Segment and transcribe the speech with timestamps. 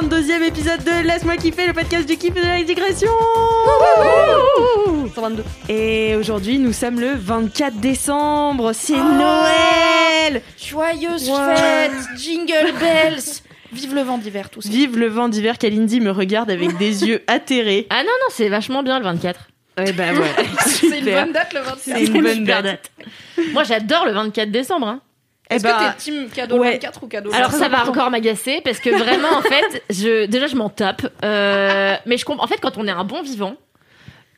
[0.00, 3.10] 122e épisode de Laisse-moi kiffer, le podcast du kiff et de la digression
[5.14, 5.44] 122.
[5.68, 11.54] Et aujourd'hui, nous sommes le 24 décembre, c'est Noël Joyeuse Ouais.
[11.56, 13.20] fête, jingle bells.
[13.72, 14.68] Vive le vent d'hiver, tout ça.
[14.70, 17.86] Vive le vent d'hiver qu'Alindy me regarde avec des yeux atterrés.
[17.90, 19.48] Ah non, non, c'est vachement bien le 24.
[19.78, 21.90] Ouais, bah ouais, C'est une bonne date le 26.
[21.92, 22.90] C'est une bonne date.
[23.52, 24.88] Moi, j'adore le 24 décembre.
[24.88, 25.00] hein.
[25.50, 26.72] Eh Est-ce bah, que t'es team cadeau ouais.
[26.72, 30.46] 24 ou cadeau Alors, ça va encore m'agacer parce que vraiment, en fait, je, déjà,
[30.46, 31.02] je m'en tape.
[31.24, 32.44] Euh, mais je comprends.
[32.44, 33.54] En fait, quand on est un bon vivant,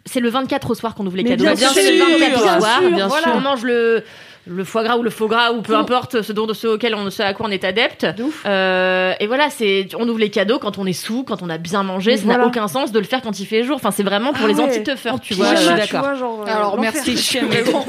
[0.06, 1.44] c'est le 24 au soir qu'on ouvre les Mais cadeaux.
[1.44, 2.78] bien Bien sûr, c'est le 24 bien au soir.
[2.80, 3.22] sûr, bien voilà.
[3.24, 3.32] sûr.
[3.36, 4.02] On mange le.
[4.46, 7.10] Le foie gras ou le faux gras ou peu importe ce dont ce auquel on
[7.10, 8.06] ce à quoi on est adepte.
[8.46, 11.58] Euh, et voilà, c'est on ouvre les cadeaux quand on est sous, quand on a
[11.58, 12.16] bien mangé.
[12.16, 13.76] Ça n'a aucun sens de le faire quand il fait jour.
[13.76, 14.64] Enfin, c'est vraiment pour Ah les ouais.
[14.64, 15.54] anti-teufeurs, tu vois.
[15.54, 16.04] Je suis Euh, d'accord.
[16.46, 17.86] Alors merci, vraiment.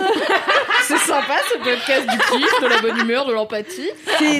[0.83, 3.89] C'est sympa ce podcast du kiff, de la bonne humeur, de l'empathie.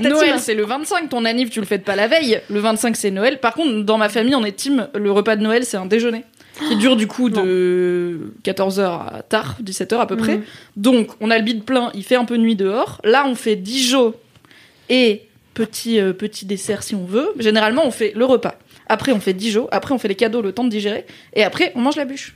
[0.02, 2.42] Noël c'est le 25, ton anniv tu le fêtes pas la veille.
[2.50, 3.40] Le 25 c'est Noël.
[3.40, 6.26] Par contre dans ma famille on est team, le repas de Noël c'est un déjeuner
[6.68, 8.82] qui dure du coup de 14h
[9.18, 10.42] à tard, 17h à peu près.
[10.78, 13.02] Donc on a le bide plein, il fait un peu nuit dehors.
[13.04, 14.14] Là on fait Dijon
[14.90, 17.30] et petit euh, petit dessert si on veut.
[17.40, 18.56] Généralement on fait le repas.
[18.88, 21.72] Après on fait Dijon, après on fait les cadeaux le temps de digérer et après
[21.76, 22.36] on mange la bûche.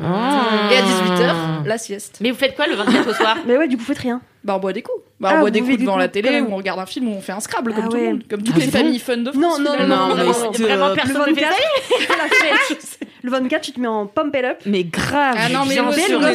[0.00, 0.68] Ah.
[0.70, 2.18] Et à 18h la sieste.
[2.20, 4.20] Mais vous faites quoi le 24 au soir Mais ouais, du coup, faites rien.
[4.44, 5.02] Bah, on boit des coups.
[5.18, 7.08] Bah, Ah, on boit vous des coups devant la télé, ou on regarde un film,
[7.08, 8.08] ou on fait un Scrabble, comme Ah tout le ouais.
[8.10, 8.22] monde.
[8.30, 9.42] Comme toutes Ah, les familles fun de France.
[9.42, 9.96] Non, non, finalement.
[9.96, 11.56] non, non, mais non, c'est vraiment le personne ne fait 24,
[11.98, 12.98] c'est la fête.
[13.22, 14.58] Le 24, tu te mets en pump it up.
[14.66, 15.36] Mais grave.
[15.38, 15.76] Ah non, mais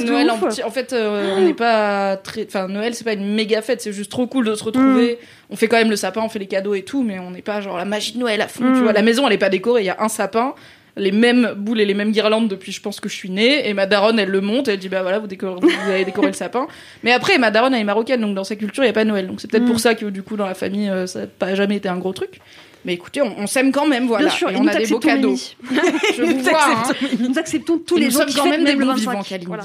[0.01, 0.63] Noël en petit.
[0.63, 2.45] En fait, euh, on n'est pas très.
[2.45, 5.17] Enfin, Noël, c'est pas une méga fête, c'est juste trop cool de se retrouver.
[5.49, 7.41] On fait quand même le sapin, on fait les cadeaux et tout, mais on n'est
[7.41, 8.63] pas genre la magie de Noël à fond.
[8.63, 8.73] Mm.
[8.75, 10.53] Tu vois, la maison, elle est pas décorée, il y a un sapin.
[10.97, 13.73] Les mêmes boules et les mêmes guirlandes depuis je pense que je suis née et
[13.73, 16.31] ma daronne elle le monte elle dit bah voilà vous, décorez, vous avez décoré le
[16.33, 16.67] sapin
[17.03, 19.03] mais après ma daronne elle est marocaine donc dans sa culture il y a pas
[19.03, 19.71] Noël donc c'est peut-être Mm.
[19.71, 21.97] pour ça que du coup dans la famille euh, ça n'a pas jamais été un
[21.97, 22.39] gros truc
[22.85, 24.87] mais écoutez on, on s'aime quand même voilà Bien sûr, et et on a des
[24.87, 25.35] beaux cadeaux
[26.17, 26.83] je vous Nous vois hein.
[27.19, 28.85] Nous acceptons tous Et les nous gens sommes qui quand fêtent même même des le
[28.85, 29.11] bons 25.
[29.11, 29.47] vivants, Kaline.
[29.47, 29.63] Voilà.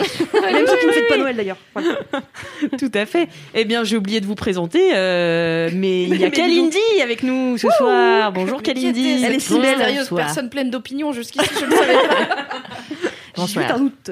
[0.52, 1.56] Même ceux qui ne fêtent pas Noël d'ailleurs.
[1.74, 1.98] Voilà.
[2.78, 3.28] Tout à fait.
[3.54, 7.58] Eh bien, j'ai oublié de vous présenter, euh, mais il y a Kalindi avec nous
[7.58, 8.32] ce soir.
[8.32, 9.22] Bonjour Kalindi.
[9.24, 13.09] elle est si belle personne pleine d'opinions jusqu'ici je ne savais pas
[13.46, 14.10] J'ai un doute.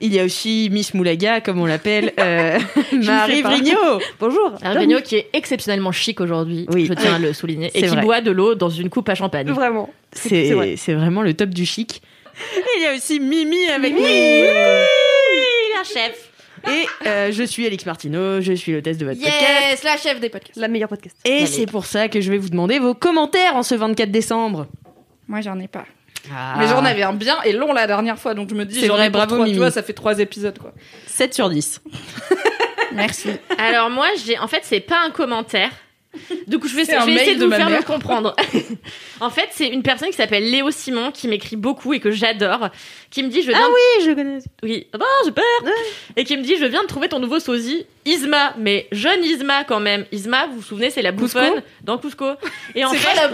[0.00, 2.58] Il y a aussi Miss Moulaga, comme on l'appelle, euh,
[2.92, 3.50] Marie sais pas.
[3.50, 3.76] Vrigno.
[4.20, 4.52] Bonjour.
[4.62, 6.86] Arbenio qui est exceptionnellement chic aujourd'hui, Oui.
[6.86, 8.02] je tiens à le souligner, et qui vrai.
[8.02, 9.50] boit de l'eau dans une coupe à champagne.
[9.50, 9.90] Vraiment.
[10.12, 10.74] c'est vrai.
[10.88, 12.02] Vraiment le top du chic.
[12.56, 14.00] Et il y a aussi Mimi avec nous.
[14.02, 16.30] la chef
[16.70, 19.40] Et euh, je suis Alix Martineau, je suis l'hôtesse de votre podcast.
[19.70, 21.16] yes la chef des podcasts La meilleure podcast.
[21.24, 24.66] Et c'est pour ça que je vais vous demander vos commentaires en ce 24 décembre.
[25.28, 25.84] moi j'en ai pas
[26.34, 26.54] Ah.
[26.58, 29.00] mais j'en avais un bien et long la dernière fois donc je me dis j'en
[29.00, 29.58] ai bravo, trois, tu Mimi.
[29.58, 30.72] vois ça fait trois épisodes quoi
[31.06, 31.82] 7 sur 10.
[32.92, 35.70] merci Alors moi, j'ai en fait, c'est pas un commentaire.
[36.46, 37.78] Du coup, je vais, je essayer de, de vous faire mère.
[37.80, 38.34] le comprendre.
[39.20, 42.70] en fait, c'est une personne qui s'appelle Léo Simon qui m'écrit beaucoup et que j'adore,
[43.10, 44.38] qui me dit je viens Ah oui, je connais.
[44.62, 45.44] oui, ah bon, super.
[46.16, 49.64] Et qui me dit je viens de trouver ton nouveau sosie Isma, mais jeune Isma
[49.64, 50.04] quand même.
[50.12, 52.24] Isma, vous vous souvenez, c'est la bouffonne dans Cusco.
[52.76, 53.30] Et en c'est fait, pas la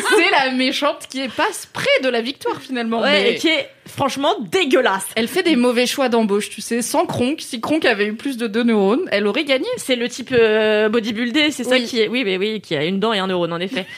[0.16, 3.48] c'est la méchante qui est passe près de la victoire finalement ouais, mais et qui
[3.48, 5.04] est franchement dégueulasse.
[5.14, 8.36] elle fait des mauvais choix d'embauche tu sais sans Kronk si Kronk avait eu plus
[8.36, 12.08] de deux neurones elle aurait gagné C'est le type euh, bodybuildé, c'est ça qui est.
[12.08, 13.86] Oui, mais oui, qui a une dent et un neurone en effet.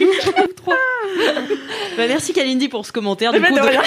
[1.96, 3.32] Bah, merci Kalindi pour ce commentaire.
[3.32, 3.80] Du Mais coup, de de- rien.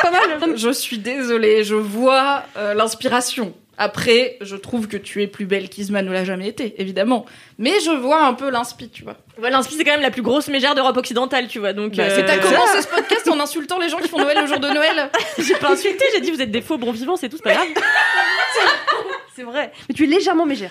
[0.00, 5.26] pas mal je suis désolée je vois euh, l'inspiration après je trouve que tu es
[5.26, 7.26] plus belle qu'Isma ne l'a jamais été évidemment
[7.58, 10.22] mais je vois un peu l'inspi tu vois Voilà, Inspi, c'est quand même la plus
[10.22, 11.72] grosse mégère d'Europe occidentale, tu vois.
[11.72, 14.38] Donc, Bah, euh, c'est t'as commencé ce podcast en insultant les gens qui font Noël
[14.40, 17.16] le jour de Noël j'ai pas insulté, j'ai dit vous êtes des faux bons vivants,
[17.16, 17.66] c'est tout, c'est pas grave.
[19.36, 19.72] C'est vrai.
[19.88, 20.70] Mais tu es légèrement mégère.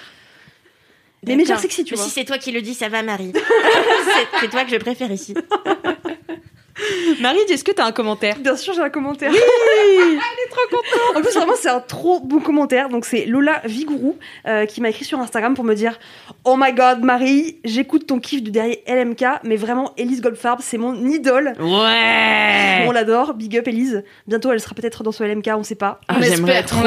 [1.28, 2.06] Mais mégère sexy, tu Mais vois.
[2.06, 3.34] si c'est toi qui le dis, ça va, Marie.
[4.40, 5.34] c'est toi que je préfère ici.
[7.22, 8.38] Marie, est-ce que t'as un commentaire?
[8.40, 9.32] Bien sûr, j'ai un commentaire.
[9.32, 9.38] Oui
[9.90, 12.90] Elle est trop contente En plus, vraiment, c'est un trop bon commentaire.
[12.90, 16.00] Donc, c'est Lola Vigourou euh, qui m'a écrit sur Instagram pour me dire
[16.46, 20.78] Oh my god, Marie, j'écoute ton kiff du dernier LMK, mais vraiment, Elise Goldfarb, c'est
[20.78, 21.54] mon idole.
[21.60, 23.34] Ouais On l'adore.
[23.34, 24.04] Big up, Elise.
[24.28, 26.00] Bientôt, elle sera peut-être dans ce LMK, on sait pas.
[26.08, 26.82] Ah, On trop.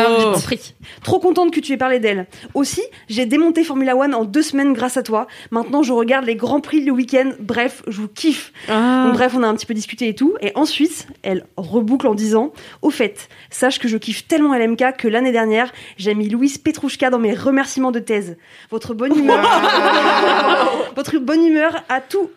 [1.02, 2.26] Trop contente que tu aies parlé d'elle.
[2.54, 5.26] Aussi, j'ai démonté Formula One en deux semaines grâce à toi.
[5.50, 7.32] Maintenant, je regarde les grands prix le week-end.
[7.40, 8.52] Bref, je vous kiffe.
[8.69, 9.04] Ah.
[9.06, 10.37] Donc bref, on a un petit peu discuté et tout.
[10.41, 12.53] Et ensuite, elle reboucle en disant
[12.83, 17.11] Au fait, sache que je kiffe tellement LMK que l'année dernière, j'ai mis Louise Petrouchka
[17.11, 18.37] dans mes remerciements de thèse.
[18.71, 19.44] Votre bonne humeur,
[20.97, 22.31] votre bonne humeur à tout.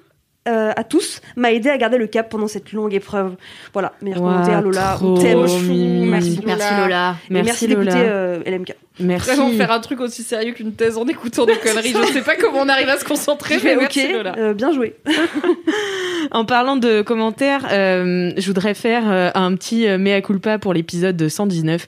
[0.47, 3.35] Euh, à tous m'a aidé à garder le cap pendant cette longue épreuve.
[3.73, 5.39] Voilà, meilleur Ouah, commentaire Lola, on t'aime.
[6.05, 6.47] Merci Lola.
[6.47, 7.15] Merci Lola.
[7.29, 8.75] Et Merci, d'écouter euh, LMK.
[9.01, 9.27] Merci.
[9.29, 11.93] Vraiment faire un truc aussi sérieux qu'une thèse en écoutant des conneries.
[12.07, 14.35] Je sais pas comment on arrive à se concentrer, mais ok, merci Lola.
[14.37, 14.95] euh, bien joué.
[16.31, 20.73] En parlant de commentaires, euh, je voudrais faire euh, un petit euh, mea culpa pour
[20.73, 21.87] l'épisode 119.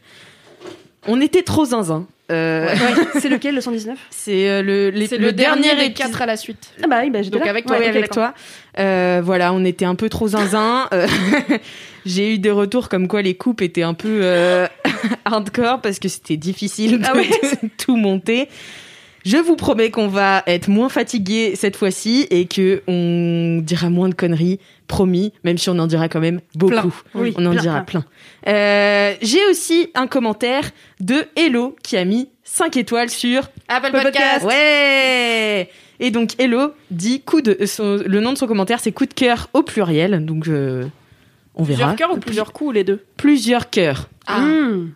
[1.08, 2.08] On était trop zinzin.
[2.32, 2.74] Euh,
[3.20, 6.38] c'est lequel le 119 C'est euh, le, les- le, dernier des épisode- quatre à la
[6.38, 6.70] suite.
[6.84, 7.50] Ah bah oui, bah Donc là.
[7.50, 8.34] avec toi, Ouais, avec toi.
[8.80, 10.88] Euh, voilà, on était un peu trop zinzin.
[10.94, 11.08] Euh,
[12.06, 14.68] J'ai eu des retours comme quoi les coupes étaient un peu euh,
[15.26, 17.28] hardcore parce que c'était difficile de Ah ouais.
[17.64, 18.48] de tout monter.
[19.26, 24.10] Je vous promets qu'on va être moins fatigué cette fois-ci et que on dira moins
[24.10, 26.72] de conneries, promis, même si on en dira quand même beaucoup.
[26.74, 26.92] Plein.
[27.22, 28.04] Oui, on en plein, dira plein.
[28.48, 34.06] Euh, J'ai aussi un commentaire de Hello qui a mis 5 étoiles sur Apple Podcast.
[34.06, 34.46] Podcast.
[34.46, 35.70] Ouais
[36.00, 39.14] Et donc Hello dit coup de son- le nom de son commentaire c'est coup de
[39.14, 40.86] cœur au pluriel donc euh,
[41.56, 43.04] on verra Plusieurs cœurs ou plusieurs coups, les deux?
[43.18, 44.10] Plusieurs cœurs.
[44.26, 44.40] Ah.
[44.40, 44.92] Mmh.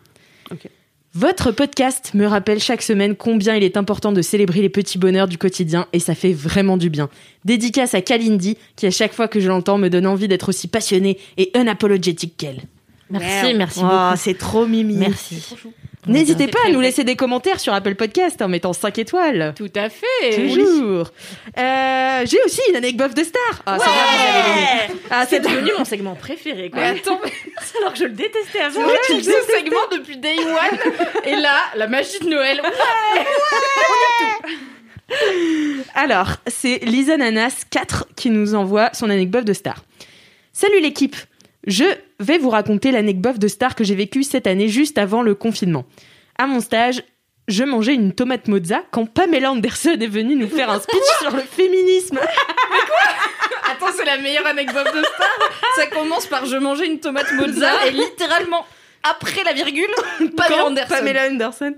[1.18, 5.28] Votre podcast me rappelle chaque semaine combien il est important de célébrer les petits bonheurs
[5.28, 7.08] du quotidien et ça fait vraiment du bien.
[7.46, 10.68] Dédicace à Kalindi qui à chaque fois que je l'entends me donne envie d'être aussi
[10.68, 12.64] passionnée et unapologétique qu'elle.
[13.08, 14.16] Merci, merci Oh, beaucoup.
[14.18, 14.94] c'est trop mimi.
[14.96, 15.42] Merci.
[16.06, 19.54] N'hésitez pas à nous laisser des commentaires sur Apple Podcast en mettant 5 étoiles.
[19.56, 20.36] Tout à fait.
[20.48, 21.10] Toujours.
[21.58, 23.62] Euh, J'ai aussi une anecdote de star.
[23.66, 24.94] Ah, l'aimer.
[25.10, 26.82] Ah, C'est c'est devenu mon segment préféré, quoi.
[26.82, 27.32] Attends, mais
[27.80, 28.80] Alors que je le détestais avant.
[29.06, 30.92] tu faisais ce segment depuis day one.
[31.24, 32.62] Et là, la magie de Noël.
[35.94, 39.84] Alors, c'est Lisa Nanas 4 qui nous envoie son anecdote de star.
[40.52, 41.16] Salut l'équipe
[41.66, 41.84] Je
[42.20, 45.84] vais vous raconter l'anecdote de star que j'ai vécue cette année juste avant le confinement.
[46.38, 47.02] À mon stage,
[47.48, 51.30] je mangeais une tomate mozza quand Pamela Anderson est venue nous faire un speech sur
[51.30, 52.18] le féminisme.
[53.70, 55.50] Attends, c'est la meilleure anecdote de star.
[55.76, 58.64] Ça commence par je mangeais une tomate mozza et littéralement
[59.02, 59.90] après la virgule,
[60.36, 60.94] Pamela Anderson.
[60.94, 61.74] Pamela Anderson.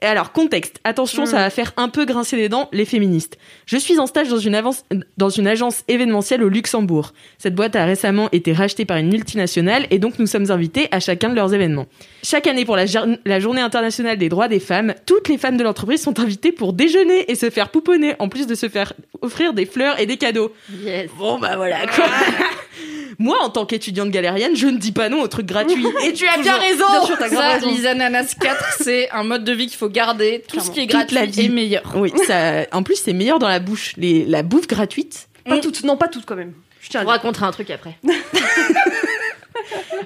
[0.00, 0.76] Et alors, contexte.
[0.84, 3.36] Attention, ça va faire un peu grincer les dents, les féministes.
[3.66, 4.84] Je suis en stage dans une, avance-
[5.16, 7.12] dans une agence événementielle au Luxembourg.
[7.38, 11.00] Cette boîte a récemment été rachetée par une multinationale et donc nous sommes invités à
[11.00, 11.86] chacun de leurs événements.
[12.22, 15.56] Chaque année pour la, jour- la journée internationale des droits des femmes, toutes les femmes
[15.56, 18.92] de l'entreprise sont invitées pour déjeuner et se faire pouponner, en plus de se faire
[19.20, 20.52] offrir des fleurs et des cadeaux.
[20.80, 21.10] Yes.
[21.18, 22.04] Bon bah voilà quoi.
[23.20, 25.84] Moi, en tant qu'étudiante galérienne, je ne dis pas non aux trucs gratuits.
[26.06, 26.84] Et tu as bien raison.
[26.88, 27.68] Bien sûr, Ça, raison.
[27.68, 30.42] Lisa Nanas 4, c'est un mode de vie qu'il faut garder.
[30.48, 31.46] Tout ce qui est Toute la gratuit vie.
[31.46, 31.92] est meilleur.
[31.96, 33.94] Oui, ça, en plus, c'est meilleur dans la bouche.
[33.96, 35.28] Les, la bouffe gratuite.
[35.44, 36.52] Pas toutes, non, pas toutes quand même.
[36.80, 37.22] Je tiens à On le dire.
[37.22, 37.96] racontera un truc après.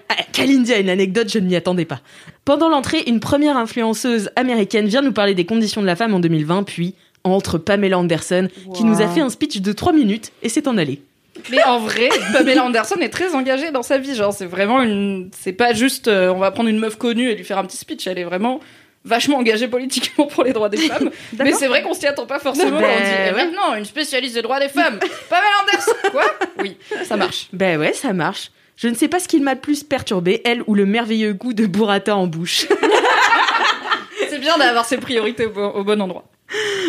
[0.09, 2.01] Ah, Kalindi a une anecdote, je ne m'y attendais pas.
[2.45, 6.21] Pendant l'entrée, une première influenceuse américaine vient nous parler des conditions de la femme en
[6.21, 10.49] 2020, puis entre Pamela Anderson, qui nous a fait un speech de 3 minutes et
[10.49, 11.03] s'est en allée.
[11.51, 14.15] Mais en vrai, Pamela Anderson est très engagée dans sa vie.
[14.15, 15.31] Genre, c'est vraiment une.
[15.39, 17.77] C'est pas juste euh, on va prendre une meuf connue et lui faire un petit
[17.79, 18.07] speech.
[18.07, 18.61] Elle est vraiment
[19.05, 21.11] vachement engagée politiquement pour les droits des femmes.
[21.39, 22.79] Mais c'est vrai qu'on s'y attend pas forcément.
[22.79, 23.45] Ben, quand on dit eh, ouais.
[23.45, 24.99] maintenant une spécialiste des droits des femmes.
[25.29, 26.11] Pamela Anderson.
[26.11, 26.25] Quoi
[26.61, 27.49] Oui, ça marche.
[27.53, 28.51] Ben ouais, ça marche.
[28.77, 31.53] Je ne sais pas ce qui m'a le plus perturbé, elle ou le merveilleux goût
[31.53, 32.67] de burrata en bouche.
[34.29, 36.25] C'est bien d'avoir ses priorités au bon, au bon endroit.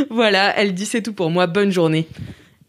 [0.10, 2.08] voilà, elle dit c'est tout pour moi, bonne journée.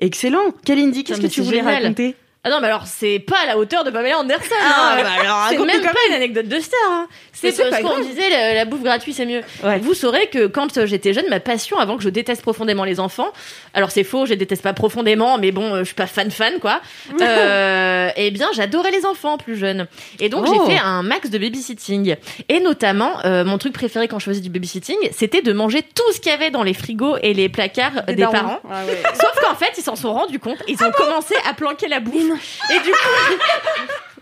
[0.00, 0.50] Excellent.
[0.64, 1.82] Kalindi, qu'est-ce que tu voulais génial.
[1.82, 2.16] raconter?
[2.46, 4.42] Ah non, mais alors c'est pas à la hauteur de Pamela Anderson.
[4.60, 5.02] Ah, hein.
[5.02, 6.78] bah alors, c'est même pas une anecdote de star.
[6.90, 7.08] hein.
[7.32, 9.40] C'est pas qu'on disait la, la bouffe gratuite c'est mieux.
[9.62, 9.78] Ouais.
[9.78, 13.00] Vous saurez que quand euh, j'étais jeune, ma passion avant que je déteste profondément les
[13.00, 13.28] enfants.
[13.74, 16.30] Alors c'est faux, je les déteste pas profondément, mais bon, euh, je suis pas fan
[16.30, 16.80] fan quoi.
[17.24, 19.86] Euh, eh bien, j'adorais les enfants plus jeunes.
[20.20, 20.52] Et donc Oh.
[20.68, 22.16] j'ai fait un max de babysitting.
[22.48, 26.12] Et notamment, euh, mon truc préféré quand je faisais du babysitting, c'était de manger tout
[26.12, 28.60] ce qu'il y avait dans les frigos et les placards des, parents.
[28.70, 29.02] Ah ouais.
[29.14, 30.58] Sauf qu'en fait, ils s'en sont rendus compte.
[30.68, 32.33] Ils ont commencé à planquer la bouffe.
[32.70, 34.13] Et du coup,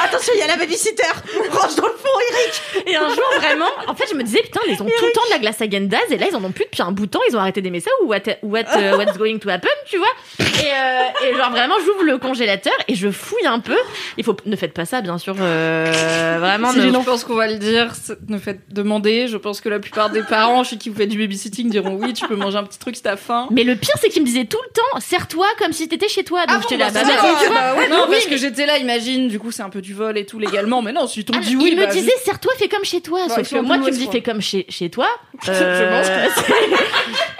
[0.00, 1.02] Attention, il y a la babysitter.
[1.50, 2.86] Range dans le fond, Eric.
[2.88, 5.24] Et un jour, vraiment, en fait, je me disais, putain, ils ont tout le temps
[5.26, 7.10] de la glace à Gendaz, et là, ils en ont plus depuis un bout de
[7.10, 9.98] temps, ils ont arrêté d'aimer ça, ou what, what, euh, what's going to happen, tu
[9.98, 10.06] vois.
[10.40, 13.76] Et, euh, et genre, vraiment, j'ouvre le congélateur et je fouille un peu.
[14.16, 16.70] Il faut, ne faites pas ça, bien sûr, euh, vraiment.
[16.72, 19.28] Si, ne- je pense qu'on va le dire, c'est- ne faites demander.
[19.28, 22.12] Je pense que la plupart des parents chez qui vous faites du babysitting diront oui,
[22.12, 23.46] tu peux manger un petit truc si t'as faim.
[23.50, 26.24] Mais le pire, c'est qu'ils me disaient tout le temps, serre-toi comme si t'étais chez
[26.24, 26.40] toi.
[26.46, 28.78] Donc Ah j'étais bon, là, bah, bah, bah ouais, non, Oui, parce que j'étais là,
[28.78, 31.32] imagine, du coup c'est un peu du vol et tout légalement, mais non, si t'ont
[31.36, 33.22] Ah, dit oui, il me disait, serre-toi, fais comme chez toi.
[33.22, 35.08] Ouais, Sauf que moi, tu me dis, fais comme chez, chez toi.
[35.42, 36.04] Je euh,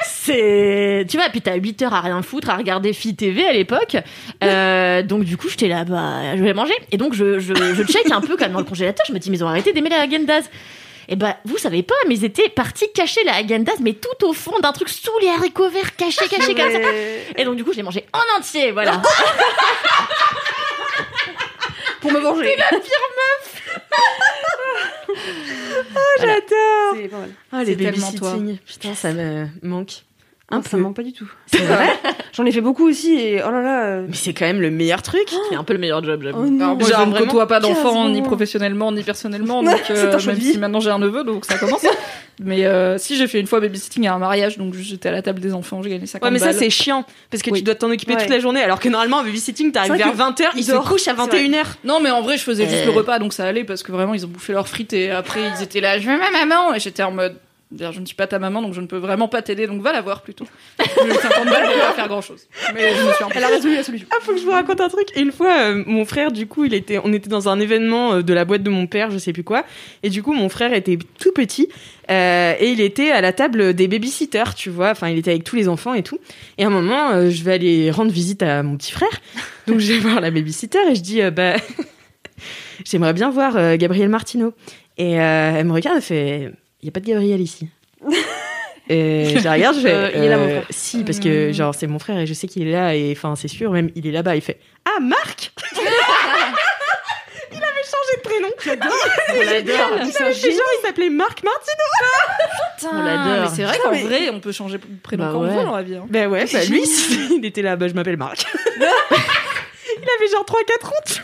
[0.05, 3.53] c'est, tu vois, puis t'as 8 heures à rien foutre, à regarder Fi TV à
[3.53, 3.97] l'époque.
[4.43, 6.75] Euh, donc, du coup, j'étais là, bah, je vais manger.
[6.91, 9.05] Et donc, je, je, je check un peu comme dans le congélateur.
[9.07, 10.49] Je me dis, mais ils ont arrêté d'aimer la Häagen-Dazs.
[11.09, 14.33] Et bah, vous savez pas, mais ils étaient partis cacher la Häagen-Dazs, mais tout au
[14.33, 16.79] fond d'un truc sous les haricots verts, caché, caché comme ça.
[17.37, 19.03] Et donc, du coup, je l'ai mangé en entier, voilà.
[22.03, 22.57] Pour me venger.
[26.21, 26.97] J'adore.
[26.97, 27.31] C'est pas mal.
[27.53, 28.59] Ah, les C'est tellement babysitting.
[28.67, 30.03] Putain, ça me manque.
[30.51, 30.77] Un ça peu.
[30.77, 31.31] me manque pas du tout.
[31.47, 31.89] C'est vrai?
[32.35, 33.85] J'en ai fait beaucoup aussi et oh là là.
[33.85, 35.29] euh, Mais c'est quand même le meilleur truc.
[35.49, 36.45] C'est un peu le meilleur job, j'avoue.
[36.47, 36.75] Oh non.
[36.77, 39.93] Moi, Genre je ne vraiment côtoie pas d'enfants, 15 ni professionnellement, ni personnellement, donc c'est
[39.97, 40.53] euh, un choix même de vie.
[40.53, 41.87] si maintenant j'ai un neveu, donc ça commence.
[42.43, 45.23] mais euh, si j'ai fait une fois babysitting à un mariage, donc j'étais à la
[45.23, 46.55] table des enfants, j'ai gagné 50 Ouais, mais ça, balles.
[46.57, 47.05] c'est chiant.
[47.31, 47.61] Parce que Oui.
[47.61, 48.21] tu dois t'en occuper Ouais.
[48.21, 48.63] toute la journée.
[48.63, 50.85] Alors que normalement, un babysitting, t'arrives C'est vrai vers 20h, que ils se dort.
[50.89, 51.39] couchent à C'est vrai.
[51.49, 51.65] 21h.
[51.85, 52.87] Non, mais en vrai, je faisais juste Euh.
[52.87, 55.41] le repas, donc ça allait parce que vraiment, ils ont bouffé leurs frites et après,
[55.57, 57.37] ils étaient là, je veux ma maman, et j'étais en mode.
[57.73, 59.83] D'ailleurs, je ne suis pas ta maman, donc je ne peux vraiment pas t'aider, donc
[59.83, 60.47] va la voir plutôt.
[60.81, 62.47] Eu 50 balles pour pas faire grand chose.
[62.75, 64.07] Mais je me suis Elle a résolu la solution.
[64.11, 65.09] Ah, faut que je vous raconte un truc.
[65.15, 68.15] Et une fois, euh, mon frère, du coup, il était, on était dans un événement
[68.15, 69.65] euh, de la boîte de mon père, je sais plus quoi.
[70.03, 71.69] Et du coup, mon frère était tout petit
[72.11, 74.91] euh, et il était à la table des babysitters, tu vois.
[74.91, 76.19] Enfin, il était avec tous les enfants et tout.
[76.59, 79.21] Et à un moment, euh, je vais aller rendre visite à mon petit frère.
[79.67, 81.57] Donc, je vais voir la babysitter et je dis, euh, bah,
[82.85, 84.53] j'aimerais bien voir euh, Gabriel Martineau.
[84.99, 86.53] Et euh, elle me regarde, elle fait,
[86.83, 87.69] il y a pas de Gabriel ici.
[88.89, 90.67] Et je la regarde, je fais, Euh, il est là, mon euh, frère.
[90.71, 93.37] Si, parce que genre c'est mon frère et je sais qu'il est là et enfin
[93.37, 94.35] c'est sûr, même il est là-bas.
[94.35, 95.53] Il fait Ah Marc
[97.55, 98.49] Il avait changé de prénom.
[99.31, 99.89] On l'adore.
[99.99, 101.73] Il avait fait genre il s'appelait Marc Martin.
[102.77, 103.51] Putain, On l'adore.
[103.51, 105.65] Mais c'est vrai qu'en mais- vrai, on peut changer de prénom Bah quand on veut
[105.65, 105.97] dans la vie.
[105.97, 106.07] hein.
[106.09, 106.83] Ben ouais, bah lui
[107.37, 108.45] il était là, bah je m'appelle Marc.
[110.01, 110.91] Il avait genre 3-4 ans.
[111.05, 111.21] tu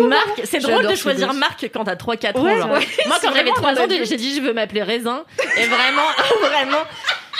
[0.00, 0.08] vois.
[0.08, 1.32] Marc, c'est drôle de choisir.
[1.34, 2.70] Marc quand t'as 3-4 Ouais, ans.
[2.72, 5.24] ouais, Moi, quand j'avais vraiment 3 ans, j'ai dit je veux m'appeler Raisin.
[5.56, 6.02] Et vraiment,
[6.42, 6.82] vraiment.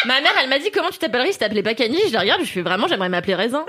[0.05, 2.01] Ma mère, elle m'a dit comment tu t'appellerais si t'appelais pas Camille?
[2.07, 3.65] Je la regarde, je fais vraiment, j'aimerais m'appeler Raisin.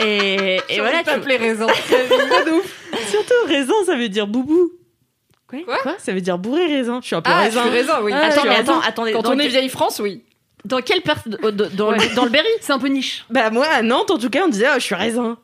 [0.00, 0.98] Et, et voilà.
[0.98, 1.66] tu- t'appeler raison.
[3.10, 4.72] Surtout raisin, ça veut dire boubou.
[5.48, 5.60] Quoi?
[5.82, 5.94] Quoi?
[5.98, 7.00] Ça veut dire bourré raisin.
[7.02, 7.62] Je suis un peu Ah, je raisin.
[7.62, 8.12] suis raisin, oui.
[8.12, 8.60] Attends, mais raisin.
[8.60, 9.12] attends, attendez.
[9.12, 10.22] Quand on est vieille France, oui.
[10.64, 12.48] dans quelle dans, le- dans le Berry?
[12.60, 13.24] C'est un peu niche.
[13.30, 15.38] Bah moi à Nantes en tout cas on disait oh, je suis raisin.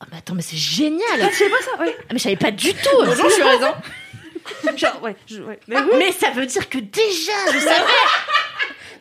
[0.00, 1.00] Ah, mais attends, mais c'est génial.
[1.30, 1.94] Je sais pas ça, ouais.
[2.00, 2.88] Ah, mais je savais pas du tout.
[3.04, 3.74] Bonjour, je suis raisin.
[4.76, 5.16] Genre, ouais.
[5.26, 5.60] je- ouais.
[5.68, 7.84] Mais Mais ça veut dire que déjà, je savais.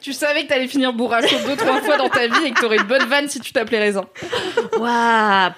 [0.01, 2.77] Tu savais que t'allais finir bourracho deux, trois fois dans ta vie et que t'aurais
[2.77, 4.05] une bonne vanne si tu t'appelais raisin.
[4.77, 5.51] Waouh.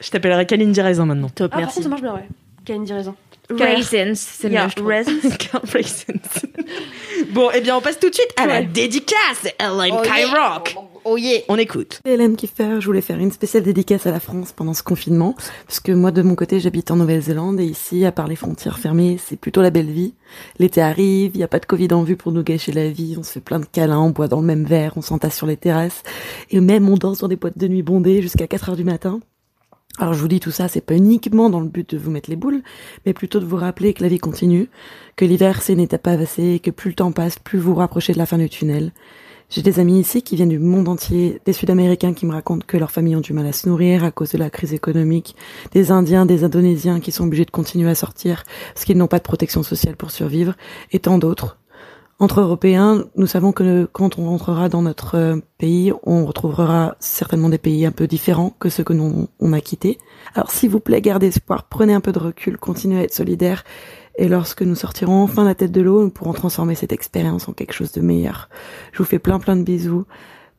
[0.00, 1.28] Je t'appellerai Kalindi raisin maintenant.
[1.28, 1.74] Top, Ah, par merci.
[1.74, 2.26] contre, ça marche bien, ouais.
[2.64, 3.14] Kalindi raison.
[3.58, 4.88] Raisins, c'est Yeah, mieux, je trouve.
[4.88, 5.18] raisins.
[7.32, 10.76] Bon, eh bien on passe tout de suite à la dédicace de Ellen Kyrock.
[11.04, 11.40] Oh yeah.
[11.48, 12.00] On écoute.
[12.06, 15.34] LM Kiffer, je voulais faire une spéciale dédicace à la France pendant ce confinement,
[15.66, 18.78] parce que moi de mon côté j'habite en Nouvelle-Zélande et ici, à part les frontières
[18.78, 20.14] fermées, c'est plutôt la belle vie.
[20.58, 23.16] L'été arrive, il n'y a pas de Covid en vue pour nous gâcher la vie,
[23.18, 25.46] on se fait plein de câlins, on boit dans le même verre, on s'entasse sur
[25.46, 26.02] les terrasses,
[26.50, 29.20] et même on danse dans des boîtes de nuit bondées jusqu'à 4 heures du matin.
[30.00, 32.30] Alors je vous dis tout ça, c'est pas uniquement dans le but de vous mettre
[32.30, 32.62] les boules,
[33.04, 34.70] mais plutôt de vous rappeler que la vie continue,
[35.14, 38.14] que l'hiver c'est une étape et que plus le temps passe, plus vous vous rapprochez
[38.14, 38.92] de la fin du tunnel.
[39.50, 42.78] J'ai des amis ici qui viennent du monde entier, des Sud-Américains qui me racontent que
[42.78, 45.36] leurs familles ont du mal à se nourrir à cause de la crise économique,
[45.72, 49.18] des Indiens, des Indonésiens qui sont obligés de continuer à sortir parce qu'ils n'ont pas
[49.18, 50.54] de protection sociale pour survivre,
[50.92, 51.59] et tant d'autres.
[52.20, 57.48] Entre Européens, nous savons que quand on rentrera dans notre euh, pays, on retrouvera certainement
[57.48, 59.98] des pays un peu différents que ceux que nous on a quittés.
[60.34, 63.64] Alors s'il vous plaît, gardez espoir, prenez un peu de recul, continuez à être solidaires,
[64.16, 67.54] et lorsque nous sortirons enfin la tête de l'eau, nous pourrons transformer cette expérience en
[67.54, 68.50] quelque chose de meilleur.
[68.92, 70.04] Je vous fais plein plein de bisous,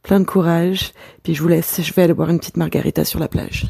[0.01, 3.19] plein de courage, puis je vous laisse, je vais aller boire une petite margarita sur
[3.19, 3.67] la plage.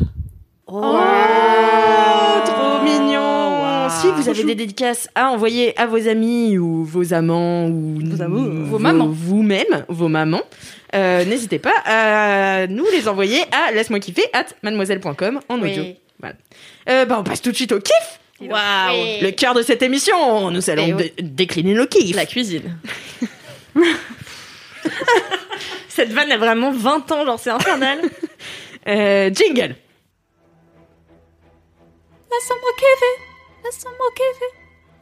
[4.01, 8.21] Si vous avez des dédicaces à envoyer à vos amis ou vos amants ou Vos
[8.21, 8.49] amours.
[8.67, 9.07] Vos mamans.
[9.11, 10.41] vous-même, vos mamans,
[10.95, 15.83] euh, n'hésitez pas à nous les envoyer à laisse-moi kiffer at mademoiselle.com en audio.
[16.19, 16.35] Voilà.
[16.89, 18.19] Euh, bah, on passe tout de suite au kiff.
[18.41, 19.21] Waouh.
[19.21, 21.11] Le cœur de cette émission, nous allons Eh oui.
[21.21, 22.15] décliner nos kiffs.
[22.15, 22.77] La cuisine.
[25.89, 27.99] Cette vanne a vraiment 20 ans, genre c'est infernal.
[28.87, 29.75] Euh, jingle.
[32.31, 33.15] laisse-moi kiffer,
[33.63, 34.51] laisse-moi kiffer.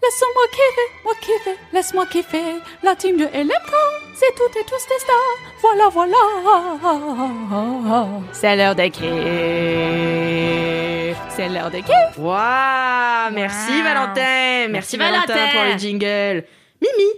[0.02, 2.56] Laisse-moi kiffer, moi kiffer, laisse-moi kiffer.
[2.84, 3.74] La team de LMK,
[4.16, 5.38] c'est toutes et tous des stars.
[5.62, 6.16] Voilà, voilà.
[8.32, 9.04] C'est l'heure de kiff.
[11.36, 12.18] C'est l'heure de kiff.
[12.18, 13.84] Waouh Merci Wow.
[13.84, 15.52] Valentin Merci, Merci, Valentin, Valentin.
[15.54, 16.46] pour le jingle.
[16.82, 17.10] Mimi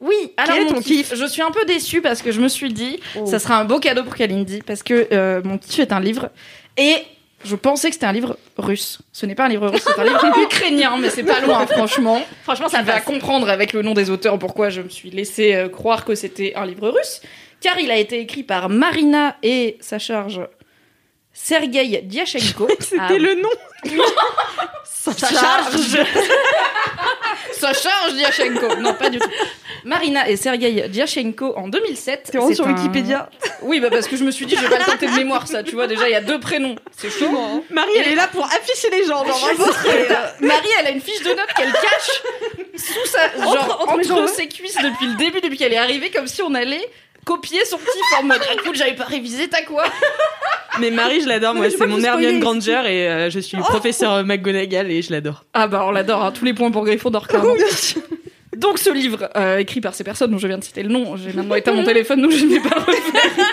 [0.00, 2.40] Oui, alors Quel est ton kiff, kiff Je suis un peu déçue parce que je
[2.40, 5.78] me suis dit, ça sera un beau cadeau pour Kalindi parce que euh, mon kiff
[5.80, 6.30] est un livre
[6.78, 6.96] et
[7.44, 8.98] je pensais que c'était un livre russe.
[9.12, 12.22] Ce n'est pas un livre russe, c'est un livre ukrainien, mais c'est pas loin, franchement.
[12.44, 13.04] Franchement, ça vas passe.
[13.04, 16.54] comprendre avec le nom des auteurs pourquoi je me suis laissé euh, croire que c'était
[16.54, 17.20] un livre russe,
[17.60, 20.40] car il a été écrit par Marina et sa charge
[21.32, 22.68] Sergei Diachenko.
[22.80, 23.12] C'était Ah.
[23.12, 23.48] le nom
[24.84, 25.98] Ça charge.
[27.52, 28.76] Sa charge Diachenko.
[28.80, 29.28] Non, pas du tout.
[29.84, 32.22] Marina et Sergei Diachenko en 2007.
[32.30, 33.28] T'es vraiment C'est sur un- Wikipédia.
[33.62, 35.46] Oui, bah parce que je me suis dit, je vais pas le tenter de mémoire,
[35.46, 35.62] ça.
[35.62, 36.76] Tu vois, déjà, il y a deux prénoms.
[36.96, 37.64] C'est chaud.
[37.70, 39.24] Marie, elle est là pour afficher les gens.
[39.24, 39.48] genre,
[39.86, 42.22] euh, Marie, elle a une fiche de notes qu'elle cache
[42.76, 44.28] sous sa, genre, entre les entre, jambes.
[44.28, 46.88] ses cuisses depuis le début, depuis qu'elle est arrivée, comme si on allait
[47.24, 49.84] copier son petit en mode, écoute, j'avais pas révisé, t'as quoi?
[50.80, 51.54] Mais Marie, je l'adore.
[51.54, 52.02] Moi, c'est mon.
[52.02, 55.44] Hermione Granger et euh, je suis professeur McGonagall et je l'adore.
[55.52, 57.54] Ah bah, on l'adore, hein, tous les points pour Gryffondor, clairement.
[58.56, 61.16] Donc ce livre, euh, écrit par ces personnes dont je viens de citer le nom,
[61.16, 63.46] j'ai maintenant éteint mon téléphone donc je ne vais pas refaire,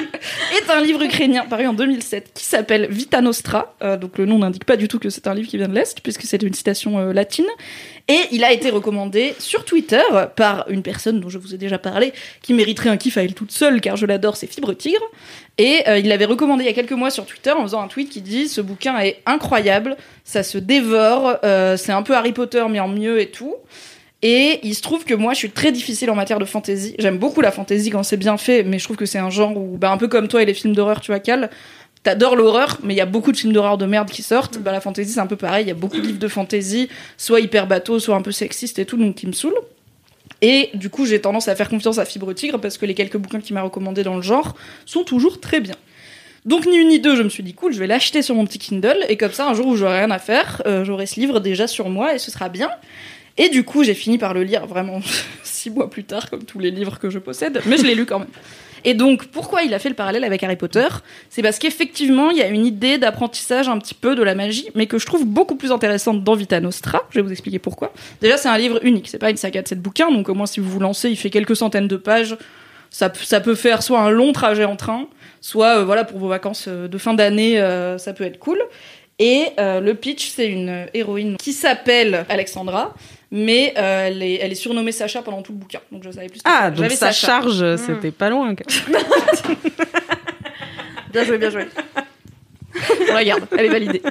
[0.58, 3.76] est un livre ukrainien paru en 2007 qui s'appelle Vita Nostra.
[3.84, 5.76] Euh, donc le nom n'indique pas du tout que c'est un livre qui vient de
[5.76, 7.46] l'Est puisque c'est une citation euh, latine.
[8.08, 10.02] Et il a été recommandé sur Twitter
[10.36, 13.34] par une personne dont je vous ai déjà parlé, qui mériterait un kiff à elle
[13.34, 15.04] toute seule car je l'adore, c'est Fibre Tigre.
[15.58, 18.10] Et il l'avait recommandé il y a quelques mois sur Twitter en faisant un tweet
[18.10, 22.80] qui dit ce bouquin est incroyable, ça se dévore, c'est un peu Harry Potter mais
[22.80, 23.56] en mieux et tout.
[24.24, 26.96] Et il se trouve que moi, je suis très difficile en matière de fantasy.
[26.98, 29.56] J'aime beaucoup la fantasy quand c'est bien fait, mais je trouve que c'est un genre
[29.56, 31.52] où, bah, un peu comme toi et les films d'horreur, tu vois, Cal,
[32.02, 34.58] t'adores l'horreur, mais il y a beaucoup de films d'horreur de merde qui sortent.
[34.58, 35.66] Bah, la fantasy, c'est un peu pareil.
[35.66, 38.80] Il y a beaucoup de livres de fantasy, soit hyper bateau, soit un peu sexiste
[38.80, 39.62] et tout, donc qui me saoulent.
[40.42, 43.18] Et du coup, j'ai tendance à faire confiance à Fibre Tigre parce que les quelques
[43.18, 44.56] bouquins qu'il m'a recommandés dans le genre
[44.86, 45.76] sont toujours très bien.
[46.46, 48.46] Donc ni une ni deux, je me suis dit cool, je vais l'acheter sur mon
[48.46, 51.20] petit Kindle et comme ça, un jour où j'aurai rien à faire, euh, j'aurai ce
[51.20, 52.70] livre déjà sur moi et ce sera bien.
[53.38, 55.02] Et du coup, j'ai fini par le lire vraiment
[55.44, 58.06] six mois plus tard, comme tous les livres que je possède, mais je l'ai lu
[58.06, 58.30] quand même.
[58.84, 60.88] Et donc, pourquoi il a fait le parallèle avec Harry Potter?
[61.30, 64.70] C'est parce qu'effectivement, il y a une idée d'apprentissage un petit peu de la magie,
[64.76, 67.02] mais que je trouve beaucoup plus intéressante dans Vita Nostra.
[67.10, 67.92] Je vais vous expliquer pourquoi.
[68.22, 70.46] Déjà, c'est un livre unique, c'est pas une saga de sept bouquins, donc au moins
[70.46, 72.38] si vous vous lancez, il fait quelques centaines de pages.
[72.90, 75.08] Ça, peut faire soit un long trajet en train,
[75.42, 78.60] soit euh, voilà pour vos vacances euh, de fin d'année, euh, ça peut être cool.
[79.20, 82.94] Et le pitch, c'est une héroïne qui s'appelle Alexandra,
[83.32, 85.80] mais euh, elle, est, elle est surnommée Sacha pendant tout le bouquin.
[85.92, 86.40] Donc je savais plus.
[86.40, 87.28] ce que Ah, donc J'avais ça Sacha.
[87.42, 88.54] charge, c'était pas loin.
[91.12, 91.68] Bien joué, bien joué.
[93.10, 94.02] On la garde, elle est validée.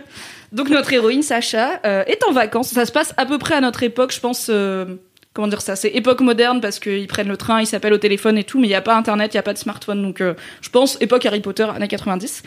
[0.53, 2.69] Donc notre héroïne Sacha euh, est en vacances.
[2.71, 4.49] Ça se passe à peu près à notre époque, je pense.
[4.51, 4.97] euh,
[5.35, 8.39] comment dire ça C'est époque moderne parce qu'ils prennent le train, ils s'appellent au téléphone
[8.39, 10.03] et tout, mais il n'y a pas internet, il n'y a pas de smartphone.
[10.03, 12.43] Donc euh, je pense époque Harry Potter, années 90.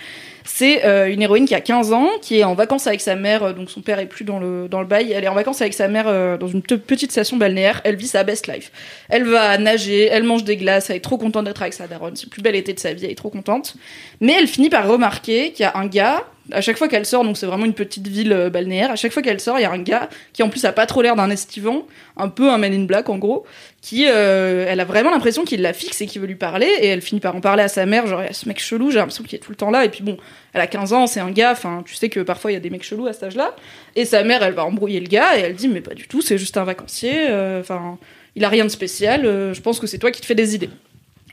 [0.51, 3.43] C'est euh, une héroïne qui a 15 ans, qui est en vacances avec sa mère,
[3.43, 5.11] euh, donc son père est plus dans le, dans le bail.
[5.11, 7.81] Elle est en vacances avec sa mère euh, dans une te- petite station balnéaire.
[7.83, 8.71] Elle vit sa best life.
[9.09, 12.15] Elle va nager, elle mange des glaces, elle est trop contente d'être avec sa daronne.
[12.15, 13.75] C'est le plus bel été de sa vie, elle est trop contente.
[14.21, 17.23] Mais elle finit par remarquer qu'il y a un gars, à chaque fois qu'elle sort,
[17.23, 19.65] donc c'est vraiment une petite ville euh, balnéaire, à chaque fois qu'elle sort, il y
[19.65, 21.85] a un gars qui en plus a pas trop l'air d'un estivant,
[22.17, 23.45] un peu un man in black en gros,
[23.81, 26.87] qui, euh, elle a vraiment l'impression qu'il la fixe et qu'il veut lui parler, et
[26.87, 28.91] elle finit par en parler à sa mère, genre, il y a ce mec chelou,
[28.91, 30.17] j'ai l'impression qu'il est tout le temps là, et puis bon,
[30.53, 32.61] elle a 15 ans, c'est un gars, enfin, tu sais que parfois il y a
[32.61, 33.55] des mecs chelous à cet âge-là,
[33.95, 36.21] et sa mère, elle va embrouiller le gars, et elle dit, mais pas du tout,
[36.21, 37.97] c'est juste un vacancier, euh, enfin,
[38.35, 40.69] il a rien de spécial, je pense que c'est toi qui te fais des idées.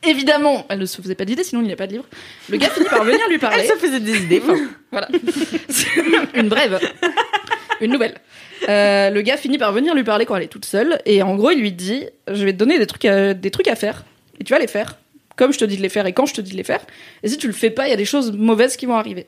[0.06, 2.04] Évidemment, elle ne se faisait pas d'idées, sinon il n'y a pas de livre.
[2.48, 3.62] Le gars finit par venir lui parler.
[3.62, 4.42] Elle se faisait des idées.
[4.42, 4.56] enfin.
[4.90, 5.08] Voilà.
[6.34, 6.80] une brève.
[7.80, 8.14] Une nouvelle.
[8.68, 11.00] Euh, le gars finit par venir lui parler quand elle est toute seule.
[11.04, 13.68] Et en gros, il lui dit Je vais te donner des trucs, à, des trucs
[13.68, 14.04] à faire.
[14.40, 14.96] Et tu vas les faire.
[15.36, 16.80] Comme je te dis de les faire et quand je te dis de les faire.
[17.22, 19.26] Et si tu le fais pas, il y a des choses mauvaises qui vont arriver.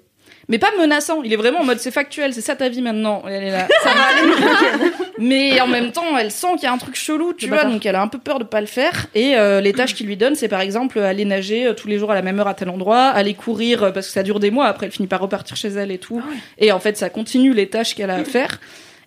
[0.49, 1.23] Mais pas menaçant.
[1.23, 3.23] Il est vraiment en mode C'est factuel, c'est ça ta vie maintenant.
[3.29, 3.69] Elle est là.
[3.83, 4.91] Ça va aller.
[5.19, 7.65] Mais en même temps, elle sent qu'il y a un truc chelou, tu vois.
[7.65, 9.07] Donc elle a un peu peur de pas le faire.
[9.15, 11.99] Et euh, les tâches qu'il lui donne, c'est par exemple aller nager euh, tous les
[11.99, 14.41] jours à la même heure à tel endroit, aller courir euh, parce que ça dure
[14.41, 14.67] des mois.
[14.67, 16.23] Après, elle finit par repartir chez elle et tout.
[16.59, 18.61] Et en fait, ça continue les tâches qu'elle a à faire.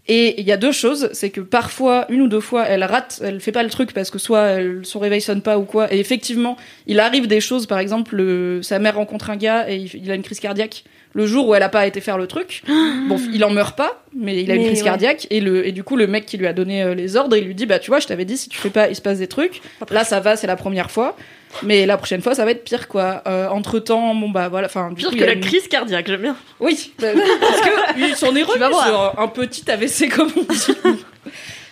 [0.07, 3.21] Et il y a deux choses, c'est que parfois, une ou deux fois, elle rate,
[3.23, 5.93] elle fait pas le truc parce que soit elle- son réveil sonne pas ou quoi.
[5.93, 9.75] Et effectivement, il arrive des choses, par exemple, le- sa mère rencontre un gars et
[9.75, 12.27] il, il a une crise cardiaque le jour où elle a pas été faire le
[12.27, 12.63] truc.
[13.07, 14.85] Bon, il en meurt pas, mais il a une crise ouais.
[14.85, 17.35] cardiaque et le et du coup le mec qui lui a donné euh, les ordres,
[17.35, 19.01] il lui dit bah tu vois, je t'avais dit si tu fais pas, il se
[19.01, 19.61] passe des trucs.
[19.89, 21.17] Là, ça va, c'est la première fois.
[21.63, 23.23] Mais la prochaine fois, ça va être pire, quoi.
[23.51, 26.37] entre temps, bon bah voilà, enfin pire que la crise cardiaque, j'aime bien.
[26.61, 27.07] Oui, bah,
[27.41, 31.01] parce que est remis sur un petit AVC comme on dit.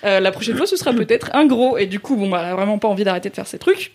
[0.04, 1.78] Euh, la prochaine fois, ce sera peut-être un gros.
[1.78, 3.91] Et du coup, bon, bah, elle a vraiment pas envie d'arrêter de faire ces trucs.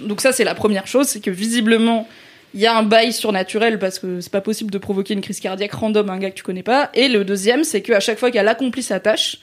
[0.00, 2.06] Donc ça, c'est la première chose, c'est que visiblement,
[2.54, 5.40] il y a un bail surnaturel parce que c'est pas possible de provoquer une crise
[5.40, 6.90] cardiaque random à un gars que tu connais pas.
[6.94, 9.38] Et le deuxième, c'est qu'à chaque fois qu'elle accomplit sa tâche,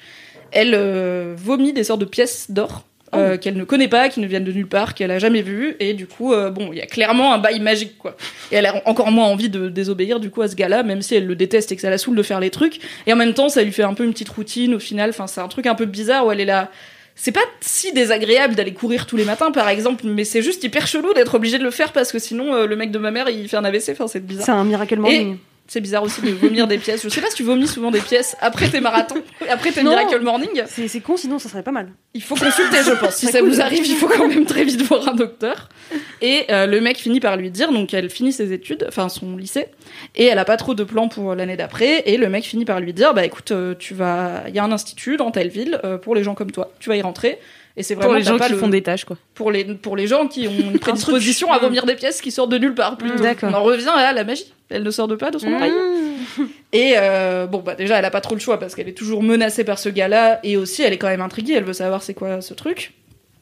[0.52, 3.38] elle euh, vomit des sortes de pièces d'or euh, oh.
[3.38, 5.94] qu'elle ne connaît pas, qui ne viennent de nulle part, qu'elle a jamais vu, et
[5.94, 8.18] du coup, euh, bon, il y a clairement un bail magique, quoi.
[8.52, 11.16] Et elle a encore moins envie de désobéir, du coup, à ce gars-là, même si
[11.16, 12.80] elle le déteste et que ça la saoule de faire les trucs.
[13.06, 15.12] Et en même temps, ça lui fait un peu une petite routine au final.
[15.12, 16.72] Enfin, c'est un truc un peu bizarre où elle est là.
[17.16, 20.86] C'est pas si désagréable d'aller courir tous les matins, par exemple, mais c'est juste hyper
[20.86, 23.30] chelou d'être obligé de le faire parce que sinon, euh, le mec de ma mère,
[23.30, 23.90] il fait un AVC.
[23.92, 24.46] Enfin, c'est bizarre.
[24.46, 25.38] C'est un miracle morning.
[25.68, 27.02] C'est bizarre aussi de vomir des pièces.
[27.04, 30.20] Je sais pas si tu vomis souvent des pièces après tes marathons, après tes Miracle
[30.20, 30.64] Morning.
[30.68, 31.90] C'est con, sinon ça serait pas mal.
[32.14, 33.16] Il faut consulter, je pense.
[33.16, 35.70] Si ça vous arrive, il faut quand même très vite voir un docteur.
[36.22, 39.38] Et euh, le mec finit par lui dire, donc elle finit ses études, enfin son
[39.38, 39.68] lycée,
[40.16, 42.04] et elle a pas trop de plans pour l'année d'après.
[42.06, 44.64] Et le mec finit par lui dire, bah écoute, euh, tu vas, il y a
[44.64, 46.72] un institut dans telle ville euh, pour les gens comme toi.
[46.80, 47.40] Tu vas y rentrer.
[47.78, 49.18] Et c'est vraiment pour les gens qui font des tâches, quoi.
[49.34, 52.52] Pour les, pour les gens qui ont une prédisposition à vomir des pièces qui sortent
[52.52, 52.98] de nulle part.
[53.22, 53.50] D'accord.
[53.52, 54.54] On en revient à la magie.
[54.70, 55.72] Elle ne sort de pas de son oreille.
[55.72, 56.44] Mmh.
[56.72, 59.22] Et euh, bon, bah déjà, elle a pas trop le choix parce qu'elle est toujours
[59.22, 60.40] menacée par ce gars-là.
[60.44, 61.54] Et aussi, elle est quand même intriguée.
[61.54, 62.94] Elle veut savoir c'est quoi ce truc.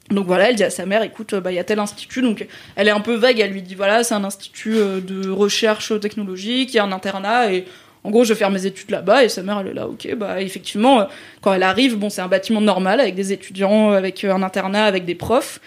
[0.09, 2.45] Donc voilà, elle dit à sa mère, écoute, bah il y a tel institut, donc
[2.75, 5.97] elle est un peu vague, elle lui dit voilà, c'est un institut euh, de recherche
[5.99, 7.65] technologique, il y a un internat et
[8.03, 10.13] en gros, je vais faire mes études là-bas et sa mère, elle est là, ok,
[10.15, 11.05] bah effectivement, euh,
[11.41, 14.85] quand elle arrive, bon, c'est un bâtiment normal avec des étudiants, avec euh, un internat,
[14.85, 15.61] avec des profs,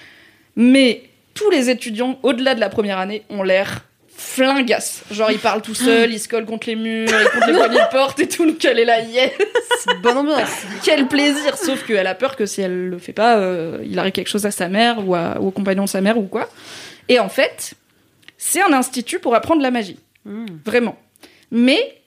[0.55, 3.85] mais tous les étudiants, au-delà de la première année, ont l'air
[4.17, 5.03] flingasses.
[5.11, 7.81] Genre, ils parlent tout seuls, ils se collent contre les murs, ils contre les poignées
[7.81, 9.33] de porte et tout, donc elle est là, yes
[10.03, 10.49] Bonne ambiance
[10.83, 14.13] Quel plaisir Sauf qu'elle a peur que si elle le fait pas, euh, il arrive
[14.13, 16.49] quelque chose à sa mère ou, au compagnon de sa mère ou quoi.
[17.09, 17.75] Et en fait,
[18.39, 19.99] c'est un institut pour apprendre la magie.
[20.25, 20.47] Hmm.
[20.65, 20.99] Vraiment.
[21.51, 22.01] Mais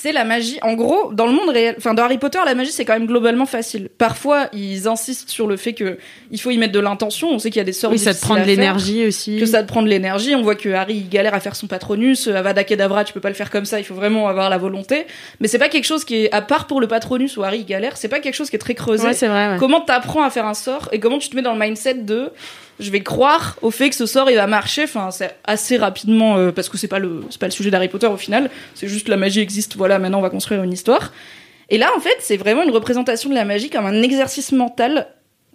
[0.00, 0.58] c'est la magie.
[0.62, 3.06] En gros, dans le monde réel, enfin dans Harry Potter, la magie c'est quand même
[3.06, 3.88] globalement facile.
[3.98, 5.98] Parfois, ils insistent sur le fait que
[6.30, 7.30] il faut y mettre de l'intention.
[7.30, 7.90] On sait qu'il y a des sorts.
[7.90, 9.38] Oui, ça te prend de l'énergie aussi.
[9.38, 10.36] Que ça te prend de l'énergie.
[10.36, 12.28] On voit que Harry il galère à faire son Patronus.
[12.28, 13.80] Avada Kedavra, tu peux pas le faire comme ça.
[13.80, 15.06] Il faut vraiment avoir la volonté.
[15.40, 17.66] Mais c'est pas quelque chose qui est à part pour le Patronus où Harry il
[17.66, 17.96] galère.
[17.96, 19.04] C'est pas quelque chose qui est très creusé.
[19.04, 19.52] Ouais, c'est vrai.
[19.52, 19.56] Ouais.
[19.58, 22.30] Comment t'apprends à faire un sort et comment tu te mets dans le mindset de
[22.80, 24.84] je vais croire au fait que ce sort il va marcher.
[24.84, 27.88] Enfin, c'est assez rapidement euh, parce que c'est pas le c'est pas le sujet d'Harry
[27.88, 28.50] Potter au final.
[28.74, 29.76] C'est juste la magie existe.
[29.76, 31.12] Voilà, maintenant on va construire une histoire.
[31.70, 35.08] Et là, en fait, c'est vraiment une représentation de la magie comme un exercice mental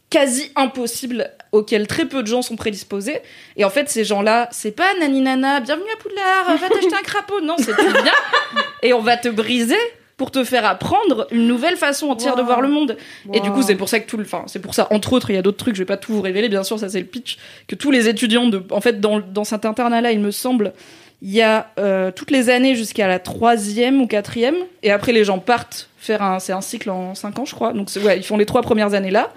[0.10, 3.20] quasi impossible auquel très peu de gens sont prédisposés.
[3.58, 7.02] Et en fait, ces gens-là, c'est pas nani nana, bienvenue à Poudlard, va t'acheter un
[7.02, 7.42] crapaud.
[7.42, 8.12] Non, c'est bien.
[8.84, 9.80] Et on va te briser
[10.18, 12.98] pour te faire apprendre une nouvelle façon entière de voir le monde.
[13.34, 15.30] Et du coup, c'est pour ça que tout le, enfin, c'est pour ça, entre autres,
[15.32, 17.00] il y a d'autres trucs, je vais pas tout vous révéler, bien sûr, ça c'est
[17.00, 20.32] le pitch, que tous les étudiants de, en fait, dans, dans cet internat-là, il me
[20.32, 20.74] semble,
[21.22, 25.24] il y a euh, toutes les années jusqu'à la troisième ou quatrième, et après les
[25.24, 27.74] gens partent faire un, c'est un cycle en cinq ans, je crois.
[27.74, 29.32] Donc ouais, ils font les trois premières années là,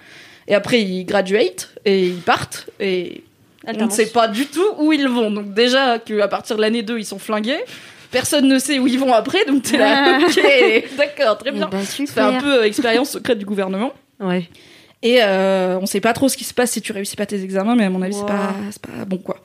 [0.49, 3.23] et après ils graduate et ils partent et
[3.67, 5.31] on ne sait pas du tout où ils vont.
[5.31, 7.65] Donc déjà qu'à partir de l'année 2, ils sont flingués
[8.11, 11.69] personne ne sait où ils vont après, donc t'es là, ok, d'accord, très bien.
[11.85, 13.93] C'est bah, un peu euh, expérience secrète du gouvernement.
[14.21, 14.49] Ouais.
[15.03, 17.43] Et euh, on sait pas trop ce qui se passe si tu réussis pas tes
[17.43, 19.41] examens, mais à mon avis, c'est pas, pas bon, quoi.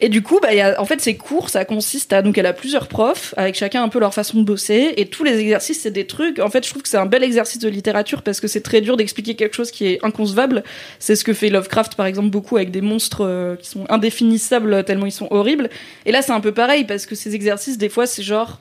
[0.00, 2.46] Et du coup, bah, y a, en fait, ces cours, ça consiste à donc elle
[2.46, 5.80] a plusieurs profs avec chacun un peu leur façon de bosser et tous les exercices,
[5.80, 6.38] c'est des trucs.
[6.38, 8.80] En fait, je trouve que c'est un bel exercice de littérature parce que c'est très
[8.80, 10.62] dur d'expliquer quelque chose qui est inconcevable.
[11.00, 14.84] C'est ce que fait Lovecraft, par exemple, beaucoup avec des monstres euh, qui sont indéfinissables
[14.84, 15.68] tellement ils sont horribles.
[16.06, 18.60] Et là, c'est un peu pareil parce que ces exercices, des fois, c'est genre,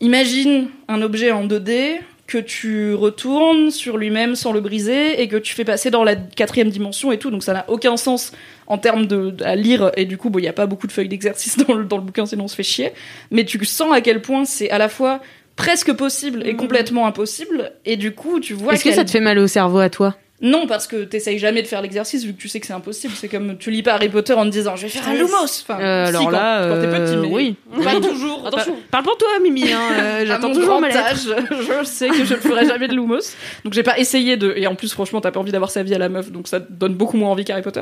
[0.00, 5.36] imagine un objet en 2D que tu retournes sur lui-même sans le briser et que
[5.36, 7.30] tu fais passer dans la quatrième dimension et tout.
[7.30, 8.32] Donc ça n'a aucun sens
[8.66, 11.08] en termes de, à lire et du coup, il n'y a pas beaucoup de feuilles
[11.08, 12.92] d'exercice dans le, dans le bouquin, sinon on se fait chier.
[13.30, 15.20] Mais tu sens à quel point c'est à la fois
[15.56, 16.56] presque possible et mmh.
[16.58, 18.74] complètement impossible et du coup, tu vois.
[18.74, 20.14] Est-ce que ça te fait mal au cerveau à toi?
[20.40, 23.12] Non, parce que t'essayes jamais de faire l'exercice vu que tu sais que c'est impossible.
[23.16, 25.62] C'est comme tu lis pas Harry Potter en te disant je vais faire un lumos.
[25.62, 27.56] Enfin, euh, alors là, quand, t'es petit, euh, mais oui.
[27.82, 28.46] Pas toujours.
[28.46, 28.76] Attention.
[28.88, 29.72] Parle pour toi, Mimi.
[29.72, 29.78] Hein.
[29.98, 31.14] Euh, j'attends toujours ma lettre.
[31.50, 33.34] je sais que je ne ferai jamais de lumos.
[33.64, 34.54] Donc j'ai pas essayé de.
[34.56, 36.60] Et en plus, franchement, t'as pas envie d'avoir sa vie à la meuf, donc ça
[36.60, 37.80] donne beaucoup moins envie qu'Harry Potter.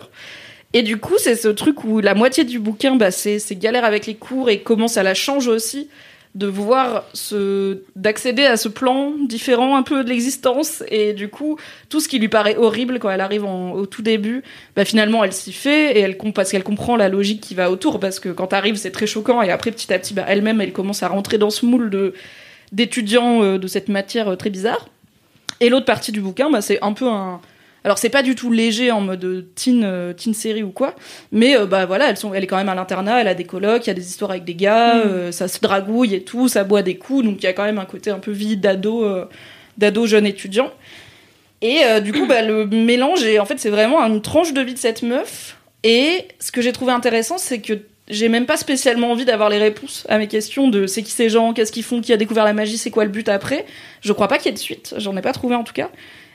[0.72, 4.06] Et du coup, c'est ce truc où la moitié du bouquin, bah, c'est galère avec
[4.06, 5.88] les cours et comment ça la change aussi
[6.36, 10.84] de voir ce d'accéder à ce plan différent un peu de l'existence.
[10.88, 14.42] Et du coup tout ce qui lui paraît horrible quand elle arrive au tout début
[14.76, 17.98] bah finalement elle s'y fait et elle parce qu'elle comprend la logique qui va autour.
[17.98, 20.72] Parce que quand t'arrives c'est très choquant et après petit à petit bah, elle-même elle
[20.72, 22.12] commence à rentrer dans ce moule de
[22.72, 24.88] d'étudiants euh, de cette matière euh, très bizarre.
[25.60, 27.40] Et l'autre partie du bouquin bah, c'est un peu un
[27.86, 30.96] Alors c'est pas du tout léger en mode euh, teen, euh, teen série ou quoi,
[31.30, 33.44] mais euh, bah voilà, elles sont, elle est quand même à l'internat, elle a des
[33.44, 36.48] colocs, il y a des histoires avec des gars, euh, ça se dragouille et tout,
[36.48, 38.56] ça boit des coups, donc il y a quand même un côté un peu vie
[38.56, 39.26] d'ado, euh,
[39.78, 40.72] d'ado jeune étudiant.
[41.62, 44.74] Et du coup, bah, le mélange, et en fait, c'est vraiment une tranche de vie
[44.74, 45.56] de cette meuf.
[45.84, 47.72] Et ce que j'ai trouvé intéressant, c'est que
[48.08, 51.28] j'ai même pas spécialement envie d'avoir les réponses à mes questions de c'est qui ces
[51.30, 53.64] gens, qu'est-ce qu'ils font, qui a découvert la magie, c'est quoi le but après.
[54.00, 55.90] Je crois pas qu'il y ait de suite, j'en ai pas trouvé en tout cas.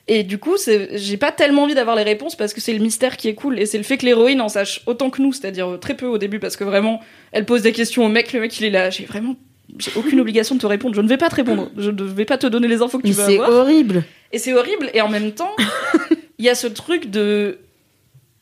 [0.07, 2.79] Et du coup, c'est- j'ai pas tellement envie d'avoir les réponses parce que c'est le
[2.79, 5.31] mystère qui est cool et c'est le fait que l'héroïne en sache autant que nous,
[5.31, 6.99] c'est-à-dire euh, très peu au début parce que vraiment,
[7.31, 9.35] elle pose des questions au mec, le mec il est là, j'ai vraiment,
[9.77, 12.25] j'ai aucune obligation de te répondre, je ne vais pas te répondre, je ne vais
[12.25, 13.51] pas te donner les infos que tu veux c'est avoir.
[13.51, 14.03] horrible.
[14.33, 14.89] Et c'est horrible.
[14.93, 15.51] Et en même temps,
[16.39, 17.59] il y a ce truc de.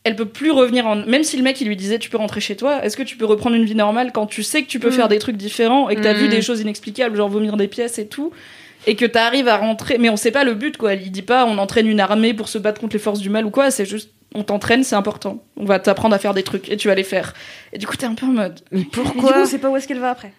[0.06, 0.96] Elle peut plus revenir en.
[0.96, 3.18] Même si le mec il lui disait tu peux rentrer chez toi, est-ce que tu
[3.18, 4.94] peux reprendre une vie normale quand tu sais que tu peux Mm.
[4.94, 6.30] faire des trucs différents et que t'as vu Mm.
[6.30, 8.32] des choses inexplicables, genre vomir des pièces et tout,
[8.88, 9.98] et que t'arrives à rentrer.
[9.98, 10.94] Mais on sait pas le but quoi.
[10.94, 13.46] Il dit pas on entraîne une armée pour se battre contre les forces du mal
[13.46, 15.44] ou quoi, c'est juste on t'entraîne, c'est important.
[15.58, 17.34] On va t'apprendre à faire des trucs et tu vas les faire.
[17.74, 18.60] Et du coup t'es un peu en mode.
[18.72, 20.32] Mais Et du coup, pourquoi on sait pas où est-ce qu'elle va après.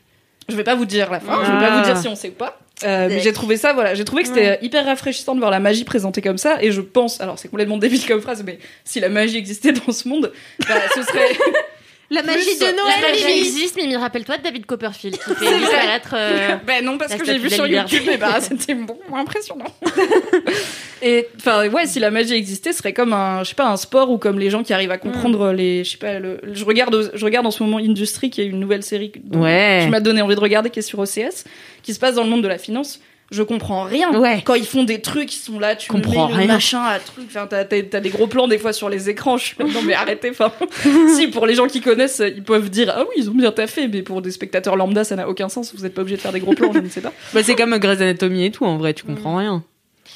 [0.48, 1.68] Je vais pas vous dire la fin, je vais Ah.
[1.68, 2.58] pas vous dire si on sait ou pas.
[2.82, 5.60] Euh, mais j'ai trouvé ça, voilà, j'ai trouvé que c'était hyper rafraîchissant de voir la
[5.60, 6.56] magie présentée comme ça.
[6.62, 9.92] Et je pense, alors c'est complètement débile comme phrase, mais si la magie existait dans
[9.92, 10.32] ce monde,
[10.66, 11.28] bah, ce serait.
[12.12, 16.14] La magie de La Noël magie existe, Mimi, rappelle-toi de David Copperfield qui fait disparaître.
[16.14, 17.66] euh, ben non, parce La que j'ai vu la sur.
[17.68, 19.66] YouTube, et bah c'était bon, impressionnant.
[21.02, 23.76] et enfin, ouais, si la magie existait, ce serait comme un, je sais pas, un
[23.76, 26.64] sport ou comme les gens qui arrivent à comprendre les, je sais pas, le, je
[26.64, 29.82] regarde, je regarde en ce moment Industry, qui est une nouvelle série Ouais.
[29.84, 31.44] tu m'as donné envie de regarder, qui est sur OCS,
[31.82, 33.00] qui se passe dans le monde de la finance.
[33.30, 34.12] Je comprends rien.
[34.18, 34.42] Ouais.
[34.44, 36.46] Quand ils font des trucs, ils sont là, tu Comprends mets le rien.
[36.48, 37.26] machin à truc.
[37.28, 39.36] Enfin, t'as, des gros plans des fois sur les écrans.
[39.36, 40.30] Je suis là, non mais arrêtez.
[40.30, 40.52] Enfin,
[41.16, 43.86] si pour les gens qui connaissent, ils peuvent dire ah oui ils ont bien taffé,
[43.88, 45.72] mais pour des spectateurs lambda ça n'a aucun sens.
[45.74, 47.12] Vous êtes pas obligé de faire des gros plans, je ne sais pas.
[47.32, 49.62] Bah, c'est comme Grey's Anatomy et tout, en vrai, tu comprends rien.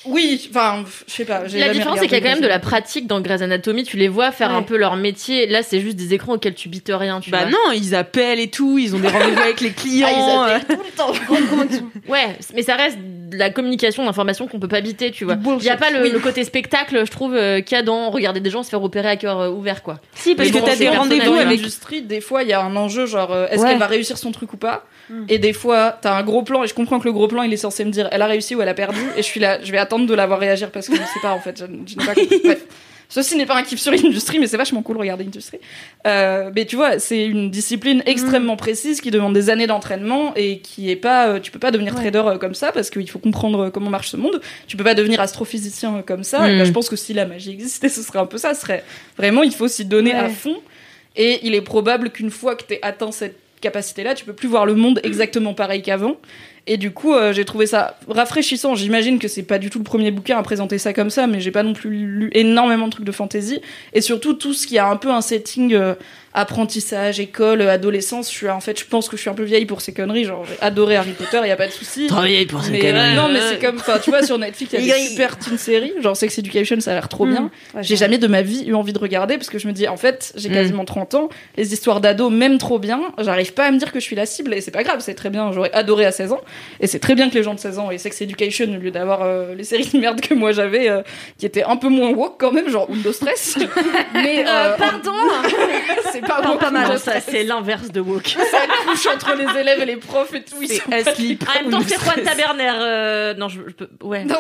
[0.07, 1.47] Oui, enfin, je sais pas.
[1.47, 3.85] j'ai La différence, c'est qu'il y a quand même de la pratique dans Grey's Anatomy.
[3.85, 4.57] Tu les vois faire Ouais.
[4.57, 5.47] un peu leur métier.
[5.47, 7.21] Là, c'est juste des écrans auxquels tu bites rien.
[7.21, 7.51] Tu Bah vois.
[7.51, 10.09] non, ils appellent et tout, ils ont des rendez-vous avec les clients.
[10.11, 10.59] Ah, euh.
[10.59, 11.13] ils appellent tout le temps.
[12.09, 15.35] Ouais, mais ça reste de la communication d'informations qu'on peut pas biter, tu vois.
[15.35, 15.65] Il bullshit.
[15.65, 16.11] y a pas le, Oui.
[16.11, 18.83] le côté spectacle, je trouve, euh, qu'il y a dans regarder des gens se faire
[18.83, 20.01] opérer à cœur euh, ouvert, quoi.
[20.15, 21.59] Si, parce Mais que bon, t'as des rendez-vous avec.
[21.59, 23.71] l'industrie, des fois, il y a un enjeu, genre, euh, est-ce Ouais.
[23.71, 24.85] qu'elle va réussir son truc ou pas?
[25.29, 27.53] Et des fois, t'as un gros plan, et je comprends que le gros plan, il
[27.53, 29.59] est censé me dire, elle a réussi ou elle a perdu, et je suis là,
[29.63, 31.65] je vais attendre de la voir réagir parce que je sais pas, en fait, je,
[31.67, 32.41] je n'ai pas compris.
[32.45, 32.63] Bref.
[33.07, 35.61] Ceci n'est pas un kiff sur l'industrie, mais c'est vachement cool de regarder l'industrie.
[36.07, 40.59] Euh, mais tu vois, c'est une discipline extrêmement précise qui demande des années d'entraînement et
[40.61, 43.19] qui est pas, euh, tu peux pas devenir trader euh, comme ça parce qu'il faut
[43.19, 44.41] comprendre euh, comment marche ce monde.
[44.67, 46.49] Tu peux pas devenir astrophysicien comme ça.
[46.51, 46.59] Et Mm.
[46.59, 48.55] là, je pense que si la magie existait, ce serait un peu ça.
[48.55, 48.83] Ce serait
[49.19, 50.57] vraiment, il faut s'y donner à fond.
[51.15, 54.67] Et il est probable qu'une fois que t'aies atteint cette capacité-là, tu peux plus voir
[54.67, 56.17] le monde exactement pareil qu'avant.
[56.67, 58.75] Et du coup, euh, j'ai trouvé ça rafraîchissant.
[58.75, 61.41] J'imagine que c'est pas du tout le premier bouquin à présenter ça comme ça, mais
[61.41, 63.61] j'ai pas non plus lu énormément de trucs de fantasy.
[63.93, 65.95] Et surtout, tout ce qui a un peu un setting euh,
[66.33, 68.31] apprentissage, école, euh, adolescence.
[68.31, 70.25] Je suis, en fait, je pense que je suis un peu vieille pour ces conneries.
[70.25, 72.07] Genre, j'ai adoré Harry Potter, y a pas de souci.
[72.09, 74.93] Travailler pour Mais, euh, non, mais c'est comme, enfin, tu vois, sur Netflix, il y
[74.93, 77.51] a des super teen séries, genre Sex Education, ça a l'air trop bien.
[77.81, 79.97] J'ai jamais de ma vie eu envie de regarder parce que je me dis, en
[79.97, 80.53] fait, j'ai Mm.
[80.55, 84.01] quasiment 30 ans, les histoires d'ados, même trop bien, j'arrive pas à me dire que
[84.01, 86.33] je suis la cible et c'est pas grave, c'est très bien, j'aurais adoré à 16
[86.33, 86.41] ans
[86.81, 88.91] et c'est très bien que les gens de 16 ans aient Sex Education au lieu
[88.91, 91.03] d'avoir euh, les séries de merde que moi j'avais euh,
[91.39, 93.59] qui étaient un peu moins woke quand même, genre Windows Stress.
[94.15, 95.13] mais euh, pardon
[96.13, 98.29] c'est pas mal, Ça, c'est l'inverse de woke.
[98.51, 100.57] ça couche entre les élèves et les profs et tout.
[100.61, 100.97] ils sont pas-.
[101.01, 102.71] En même temps, c'est Juan Taberner.
[102.81, 103.89] euh, Non, je, je peux.
[104.03, 104.37] Ouais, Non.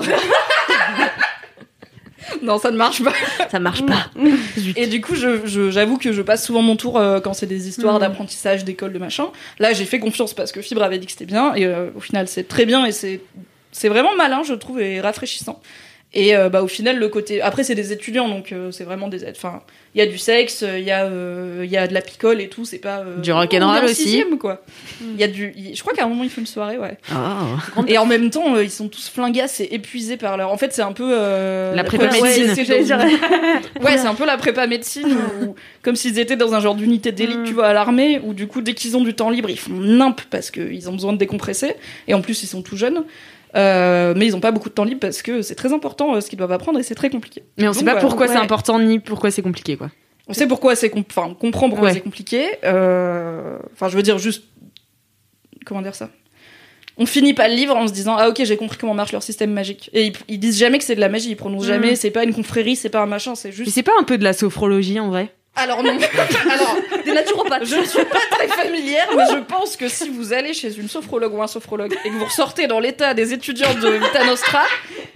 [2.42, 3.12] non, ça ne marche pas.
[3.50, 4.06] ça marche pas.
[4.76, 7.46] Et du coup, je- je- j'avoue que je passe souvent mon tour euh, quand c'est
[7.46, 7.68] des Mm.
[7.68, 9.26] histoires d'apprentissage, d'école, de machin.
[9.58, 12.00] Là, j'ai fait confiance parce que Fibre avait dit que c'était bien, et euh, au
[12.00, 13.20] final, c'est très bien, et c'est
[13.72, 15.60] c'est vraiment malin, je trouve, et rafraîchissant.
[16.16, 17.42] Et euh, bah, au final, le côté.
[17.42, 19.28] Après, c'est des étudiants, donc euh, c'est vraiment des.
[19.28, 19.62] Enfin,
[19.96, 22.40] il y a du sexe, il y, a, euh, il y a de la picole
[22.40, 22.98] et tout, c'est pas.
[23.00, 23.94] euh, Du rock'n'roll aussi.
[23.96, 24.62] sixième, quoi.
[25.00, 25.52] Il y a du.
[25.74, 26.98] Je crois qu'à un moment, ils font une soirée, ouais.
[27.12, 27.46] Ah.
[27.88, 30.52] Et en même temps, euh, ils sont tous flingasses et épuisés par leur.
[30.52, 31.08] En fait, c'est un peu.
[31.12, 32.54] euh, La prépa médecine.
[32.54, 32.98] s'ils C'est dans
[33.84, 37.10] Ouais, c'est un peu la prépa médecine, ou comme s'ils étaient dans un genre d'unité
[37.10, 37.44] d'élite, Mm.
[37.44, 39.72] tu vois, à l'armée, où du coup, dès qu'ils ont du temps libre, ils font
[39.72, 41.74] nimp parce qu'ils ont besoin de décompresser.
[42.06, 43.02] Et en plus, ils sont tout jeunes.
[43.56, 46.20] Euh, mais ils ont pas beaucoup de temps libre parce que c'est très important euh,
[46.20, 47.44] ce qu'ils doivent apprendre et c'est très compliqué.
[47.56, 49.90] Mais on sait Donc, pas pourquoi c'est important ni pourquoi c'est compliqué, quoi.
[50.26, 51.94] On sait pourquoi c'est com- enfin on comprend pourquoi Ouais.
[51.94, 52.46] c'est compliqué.
[52.64, 54.44] Euh, Enfin, je veux dire juste
[55.66, 56.10] comment dire ça?
[56.96, 59.22] On finit pas le livre en se disant ah ok j'ai compris comment marche leur
[59.22, 59.90] système magique.
[59.92, 61.94] Et ils, ils disent jamais que c'est de la magie, ils prononcent jamais.
[61.96, 63.70] C'est pas une confrérie, c'est pas un machin, c'est Mais juste.
[63.72, 65.32] c'est pas un peu de la sophrologie en vrai?
[65.56, 65.96] Alors non.
[66.50, 67.64] Alors Des naturopathes.
[67.66, 70.88] je ne suis pas très familière, mais je pense que si vous allez chez une
[70.88, 74.62] sophrologue ou un sophrologue et que vous ressortez dans l'état des étudiants de Vita Nostra,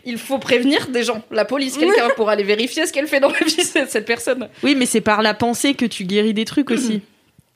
[0.04, 3.30] il faut prévenir des gens, la police, quelqu'un pour aller vérifier ce qu'elle fait dans
[3.30, 4.48] la vie cette cette personne.
[4.62, 7.02] Oui, mais c'est par la pensée que tu guéris des trucs aussi.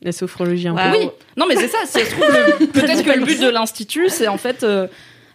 [0.04, 0.98] La sophrologie un peu.
[0.98, 1.08] Oui.
[1.36, 1.78] Non, mais c'est ça.
[1.86, 1.98] Si
[2.72, 4.88] peut-être que le but de l'institut, c'est en fait euh,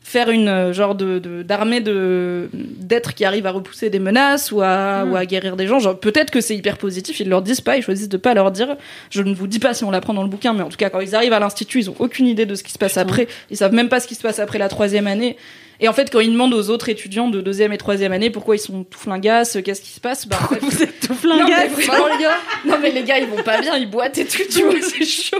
[0.07, 4.61] faire une euh, genre de d'armée de d'êtres qui arrivent à repousser des menaces ou
[4.61, 5.79] à ou à guérir des gens.
[5.79, 7.19] Genre peut-être que c'est hyper positif.
[7.19, 7.75] Ils leur disent pas.
[7.75, 8.77] Ils choisissent de pas leur dire.
[9.09, 10.89] Je ne vous dis pas si on l'apprend dans le bouquin, mais en tout cas
[10.89, 13.27] quand ils arrivent à l'institut, ils ont aucune idée de ce qui se passe après.
[13.49, 15.35] Ils savent même pas ce qui se passe après la troisième année.
[15.79, 18.55] Et en fait, quand ils demandent aux autres étudiants de deuxième et troisième année pourquoi
[18.55, 21.45] ils sont tout flingasses, qu'est-ce qui se passe, bah en fait, Vous êtes tout non
[21.47, 24.25] mais, vraiment, les gars, non mais les gars ils vont pas bien, ils boitent et
[24.25, 25.37] tout, tu vois, c'est chaud.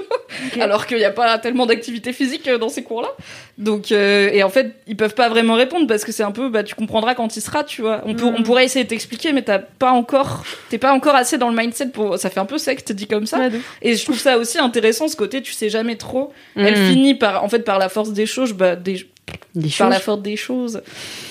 [0.60, 3.10] Alors qu'il n'y a pas tellement d'activité physique euh, dans ces cours-là.
[3.58, 6.50] Donc euh, et en fait ils peuvent pas vraiment répondre parce que c'est un peu
[6.50, 8.02] bah tu comprendras quand il sera, tu vois.
[8.06, 11.50] On on pourrait essayer de t'expliquer mais t'as pas encore t'es pas encore assez dans
[11.50, 13.40] le mindset pour ça fait un peu secte dit comme ça.
[13.82, 16.32] Et je trouve ça aussi intéressant ce côté tu sais jamais trop.
[16.56, 16.92] Elle Mm.
[16.92, 19.06] finit par en fait par la force des choses bah des
[19.56, 20.82] Des par la force des choses.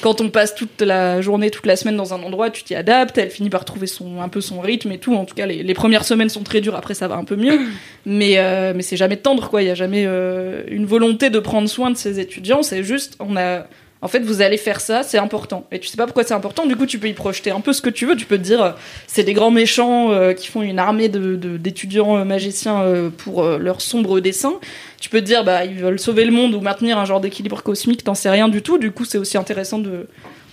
[0.00, 3.16] Quand on passe toute la journée, toute la semaine dans un endroit, tu t'y adaptes.
[3.18, 5.14] Elle finit par trouver son un peu son rythme et tout.
[5.14, 6.74] En tout cas, les, les premières semaines sont très dures.
[6.74, 7.58] Après, ça va un peu mieux.
[8.06, 9.62] Mais euh, mais c'est jamais tendre quoi.
[9.62, 12.62] Il y a jamais euh, une volonté de prendre soin de ses étudiants.
[12.62, 13.66] C'est juste on a
[14.06, 15.66] en fait, vous allez faire ça, c'est important.
[15.72, 17.72] Et tu sais pas pourquoi c'est important, du coup, tu peux y projeter un peu
[17.72, 18.14] ce que tu veux.
[18.14, 18.70] Tu peux te dire, euh,
[19.08, 23.10] c'est des grands méchants euh, qui font une armée de- de- d'étudiants euh, magiciens euh,
[23.10, 24.54] pour euh, leur sombre dessin.
[25.00, 27.62] Tu peux te dire, bah, ils veulent sauver le monde ou maintenir un genre d'équilibre
[27.64, 28.78] cosmique, t'en sais rien du tout.
[28.78, 30.06] Du coup, c'est aussi intéressant de,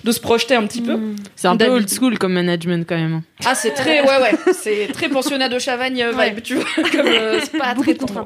[0.04, 0.98] de se projeter un petit peu.
[1.36, 3.22] C'est un peu old school comme management quand même.
[3.46, 7.40] Ah, c'est très, ouais, ouais, c'est très pensionnat de Chavagne vibe, tu vois, comme euh,
[7.42, 8.26] c'est pas Beaucoup très de tendre.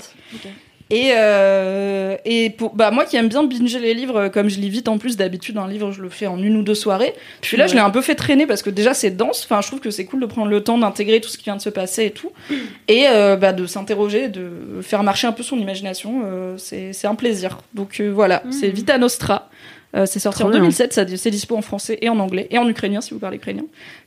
[0.90, 4.60] Et, euh, et pour, bah, moi qui aime bien binger les livres, euh, comme je
[4.60, 7.14] lis vite en plus, d'habitude, un livre, je le fais en une ou deux soirées.
[7.42, 9.44] Puis là, je l'ai un peu fait traîner parce que déjà, c'est dense.
[9.44, 11.58] Enfin, je trouve que c'est cool de prendre le temps d'intégrer tout ce qui vient
[11.58, 12.32] de se passer et tout.
[12.88, 14.50] Et euh, bah, de s'interroger, de
[14.82, 16.22] faire marcher un peu son imagination.
[16.26, 17.58] euh, c'est c'est un plaisir.
[17.74, 19.50] Donc euh, voilà, c'est Vita Nostra.
[19.96, 20.60] Euh, c'est sorti Trop en bien.
[20.60, 23.38] 2007, ça, c'est dispo en français et en anglais et en ukrainien si vous parlez
[23.38, 23.64] ukrainien,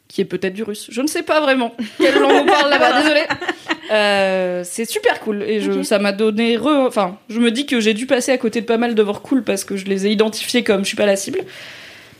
[0.09, 0.89] qui est peut-être du russe.
[0.91, 3.23] Je ne sais pas vraiment quelle langue on parle là-bas, désolé.
[3.93, 6.87] Euh, c'est super cool et je, ça m'a donné re...
[6.87, 9.43] enfin je me dis que j'ai dû passer à côté de pas mal d'œuvres cool
[9.43, 11.41] parce que je les ai identifiées comme je suis pas la cible.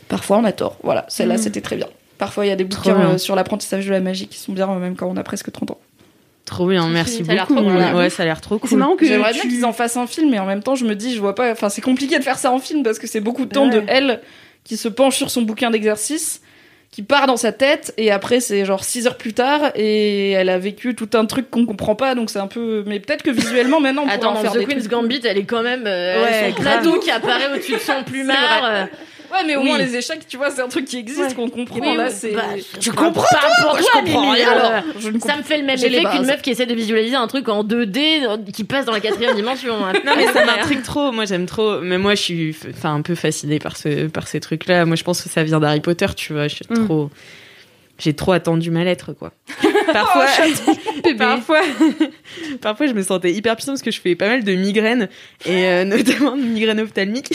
[0.09, 0.75] Parfois on a tort.
[0.83, 1.87] Voilà celle-là c'était très bien.
[2.17, 4.51] Parfois il y a des Trop bouquins euh, sur l'apprentissage de la magie qui sont
[4.51, 5.79] bien même quand on a presque 30 ans
[6.51, 7.55] Trop bien, merci Ça beaucoup.
[7.59, 8.77] Ouais, ça a l'air trop C'est cool.
[8.79, 10.85] marrant que j'aimerais bien tu- qu'ils en fassent un film mais en même temps je
[10.85, 13.07] me dis je vois pas enfin c'est compliqué de faire ça en film parce que
[13.07, 13.81] c'est beaucoup de temps Ouais.
[13.81, 14.21] de elle
[14.63, 16.41] qui se penche sur son bouquin d'exercice
[16.91, 20.49] qui part dans sa tête et après c'est genre 6 heures plus tard et elle
[20.49, 23.31] a vécu tout un truc qu'on comprend pas donc c'est un peu mais peut-être que
[23.31, 24.91] visuellement maintenant on Attends, en faire The des Queen's trucs.
[24.91, 28.87] Gambit, elle est quand même euh, Ouais, son qui apparaît au-dessus de son plumard.
[29.31, 29.67] Ouais, mais au Oui.
[29.67, 31.33] moins les échecs, tu vois, c'est un truc qui existe, Ouais.
[31.33, 31.79] qu'on comprend.
[31.79, 32.31] Oui, là, c'est.
[32.33, 32.43] bah,
[32.79, 33.23] je pas- comprends.
[33.31, 34.51] pas pour je comprends rien.
[34.51, 34.83] alors, alors.
[34.99, 37.27] Je ne Ça me fait le même effet qu'une meuf qui essaie de visualiser un
[37.27, 39.73] truc en 2D euh, qui passe dans la quatrième dimension.
[39.85, 39.93] hein.
[40.05, 43.15] Non mais ça m'intrigue trop, moi j'aime trop, mais moi je suis enfin un peu
[43.15, 44.85] fascinée par ce par ces trucs là.
[44.85, 46.85] Moi je pense que ça vient d'Harry Potter, tu vois, je suis Mm.
[46.85, 47.09] trop
[47.99, 49.31] j'ai trop attendu ma lettre quoi.
[49.93, 50.25] Parfois
[51.17, 51.61] parfois
[52.61, 55.07] parfois je me sentais hyper puissante parce que je fais pas mal de migraines
[55.45, 57.33] et euh, notamment de migraines ophtalmiques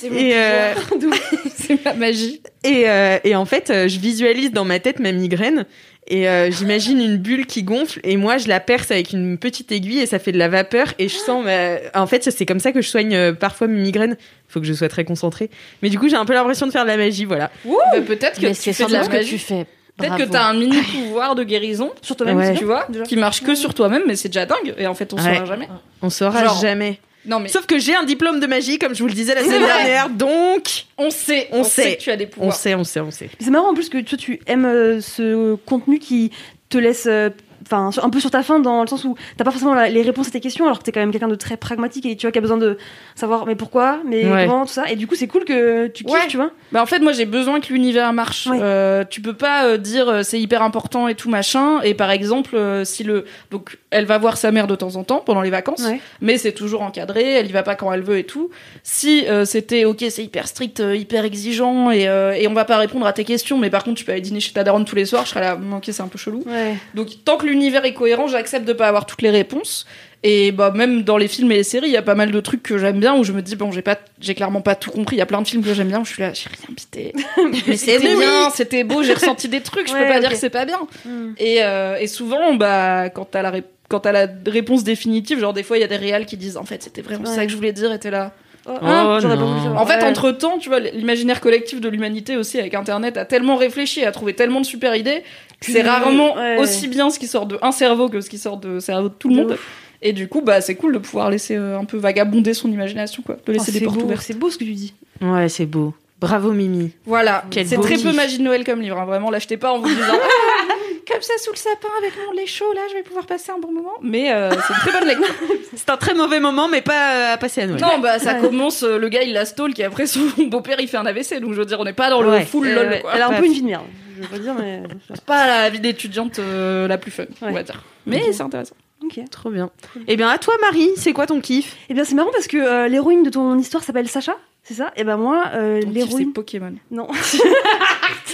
[0.00, 0.74] C'est mon euh.
[1.54, 2.40] C'est ma magie.
[2.64, 5.66] et, euh, et en fait, euh, je visualise dans ma tête ma migraine
[6.08, 9.72] et euh, j'imagine une bulle qui gonfle et moi je la perce avec une petite
[9.72, 12.60] aiguille et ça fait de la vapeur et je sens ma- en fait c'est comme
[12.60, 14.16] ça que je soigne parfois mes migraines.
[14.48, 15.50] Faut que je sois très concentrée.
[15.82, 17.50] Mais du coup, j'ai un peu l'impression de faire de la magie, voilà.
[17.64, 19.28] Bah, peut-être que c'est que magie.
[19.30, 19.66] tu fais.
[19.98, 22.54] Peut-être que t'as un mini pouvoir de guérison, sur toi-même, Ouais.
[22.54, 23.04] tu vois, déjà.
[23.04, 24.74] qui marche que sur toi-même, mais c'est déjà dingue.
[24.78, 25.34] Et en fait, on Ouais.
[25.34, 25.68] saura jamais.
[26.02, 27.00] On saura Genre- jamais.
[27.26, 29.42] Non, mais Sauf que j'ai un diplôme de magie comme je vous le disais la
[29.44, 30.08] semaine dernière.
[30.10, 31.82] Donc, on sait, On on, sait.
[31.82, 31.96] sait.
[31.96, 32.54] que tu as des on pouvoirs.
[32.56, 33.28] sait, on sait, on sait.
[33.40, 36.30] C'est marrant en plus que toi tu aimes euh, ce contenu qui
[36.68, 37.30] te laisse euh,
[37.66, 40.02] enfin un peu sur ta faim dans le sens où t'as pas forcément la- les
[40.02, 42.26] réponses à tes questions alors que t'es quand même quelqu'un de très pragmatique et tu
[42.26, 42.78] vois qui a besoin de
[43.14, 44.46] savoir mais pourquoi mais Ouais.
[44.46, 46.26] comment tout ça et du coup c'est cool que tu kiffes Ouais.
[46.28, 48.46] tu vois Bah en fait moi j'ai besoin que l'univers marche.
[48.46, 48.58] Ouais.
[48.62, 51.80] Euh, tu peux pas euh, dire euh, c'est hyper important et tout machin.
[51.82, 55.04] Et par exemple euh, si le donc elle va voir sa mère de temps en
[55.04, 55.86] temps pendant les vacances,
[56.20, 57.22] mais c'est toujours encadré.
[57.32, 58.50] Elle y va pas quand elle veut et tout.
[58.82, 62.02] Si c'était ok c'est hyper strict, hyper exigeant et
[62.40, 64.40] et on va pas répondre à tes questions, mais par contre tu peux aller dîner
[64.40, 66.42] chez ta daronne tous les soirs, je serais là hum, ok c'est un peu chelou.
[66.46, 69.86] ouais Donc tant que l'univers est cohérent, j'accepte de pas avoir toutes les réponses.
[70.22, 72.40] Et bah même dans les films et les séries, il y a pas mal de
[72.40, 74.90] trucs que j'aime bien où je me dis bon, j'ai pas j'ai clairement pas tout
[74.90, 76.48] compris, il y a plein de films que j'aime bien où je suis là, j'ai
[76.48, 77.12] rien pité.
[77.68, 80.20] Mais c'était bien, c'était beau, j'ai ressenti des trucs, je peux Ouais, pas ok.
[80.20, 80.80] dire que c'est pas bien.
[81.04, 81.32] Hmm.
[81.38, 85.52] Et euh, et souvent bah quand t'as la ré- quand t'as la réponse définitive, genre
[85.52, 87.36] des fois il y a des réals qui disent en fait c'était vraiment Ouais.
[87.36, 88.32] ça que je voulais dire et t'es là.
[88.68, 89.46] Oh, Oh, j'aurais pas non.
[89.52, 89.82] voulu savoir.
[89.82, 90.04] En fait, Ouais.
[90.04, 94.12] entre temps, tu vois, l'imaginaire collectif de l'humanité aussi avec Internet a tellement réfléchi, a
[94.12, 95.22] trouvé tellement de super idées
[95.60, 96.58] que c'est rarement ouais.
[96.58, 99.14] aussi bien ce qui sort de un cerveau que ce qui sort de cerveau de
[99.14, 99.58] tout le De monde.
[100.02, 103.22] Et du coup, bah, c'est cool de pouvoir laisser euh, un peu vagabonder son imagination,
[103.24, 104.22] quoi, de Oh, laisser des c'est portes beau ouvertes.
[104.22, 104.92] c'est beau ce que tu dis
[105.22, 105.94] Ouais, c'est beau.
[106.20, 106.92] Bravo Mimi.
[107.06, 108.98] Voilà, Quel c'est très peu magie de Noël comme livre.
[108.98, 109.04] hein.
[109.06, 110.72] Vraiment, l'achetez pas en vous disant Ah,
[111.10, 113.58] comme ça sous le sapin avec mon lait chaud là, je vais pouvoir passer un
[113.58, 113.92] bon moment.
[114.02, 115.34] Mais euh, c'est une très bonne lecture.
[115.76, 117.80] C'est un très mauvais moment, mais pas euh, à passer à Noël.
[117.80, 120.88] Non, bah ça commence, euh, le gars il la stalk et après son beau-père il
[120.88, 121.40] fait un AVC.
[121.40, 122.44] Donc je veux dire, on n'est pas dans le Ouais.
[122.44, 122.88] full Euh, lol.
[122.88, 123.00] ouais.
[123.00, 123.12] quoi.
[123.14, 123.84] Elle a un peu une vie de merde.
[124.16, 124.82] Je veux pas dire, mais.
[125.14, 127.82] C'est pas la vie d'étudiante euh, la plus fun, on va dire.
[128.06, 128.74] Mais c'est intéressant.
[129.04, 129.20] Ok.
[129.30, 129.70] Trop bien.
[130.08, 131.76] Eh bien, à toi Marie, c'est quoi ton kiff?
[131.90, 134.36] Eh bien, c'est marrant parce que euh, l'héroïne de ton histoire s'appelle Sacha,
[134.66, 134.92] c'est ça?
[134.96, 136.32] Et ben moi, euh, kiff, c'est l'héroïne.
[136.32, 136.74] Pokémon.
[136.90, 137.08] Non.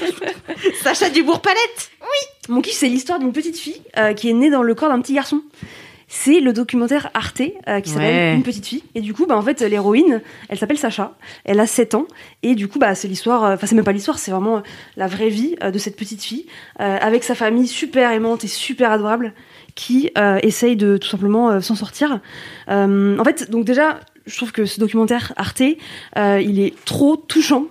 [0.83, 1.91] Sacha Dubourg-Palette
[2.49, 5.01] Mon kiff, c'est l'histoire d'une petite fille euh, qui est née dans le corps d'un
[5.01, 5.43] petit garçon.
[6.15, 8.35] C'est le documentaire Arte euh, qui s'appelle Ouais.
[8.35, 8.85] Une petite fille.
[8.95, 10.21] Et du coup, bah, en fait, l'héroïne,
[10.51, 11.15] elle s'appelle Sacha.
[11.45, 12.07] Elle a 7 ans.
[12.43, 14.63] Et du coup, bah, c'est l'histoire, euh, enfin, c'est même pas l'histoire, c'est vraiment
[14.97, 16.47] la vraie vie euh, de cette petite fille
[16.81, 19.33] euh, avec sa famille super aimante et super adorable
[19.75, 22.21] qui euh, essaye de tout simplement euh, s'en sortir.
[22.69, 25.63] Euh, en fait, donc déjà, je trouve que ce documentaire Arte,
[26.17, 27.67] euh, il est trop touchant.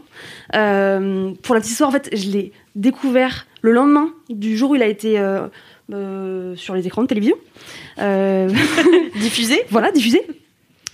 [0.55, 4.75] Euh, pour la petite histoire, en fait, je l'ai découvert le lendemain du jour où
[4.75, 7.35] il a été euh, sur les écrans de télévision.
[9.19, 10.21] Diffusé voilà, diffusé.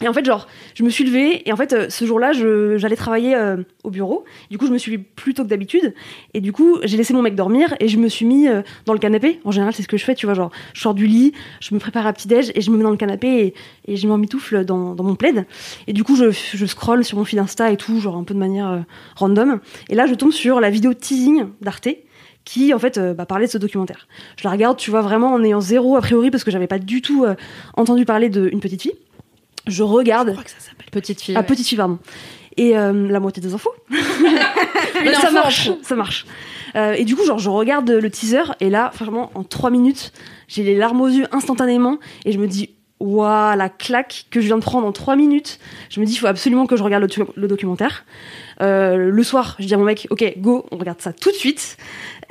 [0.02, 2.96] Et en fait, genre, je me suis levée et en fait, euh, ce jour-là, j'allais
[2.96, 4.26] travailler euh, au bureau.
[4.52, 5.94] Du coup, je me suis levée plus tôt que d'habitude.
[6.34, 8.94] Et du coup, j'ai laissé mon mec dormir et je me suis mis euh, dans
[8.94, 9.40] le canapé.
[9.44, 11.74] En général, c'est ce que je fais, tu vois, genre, je sors du lit, je
[11.74, 13.28] me prépare à petit-déj et je me mets dans le canapé
[13.88, 15.46] et, et je m'emmitoufle dans, dans mon plaid.
[15.88, 18.36] Et du coup, je, je scroll sur mon feed Insta et tout, genre un peu
[18.36, 18.80] de manière euh,
[19.16, 19.60] random.
[19.90, 21.88] Et là, je tombe sur la vidéo teasing d'Arte
[22.48, 24.08] qui en fait euh, bah, parlait de ce documentaire.
[24.38, 26.80] Je la regarde, tu vois, vraiment en ayant zéro a priori parce que j'avais pas
[26.80, 27.36] du tout euh,
[27.76, 28.96] entendu parler d'une petite fille.
[29.68, 30.36] Je regarde.
[30.44, 30.88] que ça s'appelle.
[30.92, 31.36] Petite fille.
[31.36, 31.46] Ah, ouais.
[31.46, 32.00] petite fille, pardon.
[32.58, 33.74] Et euh, la moitié des infos.
[33.90, 36.26] Une ça info marche, ça marche.
[36.76, 40.12] Euh, et du coup, genre, je regarde le teaser et là, franchement, en trois minutes,
[40.48, 44.48] j'ai les larmes aux yeux instantanément et je me dis, waouh, la claque que je
[44.48, 45.60] viens de prendre en trois minutes.
[45.90, 48.06] Je me dis, il faut absolument que je regarde le documentaire.
[48.62, 51.36] Euh, le soir, je dis à mon mec, ok, go, on regarde ça tout de
[51.36, 51.78] suite.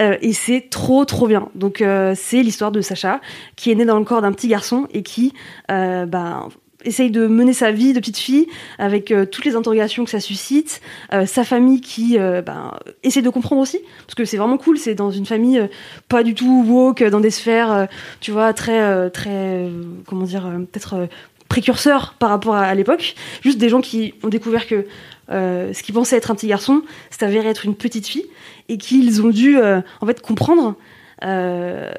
[0.00, 1.48] Euh, et c'est trop, trop bien.
[1.54, 3.20] Donc, euh, c'est l'histoire de Sacha
[3.54, 5.32] qui est né dans le corps d'un petit garçon et qui,
[5.70, 6.48] euh, bah,
[6.84, 8.46] essaye de mener sa vie de petite fille
[8.78, 10.80] avec euh, toutes les interrogations que ça suscite,
[11.12, 12.72] euh, sa famille qui euh, ben,
[13.02, 15.68] essaie de comprendre aussi, parce que c'est vraiment cool, c'est dans une famille
[16.08, 17.88] pas du tout woke, dans des sphères,
[18.20, 19.68] tu vois, très, très,
[20.06, 21.08] comment dire, peut-être
[21.48, 24.86] précurseurs par rapport à, à l'époque, juste des gens qui ont découvert que
[25.28, 28.26] ce qu'ils pensaient être un petit garçon, c'est avéré être une petite fille,
[28.68, 30.76] et qu'ils ont dû en fait comprendre
[31.24, 31.90] euh,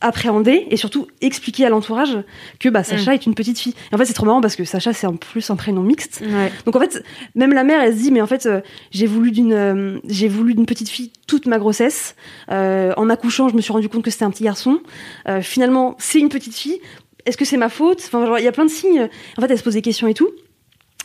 [0.00, 2.18] appréhender et surtout expliquer à l'entourage
[2.58, 3.74] que bah, Sacha est une petite fille.
[3.90, 6.22] Et en fait, c'est trop marrant parce que Sacha, c'est en plus un prénom mixte.
[6.22, 6.52] Ouais.
[6.64, 7.02] Donc en fait,
[7.34, 8.60] même la mère, elle se dit, mais en fait, euh,
[8.90, 12.16] j'ai voulu d'une, euh, j'ai voulu d'une petite fille toute ma grossesse.
[12.50, 14.80] Euh, en accouchant, je me suis rendu compte que c'était un petit garçon.
[15.28, 16.80] Euh, finalement, c'est une petite fille.
[17.24, 18.02] Est-ce que c'est ma faute?
[18.06, 19.08] Enfin, il y a plein de signes.
[19.36, 20.30] En fait, elle se pose des questions et tout.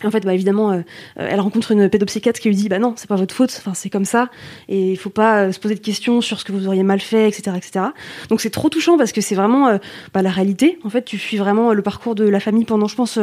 [0.04, 0.76] En fait, bah, évidemment, euh,
[1.20, 3.54] euh, elle rencontre une pédopsychiatre qui lui dit, bah non, c'est pas votre faute.
[3.58, 4.30] Enfin, c'est comme ça.
[4.70, 7.00] Et il faut pas euh, se poser de questions sur ce que vous auriez mal
[7.00, 7.86] fait, etc., etc.
[8.30, 9.78] Donc c'est trop touchant parce que c'est vraiment euh,
[10.14, 10.80] bah, la réalité.
[10.84, 13.18] En fait, tu suis vraiment le parcours de la famille pendant, je pense,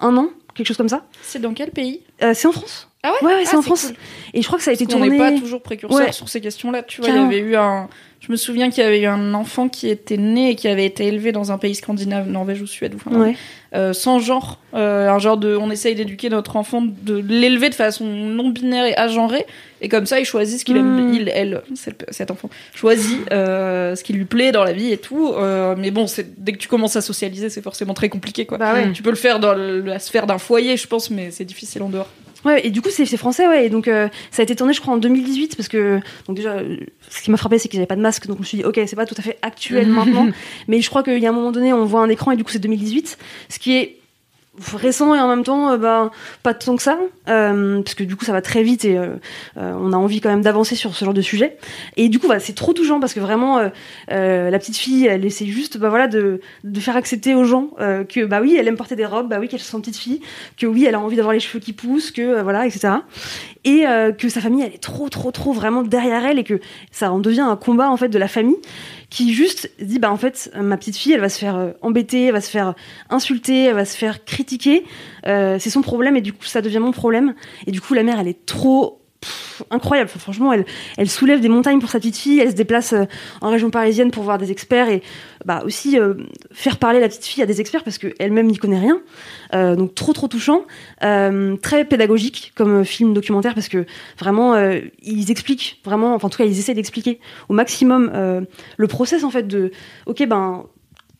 [0.00, 1.04] un an, quelque chose comme ça.
[1.22, 2.00] C'est dans quel pays?
[2.20, 2.88] C'est en France.
[3.04, 3.28] Ah ouais?
[3.28, 3.86] Ouais, ouais, c'est Ah, en France.
[3.86, 3.96] cool.
[4.34, 5.34] Et je crois que ça a été Parce qu'on n'est tourné.
[5.34, 6.12] pas toujours précurseur Ouais.
[6.12, 6.82] sur ces questions-là.
[6.82, 7.88] Tu vois, il y avait eu un.
[8.28, 10.84] Je me souviens qu'il y avait eu un enfant qui était né et qui avait
[10.84, 13.34] été élevé dans un pays scandinave, Norvège ou Suède, ou enfin, Ouais.
[13.74, 17.74] euh, sans genre, euh, un genre de, on essaye d'éduquer notre enfant, de l'élever de
[17.74, 19.46] façon non binaire et agenrée,
[19.80, 21.14] et comme ça il choisit ce qu'il aime, Mm.
[21.14, 25.32] il, elle, cet, enfant choisit euh, ce qui lui plaît dans la vie et tout.
[25.78, 26.04] mais bon,
[26.36, 28.58] dès que tu commences à socialiser, c'est forcément très compliqué, quoi.
[28.58, 28.92] Bah ouais.
[28.92, 31.88] Tu peux le faire dans la sphère d'un foyer, je pense, mais c'est difficile en
[31.88, 32.08] dehors.
[32.44, 33.66] Ouais, et du coup, c'est français, ouais.
[33.66, 36.54] Et donc, euh, ça a été tourné, je crois, en 2018, parce que, donc déjà,
[36.54, 36.76] euh,
[37.08, 38.64] ce qui m'a frappé, c'est qu'ils n'avaient pas de masque, donc je me suis dit,
[38.64, 40.28] ok, c'est pas tout à fait actuel maintenant,
[40.68, 42.44] mais je crois qu'il y a un moment donné, on voit un écran, et du
[42.44, 43.18] coup, c'est 2018,
[43.48, 43.97] ce qui est
[44.74, 46.10] récent et en même temps, bah,
[46.42, 46.98] pas tant que ça,
[47.28, 49.16] euh, parce que du coup, ça va très vite et euh,
[49.56, 51.56] on a envie quand même d'avancer sur ce genre de sujet.
[51.96, 53.58] Et du coup, bah, c'est trop touchant parce que vraiment,
[54.08, 58.24] la petite fille, elle essaie juste, bah voilà, de, de faire accepter aux gens que,
[58.24, 60.20] bah oui, elle aime porter des robes, bah oui, qu'elle se sent petite fille,
[60.56, 62.94] que oui, elle a envie d'avoir les cheveux qui poussent, que voilà, etc.
[63.64, 63.84] Et
[64.18, 67.18] que sa famille, elle est trop, trop, trop vraiment derrière elle et que ça en
[67.18, 68.58] devient un combat en fait de la famille
[69.10, 72.26] qui juste dit bah en fait ma petite fille elle va se faire euh, embêter,
[72.26, 72.74] elle va se faire
[73.10, 74.84] insulter, elle va se faire critiquer,
[75.26, 77.34] Euh, c'est son problème et du coup ça devient mon problème.
[77.66, 79.00] Et du coup la mère elle est trop
[79.70, 80.10] incroyable.
[80.10, 82.40] Franchement, elle, soulève des montagnes pour sa petite fille.
[82.40, 83.04] Elle se déplace euh,
[83.40, 85.02] en région parisienne pour voir des experts et
[85.44, 86.14] bah, aussi euh,
[86.52, 89.00] faire parler la petite fille à des experts parce qu'elle-même n'y connaît rien.
[89.54, 90.64] Euh, donc trop trop touchant,
[91.00, 93.86] très pédagogique comme film documentaire parce que
[94.18, 94.56] vraiment
[95.02, 98.10] ils expliquent vraiment, enfin en tout cas ils essaient d'expliquer au maximum
[98.76, 99.70] le process en fait de
[100.06, 100.66] ok ben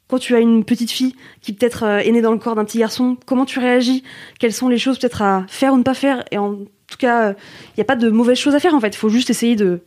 [0.08, 2.78] quand tu as une petite fille qui peut-être est née dans le corps d'un petit
[2.78, 4.02] garçon, comment tu réagis?
[4.38, 6.24] Quelles sont les choses peut-être à faire ou ne pas faire?
[6.30, 6.58] Et en
[6.88, 8.88] tout cas, il n'y a pas de mauvaises choses à faire en fait.
[8.88, 9.80] Il faut juste essayer de,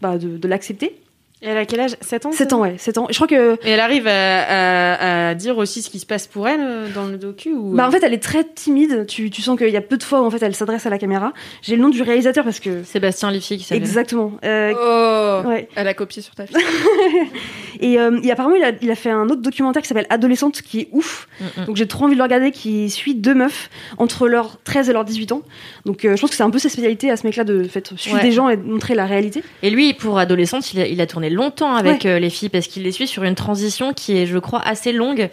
[0.00, 0.98] bah, de, de l'accepter.
[1.42, 1.96] Et elle a quel âge?
[2.00, 3.06] 7 ans 7 ans, ouais, 7 ans.
[3.10, 3.54] Et je crois que.
[3.66, 4.10] Et elle arrive à,
[4.42, 7.74] à, à, dire aussi ce qui se passe pour elle euh, dans le docu ou...
[7.74, 9.04] Bah en fait, elle est très timide.
[9.06, 10.90] Tu, tu sens qu'il y a peu de fois où en fait elle s'adresse à
[10.90, 11.34] la caméra.
[11.60, 12.82] J'ai le nom du réalisateur parce que.
[12.84, 13.82] Sébastien Liffi qui s'appelle.
[13.82, 14.32] Exactement.
[14.42, 14.72] Euh,
[15.44, 15.68] Oh, ouais.
[15.76, 16.56] elle a copié sur ta fiche.
[17.84, 20.62] Et, euh, et apparemment, il a, il a fait un autre documentaire qui s'appelle Adolescente
[20.62, 21.28] qui est ouf.
[21.38, 21.64] Mm, mm.
[21.66, 23.68] Donc j'ai trop envie de le regarder, qui suit deux meufs
[23.98, 25.42] entre leurs 13 et leurs 18 ans.
[25.84, 27.92] Donc euh, je pense que c'est un peu sa spécialité à ce mec-là de fait,
[27.96, 28.22] suivre Ouais.
[28.22, 29.42] des gens et de montrer la réalité.
[29.62, 32.10] Et lui, pour adolescente, il a, il a tourné longtemps avec Ouais.
[32.10, 34.92] euh, les filles parce qu'il les suit sur une transition qui est, je crois, assez
[34.92, 35.28] longue.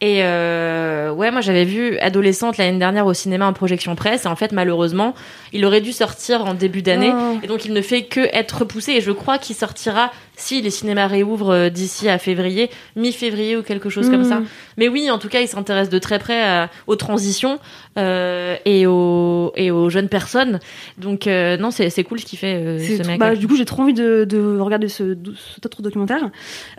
[0.00, 4.26] Et euh, ouais, moi j'avais vu adolescente l'année dernière au cinéma en projection presse.
[4.26, 5.12] Et en fait, malheureusement,
[5.52, 7.10] il aurait dû sortir en début d'année.
[7.12, 7.38] Oh.
[7.42, 8.92] Et donc il ne fait que être repoussé.
[8.92, 13.62] Et je crois qu'il sortira si les cinémas réouvrent euh, d'ici à février, mi-février ou
[13.62, 14.24] quelque chose comme Mm.
[14.30, 14.40] ça.
[14.76, 17.58] Mais oui, en tout cas, il s'intéresse de très près à- aux transitions
[17.98, 20.60] euh, et aux et aux jeunes personnes.
[20.96, 23.18] Donc euh, non, c'est c'est cool ce qu'il fait euh, ce mec.
[23.18, 25.16] bah, du coup, j'ai trop envie de, de regarder ce,
[25.54, 26.30] cet autre documentaire.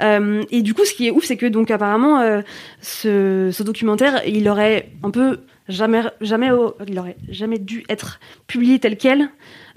[0.01, 2.41] Euh, et du coup, ce qui est ouf, c'est que donc apparemment, euh,
[2.81, 8.19] ce, ce documentaire, il aurait un peu jamais, jamais, au- il aurait jamais dû être
[8.47, 9.29] publié tel quel.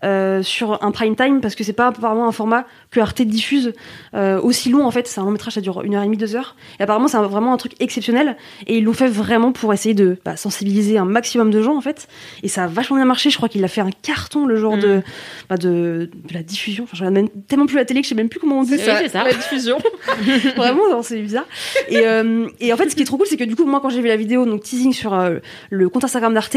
[0.05, 3.73] euh, sur un prime time parce que c'est pas apparemment un format que Arte diffuse
[4.15, 6.17] euh, aussi long en fait c'est un long métrage ça dure une heure et demie
[6.17, 8.37] deux heures et apparemment c'est vraiment un truc exceptionnel
[8.67, 11.81] et ils l'ont fait vraiment pour essayer de bah, sensibiliser un maximum de gens en
[11.81, 12.09] fait
[12.43, 14.73] et ça a vachement bien marché je crois qu'il a fait un carton le genre
[14.77, 14.81] Mm.
[14.81, 15.03] de
[15.49, 16.85] bah, de, de la diffusion.
[16.85, 18.63] Enfin, je regarde même tellement plus la télé que je sais même plus comment on
[18.63, 19.25] dit c'est ça.
[19.25, 19.79] La diffusion.
[20.57, 21.47] Vraiment, c'est bizarre.
[21.89, 23.81] Et, euh, et en fait, ce qui est trop cool, c'est que du coup, moi,
[23.81, 25.39] quand j'ai vu la vidéo, donc teasing sur euh,
[25.71, 26.57] le compte Instagram d'Arte,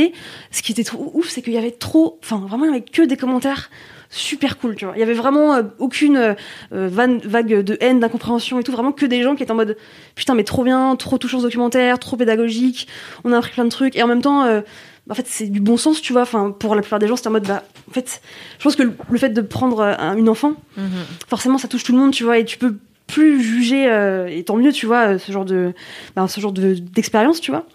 [0.51, 2.81] ce qui était trop ouf, c'est qu'il y avait trop, enfin, vraiment, il y avait
[2.81, 3.69] que des commentaires
[4.09, 4.93] super cool, tu vois.
[4.95, 6.33] Il y avait vraiment euh, aucune euh,
[6.71, 9.77] van- vague de haine, d'incompréhension et tout, vraiment que des gens qui étaient en mode
[10.15, 12.87] putain, mais trop bien, trop touchant ce documentaire, trop pédagogique,
[13.23, 13.95] on a appris plein de trucs.
[13.95, 14.61] Et en même temps, euh,
[15.09, 16.23] en fait, c'est du bon sens, tu vois.
[16.23, 18.21] Enfin, pour la plupart des gens, c'est en mode, bah, en fait,
[18.57, 20.85] je pense que le, fait de prendre euh, un- une enfant, Mhm.
[21.27, 22.75] forcément, ça touche tout le monde, tu vois, et tu peux
[23.07, 25.73] plus juger, euh, et tant mieux, tu vois, euh, ce genre de,
[26.15, 27.65] bah, ce genre de d'expérience, tu vois.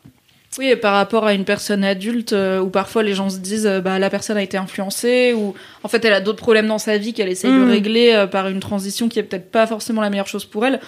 [0.58, 3.66] Oui, et par rapport à une personne adulte euh, où parfois les gens se disent
[3.68, 6.78] euh, bah la personne a été influencée ou en fait elle a d'autres problèmes dans
[6.78, 7.66] sa vie qu'elle essaye Mm.
[7.66, 10.66] de régler euh, par une transition qui est peut-être pas forcément la meilleure chose pour
[10.66, 10.80] elle.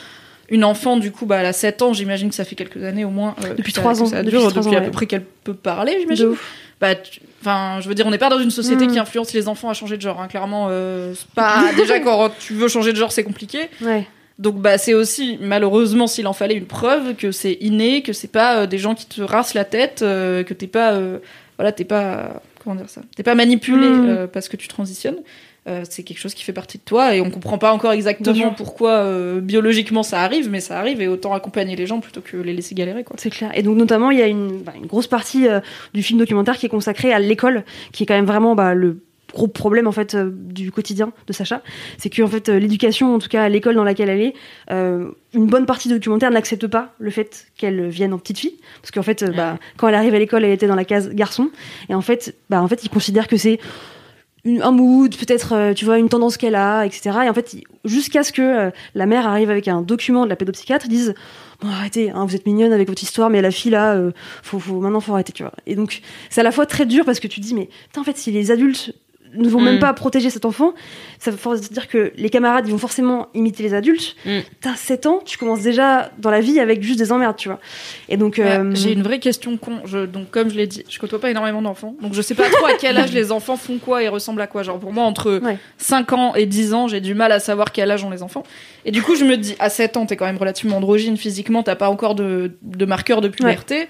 [0.49, 3.05] Une enfant du coup bah elle a 7 ans, j'imagine que ça fait quelques années
[3.05, 4.85] au moins Depuis que ça- trois que ans, ça depuis dure, depuis ans, à peu
[4.87, 4.91] ouais.
[4.91, 6.35] près qu'elle peut parler, j'imagine.
[6.81, 8.93] Bah tu- enfin je veux dire on n'est pas dans une société Mm.
[8.93, 10.27] qui influence les enfants à changer de genre hein.
[10.27, 13.71] clairement euh, c'est pas déjà quand tu veux changer de genre c'est compliqué.
[13.81, 14.09] Ouais.
[14.39, 18.33] Donc bah c'est aussi malheureusement s'il en fallait une preuve que c'est inné, que c'est
[18.33, 21.19] pas euh, des gens qui te rassent la tête, euh, que t'es pas euh,
[21.59, 24.09] voilà t'es pas comment dire ça, t'es pas manipulé Mm.
[24.09, 25.19] euh, parce que tu transitionnes.
[25.89, 29.07] C'est quelque chose qui fait partie de toi et on comprend pas encore exactement pourquoi
[29.41, 32.75] biologiquement ça arrive, mais ça arrive et autant accompagner les gens plutôt que les laisser
[32.75, 33.15] galérer quoi.
[33.17, 33.53] C'est clair.
[33.55, 35.47] Et donc notamment, il y a une, bah, une grosse partie
[35.95, 37.63] du film documentaire qui est consacrée à l'école,
[37.93, 38.99] qui est quand même vraiment bah, le
[39.33, 41.63] gros problème en fait euh, du quotidien de Sacha.
[41.99, 44.35] C'est que en fait euh, l'éducation, en tout cas l'école dans laquelle elle est,
[44.71, 48.59] euh, une bonne partie du documentaire n'accepte pas le fait qu'elle vienne en petite fille,
[48.81, 51.51] parce qu'en fait, bah, quand elle arrive à l'école, elle était dans la case garçon,
[51.89, 53.59] et en fait, bah, en fait, ils considèrent que c'est
[54.45, 57.21] un mood, peut-être, tu vois, une tendance qu'elle a, etc.
[57.25, 60.87] Et en fait, jusqu'à ce que la mère arrive avec un document de la pédopsychiatre,
[60.87, 61.15] ils disent
[61.63, 64.11] bon arrêtez, hein, vous êtes mignonne avec votre histoire, mais la fille là, euh,
[64.43, 65.53] faut, faut, maintenant faut arrêter, tu vois.
[65.67, 68.05] Et donc c'est à la fois très dur parce que tu te dis mais en
[68.05, 68.95] fait si les adultes
[69.35, 69.81] ne vont même Mm.
[69.81, 70.75] pas protéger cet enfant,
[71.19, 74.15] ça veut force dire que les camarades ils vont forcément imiter les adultes.
[74.27, 74.39] Mm.
[74.61, 77.61] T'as 7 ans, tu commences déjà dans la vie avec juste des emmerdes, tu vois.
[78.09, 79.81] Et donc Ouais, euh, J'ai une vraie question con.
[79.85, 81.95] Je, donc, comme je l'ai dit, je côtoie pas énormément d'enfants.
[82.03, 84.47] Donc, je sais pas trop à quel âge les enfants font quoi et ressemblent à
[84.47, 84.63] quoi?
[84.63, 85.59] Genre, pour moi, entre Ouais.
[85.79, 88.43] 5 ans et 10 ans, j'ai du mal à savoir quel âge ont les enfants.
[88.85, 91.63] Et du coup, je me dis, à 7 ans, t'es quand même relativement androgyne physiquement,
[91.63, 93.89] t'as pas encore de, de marqueur de puberté.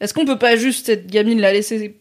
[0.00, 1.96] Est-ce qu'on peut pas juste, cette gamine, la laisser.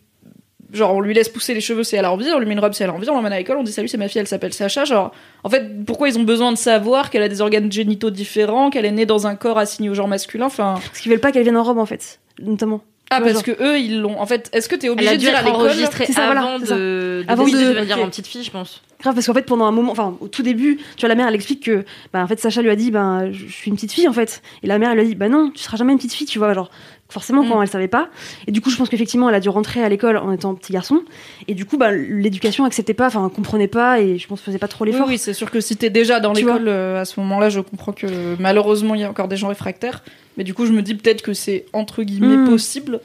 [0.74, 2.59] Genre, on lui laisse pousser les cheveux si elle a envie, on lui met une
[2.59, 4.19] robe si elle a envie, on l'emmène à l'école, on dit salut, c'est ma fille,
[4.19, 4.86] elle s'appelle Sacha.
[4.86, 5.11] Genre,
[5.43, 8.86] en fait, pourquoi ils ont besoin de savoir qu'elle a des organes génitaux différents, qu'elle
[8.86, 10.76] est née dans un corps assigné au genre masculin Enfin.
[10.84, 12.82] parce qu'ils veulent pas qu'elle vienne en robe en fait, notamment.
[13.11, 14.19] Ah, parce que eux, ils l'ont.
[14.19, 16.76] En fait, est-ce que t'es Elle obligé de dire à l'école ça, voilà, avant ça.
[16.76, 18.03] de, Avant de, de- devenir ok.
[18.05, 18.82] en petite fille, je pense.
[19.03, 21.28] Grave, parce qu'en fait, pendant un moment, enfin, au tout début, tu vois, la mère,
[21.28, 23.76] elle explique que, bah, en fait, Sacha lui a dit, ben, je je suis une
[23.76, 24.41] petite fille, en fait.
[24.63, 26.26] Et la mère, elle lui a dit, bah non, tu seras jamais une petite fille,
[26.26, 26.71] tu vois, genre,
[27.10, 27.62] forcément, quand Mm.
[27.64, 28.10] elle savait pas.
[28.47, 30.74] Et du coup, je pense qu'effectivement, elle a dû rentrer à l'école en étant petit
[30.74, 31.04] garçon.
[31.47, 34.68] Et du coup, bah, l'éducation acceptait pas, enfin, comprenait pas, et je pense faisait pas
[34.68, 35.08] trop Oui, l'effort.
[35.08, 37.91] oui, c'est sûr que si t'es déjà dans l'école euh, à ce moment-là, je comprends
[37.91, 38.08] que
[38.39, 40.04] malheureusement, il y a encore des gens réfractaires.
[40.38, 42.49] Mais du coup, je me dis peut-être que c'est entre guillemets Mm.
[42.49, 42.99] possible.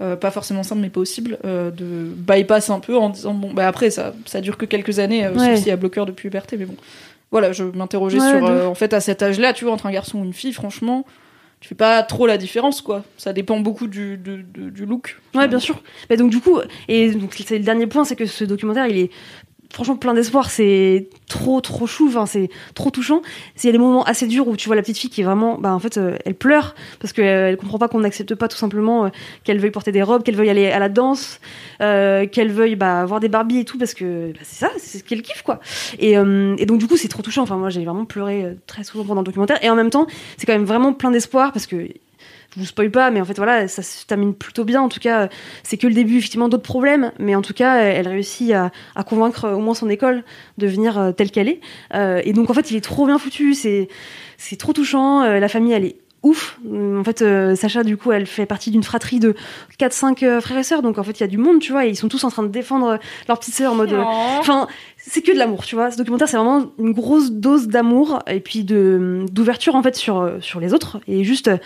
[0.00, 1.84] euh, pas forcément simple, mais possible, euh, de
[2.16, 5.32] bypass un peu en disant bon, bah après, ça, ça dure que quelques années, euh,
[5.34, 5.54] Ouais.
[5.56, 6.74] sauf y a bloqueur de puberté, mais bon.
[7.30, 9.92] Voilà, je m'interrogeais Ouais, sur, de en fait, à cet âge-là, tu vois, entre un
[9.92, 11.04] garçon ou une fille, franchement,
[11.62, 13.04] tu fais pas trop la différence, quoi.
[13.16, 15.16] Ça dépend beaucoup du, du, look.
[15.32, 15.80] Ouais, bien sûr.
[16.10, 16.58] Mais donc du coup,
[16.88, 19.10] et donc c'est le dernier point, c'est que ce documentaire, il est
[19.72, 20.50] franchement plein d'espoir.
[20.50, 22.08] C'est trop, trop chou.
[22.08, 23.22] Enfin, c'est trop touchant.
[23.62, 25.24] Il y a des moments assez durs où tu vois la petite fille qui est
[25.24, 28.48] vraiment, bah en fait, euh, elle pleure parce qu'elle elle comprend pas qu'on n'accepte pas
[28.48, 29.08] tout simplement euh,
[29.44, 31.40] qu'elle veuille porter des robes, qu'elle veuille aller à la danse,
[31.80, 34.98] euh, qu'elle veuille bah, voir des Barbies et tout parce que bah, c'est ça, c'est
[34.98, 35.60] ce qu'elle kiffe quoi.
[35.98, 37.42] Et, euh, et donc du coup, c'est trop touchant.
[37.42, 39.62] Enfin, moi, j'ai vraiment pleuré euh, très souvent pendant le documentaire.
[39.64, 40.06] Et en même temps,
[40.36, 41.88] c'est quand même vraiment plein d'espoir parce que
[42.54, 44.82] je vous spoil pas, mais en fait voilà, ça se termine plutôt bien.
[44.82, 45.28] En tout cas,
[45.62, 48.70] c'est que le début, effectivement, d'autres problèmes, mais en tout cas, elle réussit à,
[49.04, 50.22] convaincre au moins son école
[50.58, 51.60] de venir euh, telle qu'elle est.
[51.94, 53.88] Euh, et donc en fait, il est trop bien foutu, c'est
[54.36, 55.22] c'est trop touchant.
[55.22, 56.58] Euh, la famille, elle est ouf.
[56.68, 59.34] Hum, En fait, euh, Sacha, du coup, elle fait partie d'une fratrie de
[59.78, 61.86] 4-5 euh, frères et sœurs, donc en fait, il y a du monde, tu vois,
[61.86, 62.96] et ils sont tous en train de défendre euh,
[63.28, 63.92] leur petite sœur en mode.
[63.92, 64.02] euh,
[64.38, 64.66] Enfin,
[64.96, 65.90] c'est que de l'amour, tu vois.
[65.90, 70.20] Ce documentaire, c'est vraiment une grosse dose d'amour et puis de d'ouverture en fait sur
[70.20, 71.56] euh, sur les autres et juste euh,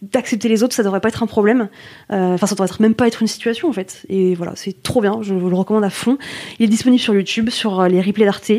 [0.00, 1.68] d'accepter les autres, ça devrait pas être un problème.
[2.10, 4.04] Euh, Enfin, ça devrait être même pas être une situation en fait.
[4.08, 5.18] Et voilà, c'est trop bien.
[5.20, 6.16] Je vous le recommande à fond.
[6.58, 8.50] Il est disponible sur YouTube, sur euh, les replays d'Arte.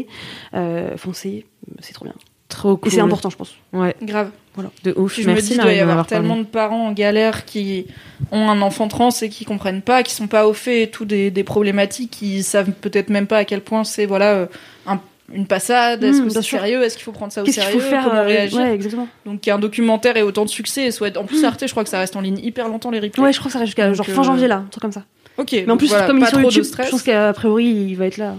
[0.54, 1.46] Euh, foncez,
[1.80, 2.14] c'est trop bien.
[2.50, 2.88] Trop cool.
[2.88, 3.56] Et c'est important, je pense.
[3.74, 4.30] Ouais, Grave.
[4.58, 4.70] Voilà.
[4.84, 5.14] de ouf.
[5.14, 6.10] Puis je Merci me dis, il doit y avoir parlé.
[6.10, 7.86] tellement de parents en galère qui
[8.34, 11.06] ont un enfant trans et qui comprennent pas, qui sont pas au fait et tout
[11.06, 14.46] des, des problématiques, qui savent peut-être même pas à quel point c'est voilà euh,
[14.88, 15.00] un-
[15.34, 17.64] une passade, est-ce Mm, que c'est sérieux, est-ce qu'il faut prendre ça au Qu'est-ce qu'il
[17.66, 18.60] sérieux, faut faire comment euh, réagir?
[18.60, 19.08] Ouais, exactement.
[19.26, 21.90] Donc qu'un documentaire ait autant de succès et soit en plus Arte, je crois que
[21.90, 23.22] ça reste en ligne hyper longtemps les replays.
[23.24, 24.92] Ouais, je crois que ça reste jusqu'à genre euh, fin janvier là, un truc comme
[24.92, 25.04] ça.
[25.38, 25.52] Ok.
[25.52, 26.88] Mais en plus, voilà, comme il est sur YouTube, stress.
[26.88, 28.36] je pense qu'a priori il va être là.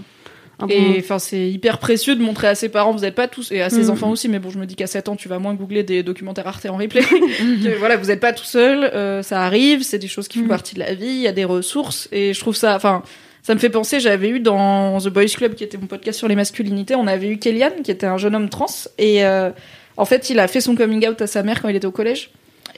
[0.67, 0.95] Et moment.
[0.99, 3.69] enfin, c'est hyper précieux de montrer à ses parents, vous n'êtes pas tous, et à
[3.69, 3.89] ses Mm.
[3.91, 6.03] enfants aussi, mais bon, je me dis qu'à 7 ans, tu vas moins googler des
[6.03, 7.01] documentaires Arte en replay.
[7.63, 10.45] Que, voilà, vous n'êtes pas tout seul, euh, ça arrive, c'est des choses qui font
[10.45, 10.49] Mm.
[10.49, 13.03] partie de la vie, il y a des ressources, et je trouve ça, enfin,
[13.43, 16.27] ça me fait penser, j'avais eu dans The Boys Club, qui était mon podcast sur
[16.27, 18.65] les masculinités, on avait eu Kellyanne, qui était un jeune homme trans,
[18.97, 19.49] et euh,
[19.97, 21.91] en fait, il a fait son coming out à sa mère quand il était au
[21.91, 22.31] collège.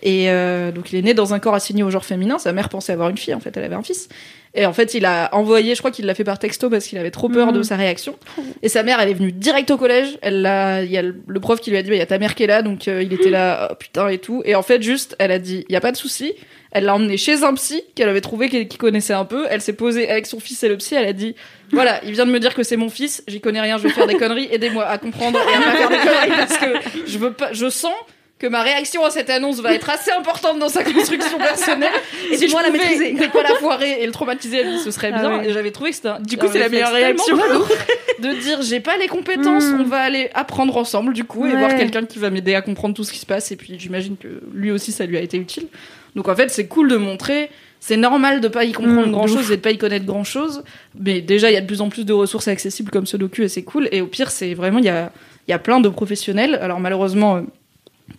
[0.03, 2.37] Et euh, donc il est né dans un corps assigné au genre féminin.
[2.39, 4.09] Sa mère pensait avoir une fille, en fait, elle avait un fils.
[4.53, 6.97] Et en fait, il a envoyé, je crois qu'il l'a fait par texto parce qu'il
[6.97, 7.53] avait trop peur Mhm.
[7.53, 8.15] de sa réaction.
[8.61, 10.17] Et sa mère, elle est venue direct au collège.
[10.21, 12.01] Elle l'a, il y a le le prof qui lui a dit, Bah, il y
[12.01, 14.41] a ta mère qui est là, donc euh, il était là, oh, putain et tout.
[14.43, 16.33] Et en fait, juste, elle a dit, il y a pas de souci.
[16.73, 19.45] Elle l'a emmené chez un psy qu'elle avait trouvé qui qui connaissait un peu.
[19.49, 20.95] Elle s'est posée avec son fils et le psy.
[20.95, 21.35] Elle a dit,
[21.71, 23.23] voilà, il vient de me dire que c'est mon fils.
[23.27, 23.77] J'y connais rien.
[23.77, 24.47] Je vais faire des conneries.
[24.51, 27.51] Aidez-moi à comprendre et à pas faire des conneries parce que je veux pas.
[27.53, 27.93] Je sens
[28.41, 31.91] que ma réaction à cette annonce va être assez importante dans sa construction personnelle.
[32.31, 33.13] Et si je à la pouvais maîtriser.
[33.13, 35.37] ne pas la foirer et le traumatiser, lui, ce serait Ah bien.
[35.39, 35.49] ouais.
[35.49, 37.37] Et j'avais trouvé que c'était un- Du coup, un c'est la meilleure réaction.
[38.19, 39.81] de dire j'ai pas les compétences, Mm.
[39.81, 42.95] on va aller apprendre ensemble du coup et voir quelqu'un qui va m'aider à comprendre
[42.95, 43.51] tout ce qui se passe.
[43.51, 45.67] Et puis j'imagine que lui aussi ça lui a été utile.
[46.15, 47.49] Donc en fait, c'est cool de montrer.
[47.79, 50.23] C'est normal de pas y comprendre Mm, grand chose et de pas y connaître grand
[50.23, 50.63] chose.
[50.99, 53.43] Mais déjà, il y a de plus en plus de ressources accessibles comme ce docu
[53.43, 53.87] et c'est cool.
[53.91, 55.11] Et au pire, c'est vraiment, il y a,
[55.47, 56.59] y a plein de professionnels.
[56.61, 57.41] Alors malheureusement, euh,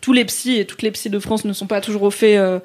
[0.03, 2.37] tous les psys et toutes les psys de France ne sont pas toujours au fait
[2.37, 2.59] euh,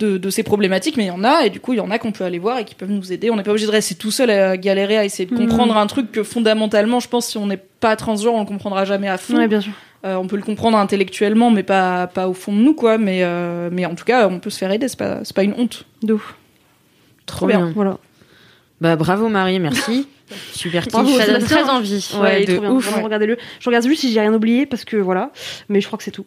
[0.00, 1.90] de, de ces problématiques, mais il y en a, et du coup, il y en
[1.90, 3.30] a qu'on peut aller voir et qui peuvent nous aider.
[3.30, 5.40] On n'est pas obligé de rester tout seul à galérer à essayer de Mhm.
[5.46, 8.84] comprendre un truc que fondamentalement, je pense, si on n'est pas transgenre, on le comprendra
[8.84, 9.36] jamais à fond.
[9.36, 9.72] Ouais, bien sûr.
[10.04, 12.98] Euh, on peut le comprendre intellectuellement, mais pas, pas au fond de nous, quoi.
[12.98, 15.42] Mais, euh, mais en tout cas, on peut se faire aider, c'est pas, c'est pas
[15.42, 15.84] une honte.
[16.02, 16.34] De ouf.
[17.24, 17.72] Trop bien.
[17.74, 17.98] Voilà.
[18.80, 20.06] Bah bravo Marie, merci.
[20.52, 20.92] Super kiff.
[20.92, 22.10] Bravo, Ça donne très envie.
[22.14, 22.70] Ouais, Ouais, de trop bien.
[22.72, 22.86] ouf.
[22.88, 23.38] Vraiment, regardez-le.
[23.58, 25.30] Je regarde juste si j'ai rien oublié parce que voilà.
[25.70, 26.26] Mais je crois que c'est tout.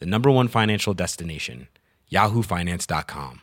[0.00, 1.68] the number one financial destination,
[2.12, 3.40] yahoofinance.com.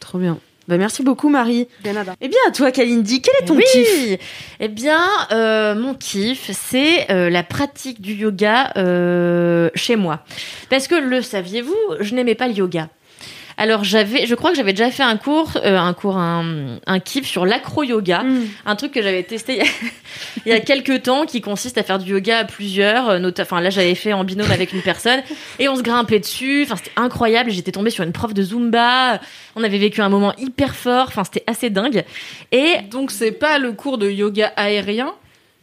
[0.00, 0.38] Trop bien.
[0.68, 1.66] Bah merci beaucoup Marie.
[1.82, 2.14] Bien nada.
[2.20, 3.64] Eh bien à toi Kalindi, quel est ton oui.
[3.72, 4.18] kiff
[4.60, 5.00] Eh bien,
[5.32, 10.24] euh, mon kiff, c'est euh, la pratique du yoga euh, chez moi.
[10.70, 12.88] Parce que le saviez-vous, je n'aimais pas le yoga.
[13.62, 16.98] Alors j'avais, je crois que j'avais déjà fait un cours, euh, un cours, un, un
[16.98, 18.46] kiff sur l'acro-yoga, Mm.
[18.66, 19.62] un truc que j'avais testé
[20.44, 23.10] il y, a, quelques temps, qui consiste à faire du yoga à plusieurs.
[23.10, 25.20] euh, Enfin là, j'avais fait en binôme avec une personne
[25.60, 26.64] et on se grimpait dessus.
[26.64, 27.52] Enfin c'était incroyable.
[27.52, 29.20] J'étais tombée sur une prof de zumba.
[29.54, 31.04] On avait vécu un moment hyper fort.
[31.06, 32.02] Enfin c'était assez dingue.
[32.50, 35.14] Et Donc, c'est pas le cours de yoga aérien.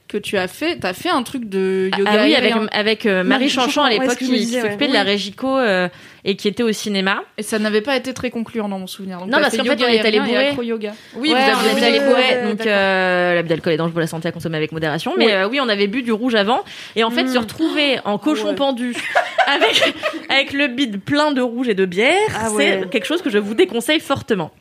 [0.10, 0.78] Que tu as fait.
[0.78, 2.12] T'as fait un truc de yoga.
[2.14, 2.36] Ah oui,
[2.72, 4.88] avec, euh, Marie Chanchon à l'époque qui, s'occupait ouais.
[4.88, 5.04] de la.
[5.04, 5.88] Régico euh,
[6.26, 7.22] et qui était au cinéma.
[7.38, 9.20] Et ça n'avait pas été très concluant dans mon souvenir.
[9.20, 10.52] Donc Non, parce qu'en fait, on est allé et bourrer.
[10.58, 14.28] Oui, Ouais, vous était allé bourrer, donc euh, l'abus d'alcool est dangereux pour la santé
[14.28, 15.14] à consommer avec modération.
[15.18, 16.64] Mais euh, oui, on avait bu du rouge avant.
[16.96, 18.56] Et en fait, se retrouver en cochon Ouais.
[18.56, 18.96] pendu
[19.48, 19.94] avec,
[20.30, 23.38] avec le bide plein de rouge et de bière, Ah c'est quelque chose que je
[23.38, 24.52] vous déconseille fortement.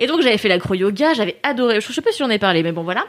[0.00, 1.80] Et donc, j'avais fait l'acro-yoga, j'avais adoré.
[1.80, 3.04] Je sais pas si j'en ai parlé, mais bon, voilà.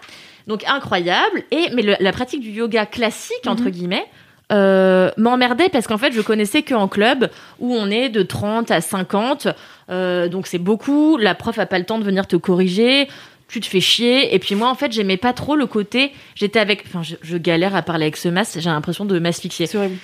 [0.47, 1.43] Donc, incroyable.
[1.51, 4.05] Et, mais le- la pratique du yoga classique, entre guillemets,
[4.51, 7.29] euh, m'emmerdait parce qu'en fait, je connaissais qu'en club
[7.59, 9.47] où on est de 30 à 50.
[9.91, 11.17] euh, donc, c'est beaucoup.
[11.17, 13.07] La prof a pas le temps de venir te corriger.
[13.47, 14.33] Tu te fais chier.
[14.33, 16.11] Et puis, moi, en fait, j'aimais pas trop le côté.
[16.35, 16.83] J'étais avec.
[16.87, 18.59] Enfin, je, je galère à parler avec ce masque.
[18.59, 19.67] J'ai l'impression de m'asphyxier.
[19.67, 19.97] C'est horrible.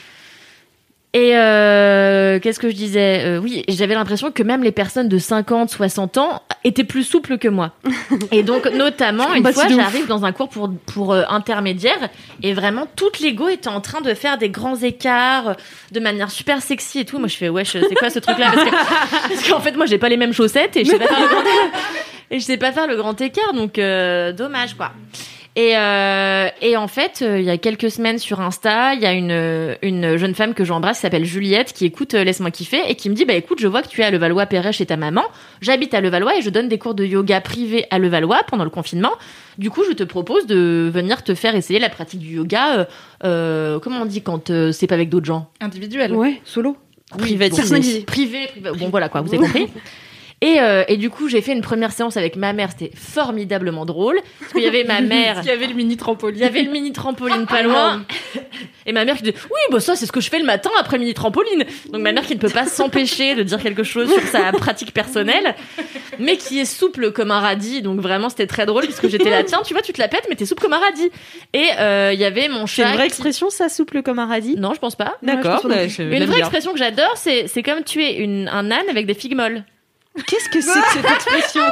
[1.17, 3.21] Et euh, qu'est-ce que je disais?
[3.23, 7.37] Euh, Oui, j'avais l'impression que même les personnes de 50, 60 ans étaient plus souples
[7.37, 7.71] que moi.
[8.33, 12.09] Et donc, notamment, une Bah, fois, j'arrive dans un cours pour, pour euh, intermédiaire
[12.43, 15.53] et vraiment, toute l'ego était en train de faire des grands écarts euh,
[15.93, 17.17] de manière super sexy et tout.
[17.17, 18.51] Moi, je fais, wesh, c'est quoi ce truc-là?
[18.53, 18.71] Parce que-
[19.29, 21.27] parce qu'en fait, moi, j'ai pas les mêmes chaussettes et je sais pas faire le
[21.29, 21.43] grand,
[22.31, 24.91] et je sais pas faire le grand écart, donc euh, dommage, quoi.
[25.57, 29.05] Et, euh, et en fait, euh, il y a quelques semaines sur Insta, il y
[29.05, 32.81] a une, une jeune femme que j'embrasse qui s'appelle Juliette qui écoute euh, Laisse-moi kiffer
[32.89, 34.97] et qui me dit Bah écoute, je vois que tu es à Levallois-Perret chez ta
[34.97, 35.23] maman.
[35.61, 38.69] J'habite à Levallois et je donne des cours de yoga privé à Levallois pendant le
[38.69, 39.11] confinement.
[39.57, 42.79] Du coup, je te propose de venir te faire essayer la pratique du yoga.
[42.79, 42.85] euh,
[43.23, 45.49] euh, comment on dit quand euh, c'est pas avec d'autres gens?
[45.61, 46.13] Individuel.
[46.13, 46.75] Ouais, solo.
[47.17, 47.61] privatisé.
[47.61, 48.01] Personnalisé.
[48.01, 48.71] Privé, privé.
[48.77, 49.69] Bon, voilà quoi, vous avez compris.
[50.45, 52.69] Et, euh, et du coup, j'ai fait une première séance avec ma mère.
[52.77, 54.19] C'était formidablement drôle.
[54.39, 55.39] Parce qu'il y avait ma mère.
[55.43, 56.37] Il y avait le mini trampoline.
[56.39, 58.05] Il y avait le mini trampoline pas loin.
[58.85, 60.69] Et ma mère qui dit Oui, bah ça, c'est ce que je fais le matin
[60.79, 61.65] après mini trampoline.
[61.91, 64.93] Donc ma mère qui ne peut pas s'empêcher de dire quelque chose sur sa pratique
[64.93, 65.55] personnelle,
[66.19, 67.81] mais qui est souple comme un radis.
[67.81, 70.27] Donc vraiment, c'était très drôle puisque j'étais là Tiens, tu vois, tu te la pètes,
[70.29, 71.09] mais t'es souple comme un radis.
[71.53, 72.89] Et euh, il y avait mon C'est chat.
[72.89, 74.55] une vraie qui- expression, ça, souple comme un radis?
[74.57, 75.15] Non, je pense pas.
[75.23, 75.61] D'accord.
[75.61, 76.37] pense pas non bah, Une vraie bien.
[76.37, 79.63] expression que j'adore, c'est c'est comme tuer une, un âne avec des figues molles.
[80.27, 81.63] Qu'est-ce que c'est que cette expression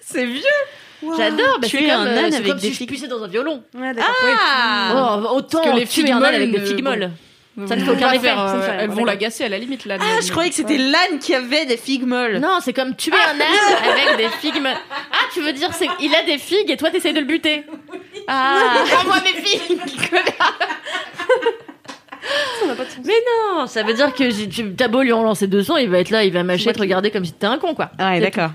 [0.00, 0.42] C'est vieux.
[1.16, 1.58] J'adore.
[1.60, 2.88] Bah, Tuer c'est comme, un euh, âne avec comme des si je figues.
[2.88, 3.62] puissais dans un violon.
[3.74, 4.14] Ouais, d'accord.
[4.44, 6.90] Ah Oh, autant que les tuer un âne avec des figues bon.
[6.90, 7.10] molles.
[7.66, 8.30] Ça ne fait aucun effet.
[8.36, 9.96] euh, fait- Elles vont l'agacer à la limite là.
[10.00, 12.38] Ah, je croyais que c'était l'âne qui avait des figues molles.
[12.38, 14.60] Non, c'est comme tuer un âne avec des figues.
[14.62, 14.76] molles.
[15.12, 17.64] Ah, tu veux dire, c'est il a des figues et toi t'essayes de le buter.
[18.28, 19.78] Ah, rends-moi mes figues,
[23.04, 25.98] Mais non, ça veut dire que tu t'as beau lui en lancer 200, il va
[25.98, 27.90] être là, il va mâcher, te regarder comme si t'étais un con, quoi.
[27.98, 28.50] Ouais, d'accord.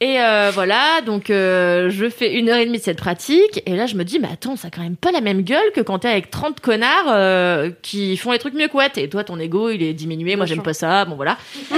[0.00, 3.74] Et euh, voilà, donc euh, je fais une heure et demie de cette pratique, et
[3.74, 5.80] là je me dis, mais attends, ça a quand même pas la même gueule que
[5.80, 8.86] quand t'es avec 30 connards euh, qui font les trucs mieux que toi.
[8.96, 11.36] Et toi, ton ego, il est diminué, moi j'aime pas ça, bon voilà.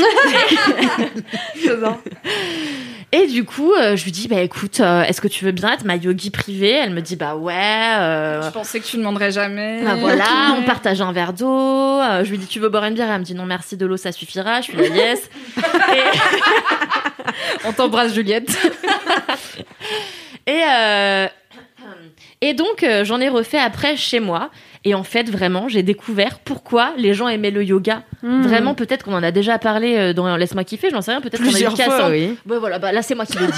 [3.13, 5.73] Et du coup, euh, je lui dis, bah écoute, euh, est-ce que tu veux bien
[5.73, 6.71] être ma yogi privée?
[6.75, 7.53] Elle me dit, bah ouais.
[7.55, 9.83] euh, Je pensais que tu demanderais jamais.
[9.83, 11.49] bah voilà, on partage un verre d'eau.
[12.01, 13.11] Euh, je lui dis, tu veux boire une bière?
[13.11, 14.61] Elle me dit, non merci, de l'eau ça suffira.
[14.61, 15.29] Je suis là, yes.
[17.65, 18.49] On t'embrasse Juliette.
[20.47, 21.27] Et, euh,
[22.41, 24.51] et donc, euh, j'en ai refait après chez moi.
[24.85, 28.03] Et en fait, vraiment, j'ai découvert pourquoi les gens aimaient le yoga.
[28.23, 28.43] Hmm.
[28.43, 31.21] Vraiment, peut-être qu'on en a déjà parlé euh, dans Laisse-moi kiffer, j'en sais rien.
[31.21, 32.35] Peut-être qu'on a eu Plusieurs fois, oui.
[32.47, 33.53] Bah voilà, bah là, c'est moi qui le dis.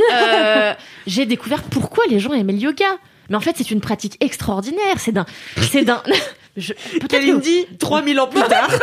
[0.14, 0.72] Euh,
[1.06, 2.86] j'ai découvert pourquoi les gens aimaient le yoga.
[3.28, 4.96] Mais en fait, c'est une pratique extraordinaire.
[4.98, 5.26] C'est d'un.
[5.60, 6.02] C'est d'un.
[6.54, 7.06] Peut-être que.
[7.08, 8.68] Kalindi, 3000 ans plus tard.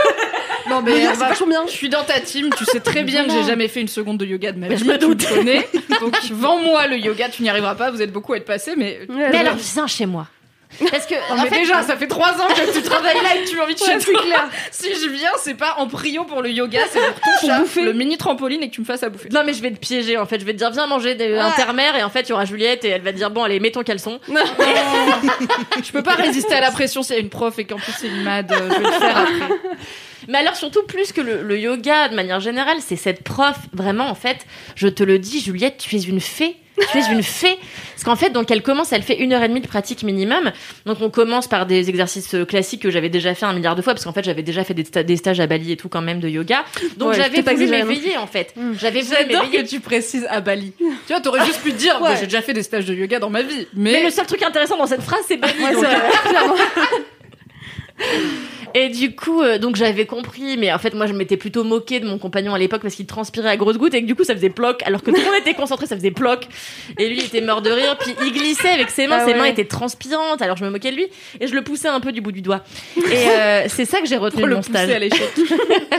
[0.68, 1.64] Non mais Mais c'est va- vachement bien.
[1.68, 2.50] Je suis dans ta team.
[2.58, 4.74] Tu sais très bien que j'ai jamais fait une seconde de yoga de ma Mais
[4.76, 4.84] vie.
[4.84, 5.22] je me tu doute.
[5.30, 5.68] me connais.
[6.02, 7.30] Donc vends-moi le yoga.
[7.30, 7.92] Tu n'y arriveras pas.
[7.92, 9.02] Vous êtes beaucoup à être passé, mais.
[9.08, 10.28] Mais alors, viens chez moi.
[10.92, 11.16] Parce que.
[11.36, 13.56] Non, mais fait, déjà, ça fait trois ans que tu travailles là et que tu
[13.56, 14.22] m'invites Ouais, chez c'est toi.
[14.22, 14.50] clair.
[14.72, 17.94] Si je viens, c'est pas en prio pour le yoga, c'est pour ton chat, le
[17.94, 19.30] mini trampoline et que tu me fasses à bouffer.
[19.32, 21.38] Non mais je vais te piéger en fait, je vais te dire viens manger des
[21.38, 23.60] intermères et en fait il y aura Juliette et elle va te dire bon allez
[23.60, 24.20] mets ton caleçon.
[25.84, 27.94] Je peux pas résister à la pression s'il y a une prof et qu'en plus
[27.98, 28.52] c'est une mad.
[28.52, 29.56] euh, Je vais le faire après.
[30.28, 34.08] Mais alors surtout plus que le, le yoga de manière générale, c'est cette prof vraiment
[34.10, 34.46] en fait,
[34.76, 36.58] je te le dis Juliette, tu es une fée.
[36.92, 37.58] Tu es une fée.
[37.94, 40.52] Parce qu'en fait, donc elle commence, elle fait une heure et demie de pratique minimum.
[40.86, 43.82] Donc on commence par des exercices euh, classiques que j'avais déjà fait un milliard de
[43.82, 45.88] fois, parce qu'en fait j'avais déjà fait des, sta- des stages à Bali et tout
[45.90, 46.66] quand même de yoga.
[46.98, 48.54] Donc Ouais, j'avais voulu m'éveiller en fait.
[48.80, 50.74] J'avais voulu que tu précises à Bali.
[50.78, 52.10] Tu vois, t'aurais juste pu te dire, Ouais.
[52.10, 53.68] bah, j'ai déjà fait des stages de yoga dans ma vie.
[53.74, 55.54] Mais Mais, le seul truc intéressant dans cette phrase, c'est Bali.
[55.64, 55.86] Ouais, donc.
[58.78, 62.02] Et du coup, euh, donc j'avais compris, mais en fait, moi, je m'étais plutôt moquée
[62.02, 64.26] de mon compagnon à l'époque parce qu'il transpirait à grosses gouttes et que du coup,
[64.26, 66.46] ça faisait ploc, alors que tout le monde était concentré, ça faisait ploc.
[67.00, 69.34] Et lui, il était mort de rire, puis il glissait avec ses mains, Ah ses
[69.34, 71.08] mains étaient transpirantes, alors je me moquais de lui
[71.40, 72.66] et je le poussais un peu du bout du doigt.
[72.98, 74.90] Et euh, c'est ça que j'ai retenu pour le mon stage.
[74.90, 75.30] à l'échec.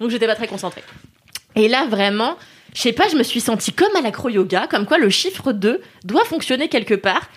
[0.00, 0.82] Donc j'étais pas très concentrée.
[1.54, 2.36] Et là, vraiment,
[2.74, 5.80] je sais pas, je me suis sentie comme à l'acro-yoga, comme quoi le chiffre 2
[6.04, 7.28] doit fonctionner quelque part.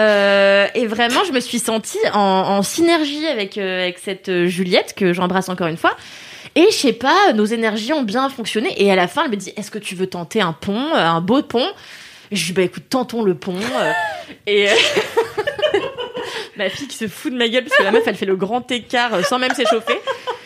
[0.00, 4.46] Euh, et vraiment, je me suis sentie en, en synergie avec, euh, avec cette euh,
[4.46, 5.96] Juliette, que j'embrasse encore une fois.
[6.54, 8.74] Et je sais pas, nos énergies ont bien fonctionné.
[8.82, 11.20] Et à la fin, elle me dit Est-ce que tu veux tenter un pont, un
[11.20, 11.66] beau pont?
[12.30, 13.56] Je dis Bah écoute, tentons le pont.
[14.46, 14.68] et.
[16.56, 18.36] Ma fille qui se fout de ma gueule parce que la meuf elle fait le
[18.36, 19.98] grand écart sans même s'échauffer.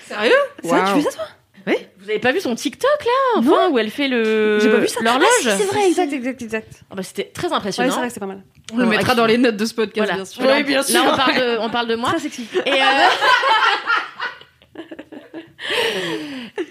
[0.06, 0.32] Sérieux?
[0.64, 1.24] Ça, tu fais ça, toi?
[1.66, 4.60] Vous avez pas vu son TikTok là Enfin, où elle fait le.
[4.60, 5.00] J'ai pas vu ça.
[5.02, 6.72] L'horloge Ah, si, c'est vrai, exact, exact, exact.
[6.90, 7.90] Ah bah, C'était très Ouais, impressionnant.
[7.92, 8.42] c'est vrai c'est pas mal.
[8.72, 10.06] On le mettra dans les notes de ce podcast,
[10.38, 10.62] Voilà.
[10.62, 10.94] bien sûr.
[11.02, 12.10] Là, Là, on parle de, on parle de moi.
[12.10, 12.46] Très sexy.
[12.64, 12.84] Et, euh...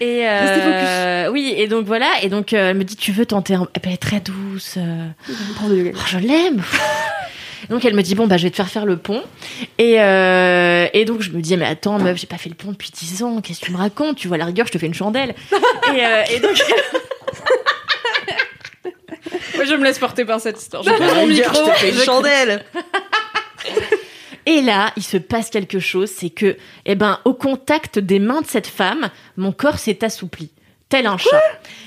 [0.00, 3.54] et euh, oui, et donc voilà, et donc euh, elle me dit tu veux tenter
[3.54, 3.66] un...
[3.82, 4.74] Elle est très douce.
[4.78, 5.68] euh, oh,
[6.06, 6.62] je l'aime.
[7.70, 9.22] Donc elle me dit bon bah je vais te faire faire le pont
[9.78, 12.70] et euh, et donc je me dis mais attends meuf j'ai pas fait le pont
[12.70, 14.16] depuis 10 ans qu'est-ce que tu me racontes?
[14.16, 15.34] Tu vois à la rigueur je te fais une chandelle
[15.94, 16.56] et, euh, et donc
[19.56, 20.82] Moi, je me laisse porter par cette histoire.
[20.82, 21.70] Je pose mon micro.
[21.86, 22.64] une chandelle.
[24.44, 28.42] Et là, il se passe quelque chose, c'est que, eh ben, au contact des mains
[28.42, 30.50] de cette femme, mon corps s'est assoupli,
[30.88, 31.42] tel un chat.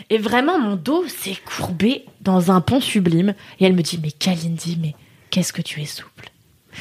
[0.10, 3.34] Et vraiment, mon dos s'est courbé dans un pont sublime.
[3.60, 4.94] Et elle me dit, mais Kalindi, mais
[5.30, 6.30] qu'est-ce que tu es souple.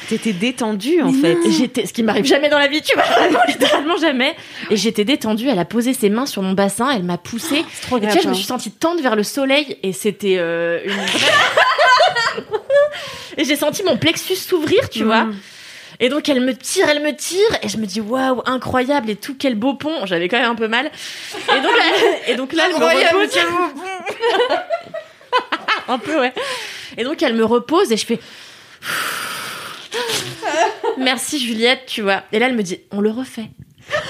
[0.07, 1.37] T'étais détendue en fait.
[1.49, 4.33] J'étais, ce qui m'arrive jamais dans la vie, tu vois, vraiment, littéralement jamais.
[4.69, 7.65] Et j'étais détendue, elle a posé ses mains sur mon bassin, elle m'a poussée.
[7.81, 8.37] trop et tu vois, je me ça.
[8.37, 12.43] suis sentie tendre vers le soleil et c'était euh, une vraie-
[13.37, 15.27] Et j'ai senti mon plexus s'ouvrir, tu vois.
[15.99, 19.15] Et donc elle me tire, elle me tire, et je me dis waouh, incroyable et
[19.17, 20.05] tout, quel beau pont.
[20.05, 20.89] J'avais quand même un peu mal.
[21.35, 21.83] Et donc là,
[22.27, 23.37] et donc là elle me Incroyable, repose.
[25.89, 26.33] un peu ouais.
[26.99, 28.19] Et donc elle me repose et je fais.
[30.99, 32.23] Merci Juliette, tu vois.
[32.33, 33.49] Et là elle me dit on le refait.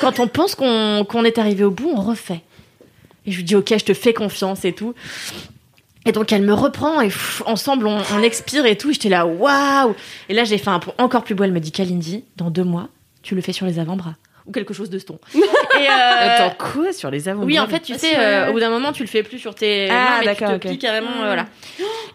[0.02, 2.42] Quand on pense qu'on est arrivé au bout, on refait.
[3.26, 4.96] Et je lui dis ok, je te fais confiance et tout.
[6.08, 7.12] Et donc elle me reprend et
[7.46, 8.92] ensemble on, expire et tout.
[8.92, 9.96] J'étais là waouh.
[10.28, 11.44] Et là j'ai fait un encore plus beau.
[11.44, 12.90] Elle me dit Kalindi, dans deux mois,
[13.22, 14.16] tu le fais sur les avant-bras
[14.48, 15.20] ou quelque chose de ce ton.
[15.84, 15.92] Et euh,
[16.46, 18.92] Attends, quoi sur les avant oui, en fait, tu sais, euh, au bout d'un moment,
[18.92, 20.72] tu le fais plus sur tes Ah, mains, mais tu d'accord, te ok.
[20.72, 21.46] plies carrément, euh, voilà.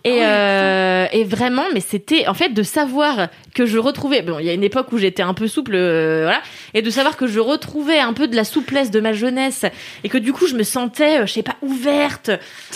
[0.04, 4.46] Et, euh, et vraiment, mais c'était, en fait, de savoir que je retrouvais, bon, il
[4.46, 6.42] y a une époque où j'étais un peu souple, euh, voilà,
[6.74, 9.64] et de savoir que je retrouvais un peu de la souplesse de ma jeunesse,
[10.02, 12.30] et que du coup, je me sentais, euh, je sais pas, ouverte.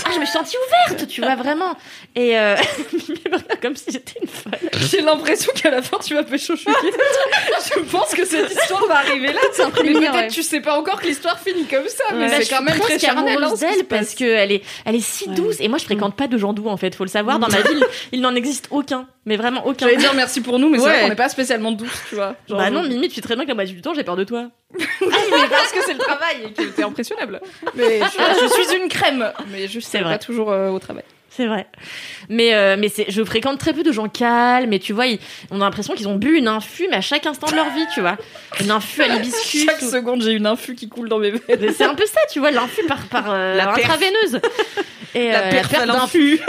[0.05, 0.57] Ah, je me suis sentie
[0.89, 1.77] ouverte, tu vois, vraiment.
[2.15, 2.55] Et, euh,
[3.63, 4.71] comme si j'étais une folle.
[4.91, 6.55] J'ai l'impression qu'à la fin, tu vas pécho.
[6.57, 9.41] Je pense que cette histoire va arriver là.
[9.53, 10.29] C'est un peu Mais peut-être ouais.
[10.29, 12.99] tu sais pas encore que l'histoire finit comme ça, mais Bah, c'est quand même très
[12.99, 13.39] charnel.
[13.43, 14.15] hein, d'elle parce passe.
[14.15, 15.57] qu'elle est, elle est si douce.
[15.61, 16.95] Et moi, je fréquente pas de gens doux, en fait.
[16.95, 17.39] Faut le savoir.
[17.39, 19.07] Dans ma ville, il n'en existe aucun.
[19.25, 19.87] Mais vraiment aucun.
[19.87, 22.35] J'allais dire merci pour nous, mais c'est vrai qu'on n'est pas spécialement douce, tu vois.
[22.49, 24.17] Genre, Bah non, Mimi, tu sais très bien que la moitié du temps, j'ai peur
[24.17, 24.51] de toi.
[25.01, 27.41] Oui, mais parce que c'est le travail et que t'es impressionnable.
[27.75, 30.15] Mais je, je suis une crème, mais je sais vrai.
[30.15, 31.05] pas toujours euh, au travail.
[31.31, 31.67] C'est vrai.
[32.29, 34.73] Mais, euh, mais c'est, je fréquente très peu de gens calmes.
[34.73, 35.21] Et tu vois, ils-
[35.53, 37.87] on a l'impression qu'ils ont bu une infu, mais à chaque instant de leur vie,
[37.95, 38.17] tu vois.
[38.61, 39.65] Une infu à l'hibiscus.
[39.65, 41.73] Chaque ou- seconde, j'ai une infu qui coule dans mes veines.
[41.77, 44.41] C'est un peu ça, tu vois, l'infu par, par euh, La intraveineuse.
[45.15, 46.41] Et, La euh, d'un- l'infu.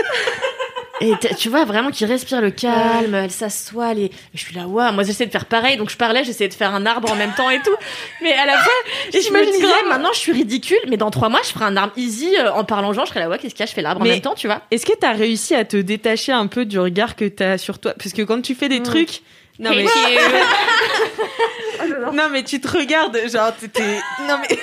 [1.01, 4.91] Et tu vois vraiment qu'il respire le calme, elle s'assoit, est- je suis là, waouh,
[4.93, 7.31] moi j'essaie de faire pareil, donc je parlais, j'essayais de faire un arbre en même
[7.37, 7.75] temps et tout.
[8.21, 8.53] Mais à la
[9.13, 11.77] et je me disais, maintenant je suis ridicule, mais dans trois mois je ferai un
[11.77, 13.73] arbre easy euh, en parlant genre, je serai là, ouais, qu'est-ce qu'il y a, je
[13.73, 14.61] fais l'arbre en même temps, tu vois.
[14.71, 17.93] Est-ce que t'as réussi à te détacher un peu du regard que t'as sur toi?
[17.97, 19.21] Parce que quand tu fais des trucs.
[19.61, 19.83] Non mais,
[22.13, 23.99] non mais tu te regardes, genre t'étais.
[24.27, 24.57] Non mais.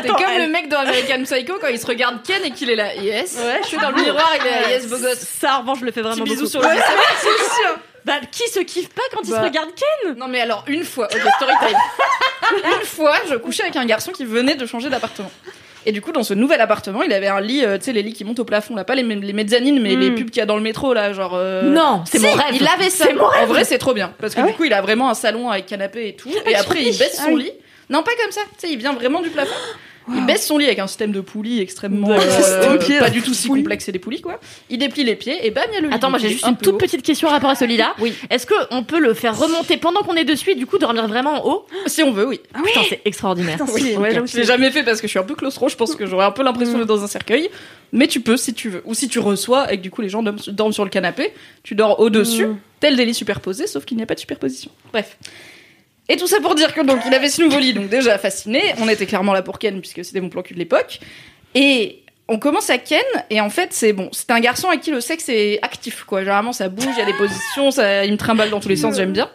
[0.00, 2.70] T'es comme elle- le mec dans American Psycho quand il se regarde Ken et qu'il
[2.70, 3.38] est là, yes.
[3.62, 5.18] je suis dans le miroir, il est là, yes, beau gosse.
[5.18, 6.50] Ça, en revanche, je le fais Petit vraiment bisou beaucoup.
[6.50, 7.78] sur le sûr.
[8.04, 9.38] Bah, qui se kiffe pas quand il Bah.
[9.38, 10.14] se regarde Ken?
[10.16, 11.78] Non mais alors une fois, ok story time.
[12.80, 15.30] une fois, je couchais avec un garçon qui venait de changer d'appartement.
[15.84, 18.02] Et du coup, dans ce nouvel appartement, il avait un lit, euh, tu sais, les
[18.02, 20.00] lits qui montent au plafond, là, pas les, les mezzanines, mais Mm.
[20.00, 21.32] les pubs qu'il y a dans le métro, là, genre.
[21.34, 22.54] euh, Non, c'est si, mon rêve.
[22.54, 23.06] Il avait ça.
[23.06, 23.42] C'est mon rêve.
[23.42, 24.12] En vrai, c'est trop bien.
[24.20, 26.30] Parce que Ah du coup, il a vraiment un salon avec canapé et tout.
[26.46, 27.42] Et après, il baisse son Ah oui.
[27.44, 27.52] lit.
[27.92, 28.40] Non, pas comme ça.
[28.58, 29.52] Tu sais, il vient vraiment du plafond.
[30.12, 32.10] Il baisse son lit avec un système de poulies extrêmement.
[32.10, 34.40] Euh, pas du tout si complexe et des poulies, quoi.
[34.68, 35.94] Il déplie les pieds et bam, il y a le lit.
[35.94, 36.78] Attends, moi j'ai juste un une toute haut.
[36.78, 37.94] petite question par rapport à celui-là.
[38.00, 38.12] Oui.
[38.30, 41.44] Est-ce qu'on peut le faire remonter pendant qu'on est dessus et du coup dormir vraiment
[41.44, 41.66] en haut?
[41.86, 42.40] Si on veut, oui.
[42.64, 43.58] Putain, c'est extraordinaire.
[43.58, 44.00] Putain.
[44.00, 45.94] Ouais, j'avoue, Je l'ai jamais fait parce que je suis un peu claustro, je pense
[45.94, 47.48] que j'aurais un peu l'impression d'être dans un cercueil.
[47.92, 48.82] Mais tu peux si tu veux.
[48.86, 51.32] Ou si tu reçois et que du coup les gens dorment, dorment sur le canapé,
[51.62, 52.48] tu dors au-dessus,
[52.80, 54.70] tel des lits superposés, sauf qu'il n'y a pas de superposition.
[54.92, 55.16] Bref.
[56.12, 58.74] Et tout ça pour dire que donc il avait ce nouveau lit, donc déjà fasciné.
[58.82, 61.00] On était clairement là pour Ken puisque c'était mon plan cul de l'époque.
[61.54, 63.00] Et on commence à Ken
[63.30, 66.20] et en fait c'est bon, c'est un garçon à qui le sexe est actif quoi.
[66.20, 68.76] Généralement ça bouge, il y a des positions, ça, il me trimballe dans tous les
[68.76, 69.30] sens, j'aime bien.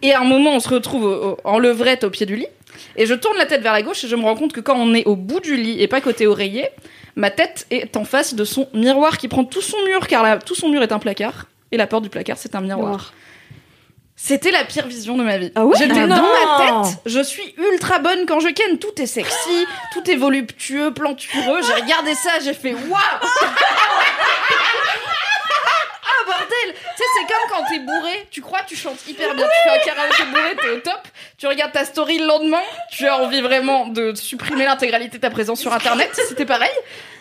[0.00, 2.48] Et à un moment on se retrouve en levrette au pied du lit.
[2.96, 4.78] Et je tourne la tête vers la gauche et je me rends compte que quand
[4.78, 6.70] on est au bout du lit et pas côté oreiller,
[7.14, 10.54] ma tête est en face de son miroir qui prend tout son mur car tout
[10.54, 13.12] son mur est un placard et la porte du placard c'est un miroir.
[14.24, 15.50] C'était la pire vision de ma vie.
[15.56, 18.78] Ah ouais J'étais Ah dans ma tête, je suis ultra bonne quand je ken.
[18.78, 21.60] Tout est sexy, tout est voluptueux, plantureux.
[21.66, 23.00] J'ai regardé ça, j'ai fait waouh
[26.04, 29.46] Ah bordel Tu sais, c'est comme quand t'es bourré, tu crois tu chantes hyper bien,
[29.46, 31.08] tu fais un karaoké bourré, t'es au top,
[31.38, 35.30] tu regardes ta story le lendemain, tu as envie vraiment de supprimer l'intégralité de ta
[35.30, 36.70] présence sur internet, c'était pareil.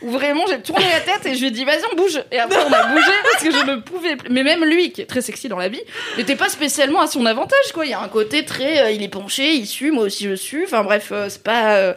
[0.02, 2.24] Où vraiment j'ai tourné la tête et je lui ai dit vas-y on bouge.
[2.32, 4.30] Et après on a bougé parce que je ne pouvais plus.
[4.32, 5.82] Mais même lui, qui est très sexy dans la vie,
[6.18, 7.86] n'était pas spécialement à son avantage quoi.
[7.86, 10.36] Il y a un côté très, euh, il est penché, il sue, moi aussi je
[10.36, 10.64] sue.
[10.64, 11.94] Enfin bref, euh, c'est pas, euh,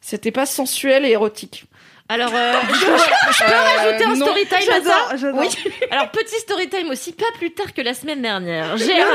[0.00, 1.66] c'était pas sensuel et érotique.
[2.08, 4.26] Alors, euh, je, je peux rajouter un non.
[4.26, 5.30] story time à ça.
[5.34, 5.48] Oui.
[5.90, 8.76] Alors, petit story time aussi, pas plus tard que la semaine dernière.
[8.76, 9.06] J'ai un,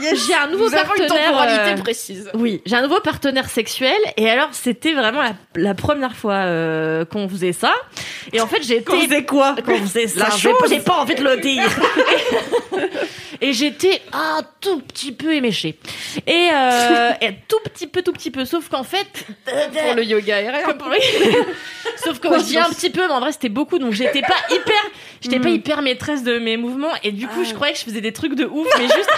[0.26, 1.08] j'ai un nouveau une partenaire.
[1.08, 2.30] temporalité euh, précise.
[2.32, 7.04] Oui, j'ai un nouveau partenaire sexuel et alors c'était vraiment la, la première fois euh,
[7.04, 7.74] qu'on faisait ça.
[8.32, 9.54] Et en fait j'étais Qu'on faisait quoi?
[9.64, 10.28] Qu'on faisait ça.
[10.38, 11.68] J'ai J'ai pas envie de le dire.
[13.44, 15.78] Et j'étais un tout petit peu éméchée.
[16.26, 18.46] Et, euh, et tout petit peu, tout petit peu.
[18.46, 19.06] Sauf qu'en fait,
[19.44, 20.40] Pour le yoga
[20.78, 20.88] pour-
[22.04, 24.36] Sauf que je dis un petit peu, mais en vrai c'était beaucoup, donc j'étais pas
[24.50, 24.74] hyper,
[25.20, 28.00] j'étais pas hyper maîtresse de mes mouvements, et du coup je croyais que je faisais
[28.00, 29.10] des trucs de ouf, mais juste,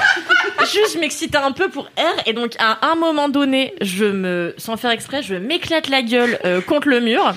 [0.73, 4.55] juste je m'excitais un peu pour R, et donc à un moment donné, je me,
[4.59, 7.33] sans faire exprès, je m'éclate la gueule euh, contre le mur,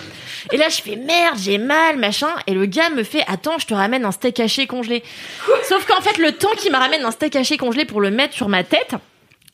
[0.52, 3.66] et là je fais merde, j'ai mal, machin, et le gars me fait attends, je
[3.66, 5.04] te ramène un steak haché congelé.
[5.68, 8.34] Sauf qu'en fait le temps qu'il me ramène un steak haché congelé pour le mettre
[8.34, 8.96] sur ma tête,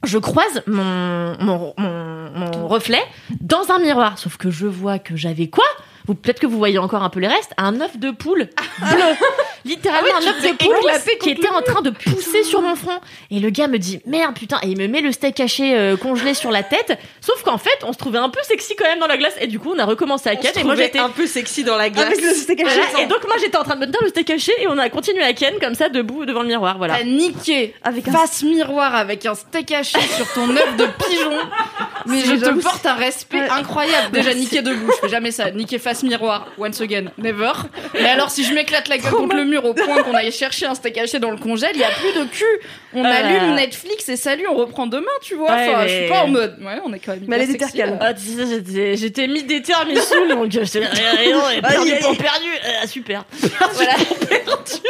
[0.03, 3.03] je croise mon, mon, mon, mon reflet
[3.41, 4.17] dans un miroir.
[4.17, 5.65] Sauf que je vois que j'avais quoi?
[6.07, 7.51] Vous, Peut-être que vous voyez encore un peu les restes.
[7.57, 8.49] Un œuf de poule
[8.79, 9.03] bleu.
[9.65, 12.99] Littéralement Ah un œuf de poule qui était en train de pousser sur mon front.
[13.31, 14.57] Et le gars me dit merde putain.
[14.63, 16.99] Et il me met le steak haché euh, congelé sur la tête.
[17.21, 19.33] Sauf qu'en fait, on se trouvait un peu sexy quand même dans la glace.
[19.41, 20.51] Et du coup, on a recommencé à ken.
[20.55, 22.05] Et moi, j'étais un peu sexy dans la glace.
[22.05, 22.79] Avec le steak haché.
[22.91, 23.05] voilà.
[23.05, 24.51] Et donc, moi, j'étais en train de me tenir le steak haché.
[24.59, 26.77] Et on a continué à ken comme ça, debout devant le miroir.
[26.77, 26.97] Voilà.
[26.97, 31.37] T'as niqué Avec un- face miroir avec un steak haché sur ton œuf de pigeon.
[32.05, 34.11] Mais je te porte un respect incroyable.
[34.11, 35.49] Déjà niqué debout, je fais jamais ça.
[35.49, 37.51] Niquer face miroir, once again, never.
[37.93, 40.65] Mais alors si je m'éclate la gueule contre le mur au point qu'on aille chercher
[40.65, 42.43] un steak haché dans le congèle, il y a plus de cul.
[42.93, 43.09] On Ah.
[43.09, 45.51] allume Netflix et salut, on reprend demain, tu vois.
[45.53, 46.57] Ouais, Enfin, mais- je suis pas en mode.
[46.61, 47.23] Ouais, on est quand même.
[47.27, 47.35] Mais
[47.79, 47.97] elle.
[48.01, 51.99] Ah, sais, j'étais- mis des termes, mis saoul, donc j'étais là, rien, et perdu aïe.
[52.17, 52.45] perdu.
[52.81, 53.25] Ah, super.
[53.73, 53.93] voilà.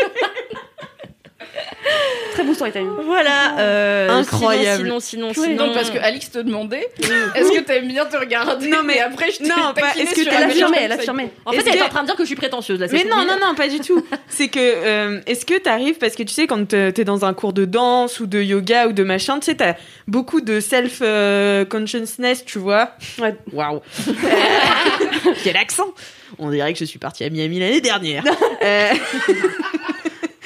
[3.06, 3.58] Voilà.
[3.60, 4.84] euh, Incroyable.
[4.84, 5.68] Sinon, sinon, sinon.
[5.68, 6.90] non, parce que Alix te demandait
[7.36, 10.16] est-ce que t'aimes bien te regarder Non, mais- Et après, je t'ai non, pas- est-ce
[10.16, 11.30] que t'as un Elle affirmait.
[11.46, 12.88] En fait, elle est en train de dire que je suis prétentieuse là.
[12.92, 14.06] Mais non, non, non, pas du tout.
[14.28, 17.34] C'est que, euh, est-ce que t'arrives, parce que tu sais, quand t'es t'es dans un
[17.34, 19.76] cours de danse ou de yoga ou de machin, tu sais, t'as
[20.08, 22.92] beaucoup de self-consciousness, tu vois.
[23.20, 23.36] Ouais.
[23.54, 23.82] Waouh.
[25.44, 25.88] Quel accent
[26.40, 28.24] On dirait que je suis partie à Miami l'année dernière.
[28.64, 28.88] Euh,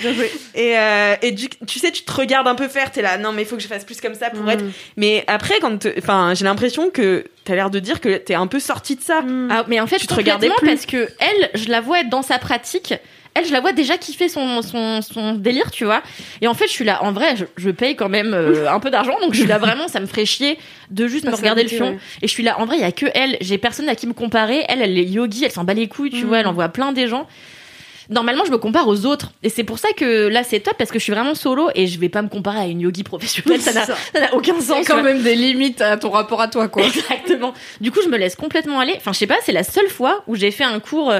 [0.02, 0.32] Bien joué.
[0.56, 3.32] Et, euh, et du- tu sais, tu te regardes un peu faire, t'es là, non,
[3.32, 4.50] mais il faut que je fasse plus comme ça pour Mm.
[4.50, 4.64] être.
[4.98, 8.60] Mais après, quand, enfin, j'ai l'impression que t'as l'air de dire que t'es un peu
[8.60, 9.22] sortie de ça.
[9.50, 10.68] Ah, mais en fait, Tu te regardais plus.
[10.68, 12.94] parce que elle, je la vois être dans sa pratique.
[13.36, 16.02] Elle, je la vois déjà kiffer son, son, son délire, tu vois.
[16.42, 18.80] Et en fait, je suis là, en vrai, je, je paye quand même euh, un
[18.80, 20.58] peu d'argent, donc je suis là vraiment, ça me ferait chier
[20.90, 21.92] de juste me regarder le fion.
[21.92, 21.98] ouais.
[22.24, 24.08] Et je suis là, en vrai, il y a que elle, j'ai personne à qui
[24.08, 24.66] me comparer.
[24.68, 26.28] Elle, elle est yogi, elle s'en bat les couilles, tu Mm.
[26.28, 27.28] vois, elle en voit plein des gens.
[28.10, 29.32] Normalement, je me compare aux autres.
[29.44, 31.86] Et c'est pour ça que là, c'est top, parce que je suis vraiment solo et
[31.88, 33.62] je vais pas me comparer à une yogi professionnelle.
[33.62, 33.72] Ça
[34.16, 34.88] n'a aucun Il y a sens.
[34.88, 36.84] quand même des limites à ton rapport à toi, quoi.
[36.84, 37.54] Exactement.
[37.82, 38.94] Du coup, je me laisse complètement aller.
[38.98, 41.14] Enfin, je sais pas, c'est la seule fois où j'ai fait un cours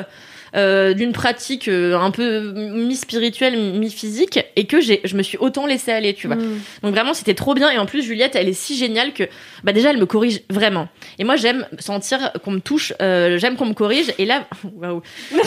[0.56, 5.66] euh, d'une pratique euh, un peu mi-spirituelle, mi-physique, et que j'ai, je me suis autant
[5.66, 6.38] laissée aller, tu vois.
[6.38, 6.60] Mm.
[6.84, 7.70] Donc vraiment, c'était trop bien.
[7.70, 9.24] Et en plus, Juliette, elle est si géniale que,
[9.64, 10.88] bah déjà, elle me corrige vraiment.
[11.18, 14.14] Et moi, j'aime sentir qu'on me touche, euh, j'aime qu'on me corrige.
[14.18, 15.02] Et là, waouh.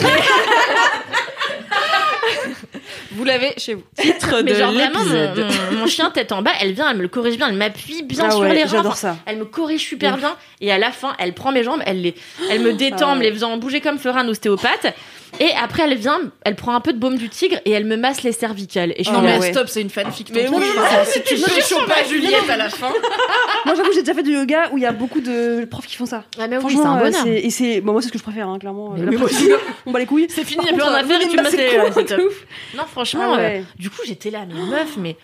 [3.11, 3.83] Vous l'avez chez vous.
[3.97, 5.47] Titre Mais de genre vraiment, mon, l'épisode.
[5.71, 8.03] mon- mon chien tête en bas, elle vient, elle me le corrige bien, elle m'appuie
[8.03, 8.69] bien Ah sur ouais, les reins.
[8.69, 9.17] j'adore Enfin, ça.
[9.25, 12.15] Elle me corrige super bien et à la fin, elle prend mes jambes, elle les,
[12.49, 14.93] elle me détend, Ah en me les faisant bouger comme ferait un ostéopathe.
[15.39, 17.97] Et après, elle vient, elle prend un peu de baume du tigre et elle me
[17.97, 18.93] masse les cervicales.
[18.97, 19.51] Et je Non, suis mais là, ouais.
[19.51, 20.31] stop, c'est une fanfic.
[20.33, 20.65] Mais oui,
[21.05, 22.89] si tu suis pas Juliette à la fin.
[23.65, 25.95] Moi, j'avoue, j'ai déjà fait du yoga où il y a beaucoup de profs qui
[25.95, 26.23] font ça.
[26.39, 27.27] Ah, mais oui, c'est Franchement, un euh, bonheur.
[27.27, 28.91] et c'est, bon, moi, c'est ce que je préfère, hein, clairement.
[28.91, 29.49] Pratique,
[29.85, 30.27] on bat les couilles.
[30.29, 31.43] C'est fini, il y a plus contre, rien à faire et euh, tu me bah,
[31.43, 32.77] masses les-.
[32.77, 35.17] Non, franchement, Ah euh, du coup, j'étais là, mais meuf, mais,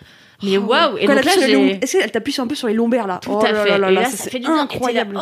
[0.43, 0.97] mais Oh, waouh.
[0.97, 1.25] Et Quand elle donc
[1.71, 1.77] là.
[1.81, 3.69] Est-ce qu'elle t'appuie un peu sur les lombaires là Tout Oh à fait.
[3.69, 4.59] là là et là, ça, ça c'est fait du bien.
[4.59, 5.15] incroyable.
[5.15, 5.21] Et oh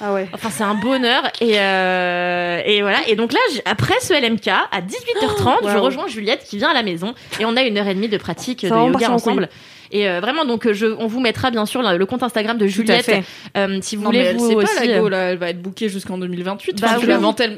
[0.00, 0.28] Ah ouais.
[0.32, 1.22] Enfin, c'est un bonheur.
[1.40, 2.98] Et, euh, et voilà.
[3.08, 5.80] Et donc là, après ce LMK, à 18h30, je Waouh.
[5.82, 8.18] rejoins Juliette qui vient à la maison et on a une heure et demie de
[8.18, 9.48] pratique Ça de yoga en ensemble.
[9.92, 12.64] Et euh, vraiment, donc, je, on vous mettra bien sûr le, le compte Instagram de
[12.64, 13.04] à Juliette.
[13.04, 13.22] fait.
[13.56, 14.74] Euh, si vous Non, mais voulez elle vous sait aussi.
[14.76, 16.80] pas, la euh, go, là, elle va être bookée jusqu'en 2028.
[16.80, 17.06] Bah oui.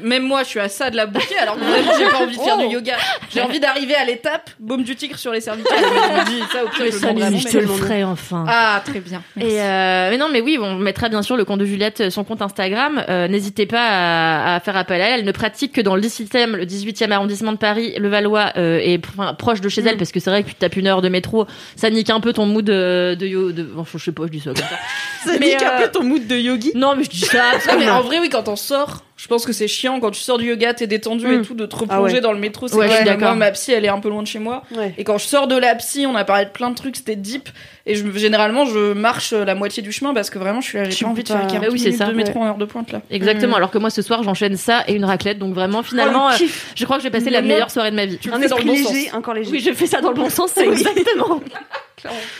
[0.03, 2.41] Même moi, je suis à ça de la booker, alors vraiment, j'ai pas envie de
[2.41, 2.67] faire Oh.
[2.67, 2.95] du yoga.
[3.33, 5.77] J'ai envie d'arriver à l'étape, baume du tigre sur les cervicales.
[6.27, 7.13] Je dis, ça, au pire, je ça,
[7.49, 8.45] te le ferai enfin.
[8.47, 9.21] Ah, très bien.
[9.35, 9.53] Merci.
[9.55, 12.09] Et euh, mais non, mais oui, on mettra bien sûr le compte de Juliette, euh,
[12.09, 13.03] son compte Instagram.
[13.09, 15.19] Euh, N'hésitez pas à, à faire appel à elle.
[15.21, 18.79] Elle ne pratique que dans le 17e, le 18e arrondissement de Paris, le Valois, euh,
[18.81, 19.87] et enfin, proche de chez Mm.
[19.89, 22.19] elle, parce que c'est vrai que tu tapes une heure de métro, ça nique un
[22.19, 24.57] peu ton mood de, de, yo- de enfin, je sais pas, je dis ça comme
[24.57, 24.65] ça.
[25.25, 26.71] Ça Mais, nique un euh, peu ton mood de yogi?
[26.75, 27.41] Non, mais je dis ça.
[27.51, 30.11] parce que- mais en vrai, oui, quand on sort, je pense que c'est chiant quand
[30.11, 31.45] tu sors du yoga, t'es détendu et Mm.
[31.45, 32.21] tout, de te Ah replonger ouais.
[32.21, 32.67] dans le métro.
[32.67, 33.35] C'est Ouais, je suis vrai, d'accord.
[33.35, 34.63] Ma psy, elle est un peu loin de chez moi.
[34.75, 34.93] Ouais.
[34.97, 37.15] Et quand je sors de la psy, on a parlé de plein de trucs, c'était
[37.17, 37.49] deep.
[37.87, 40.89] Et je, généralement, je marche la moitié du chemin parce que vraiment, je suis là,
[40.89, 42.45] j'ai pas envie de faire pas- 40 Bah oui, minutes ça, de métro ouais.
[42.45, 43.01] en heure de pointe là.
[43.09, 43.55] Exactement.
[43.57, 45.39] Alors que moi, ce soir, j'enchaîne ça et une raclette.
[45.39, 46.71] Donc vraiment, finalement, Oh, le euh, kiff.
[46.75, 48.17] je crois que j'ai passé la meilleure soirée de ma vie.
[48.21, 49.13] Tu Un le fais dans le bon léger, sens.
[49.15, 49.51] encore léger.
[49.51, 51.41] Oui, je fais ça dans le bon sens, c'est exactement.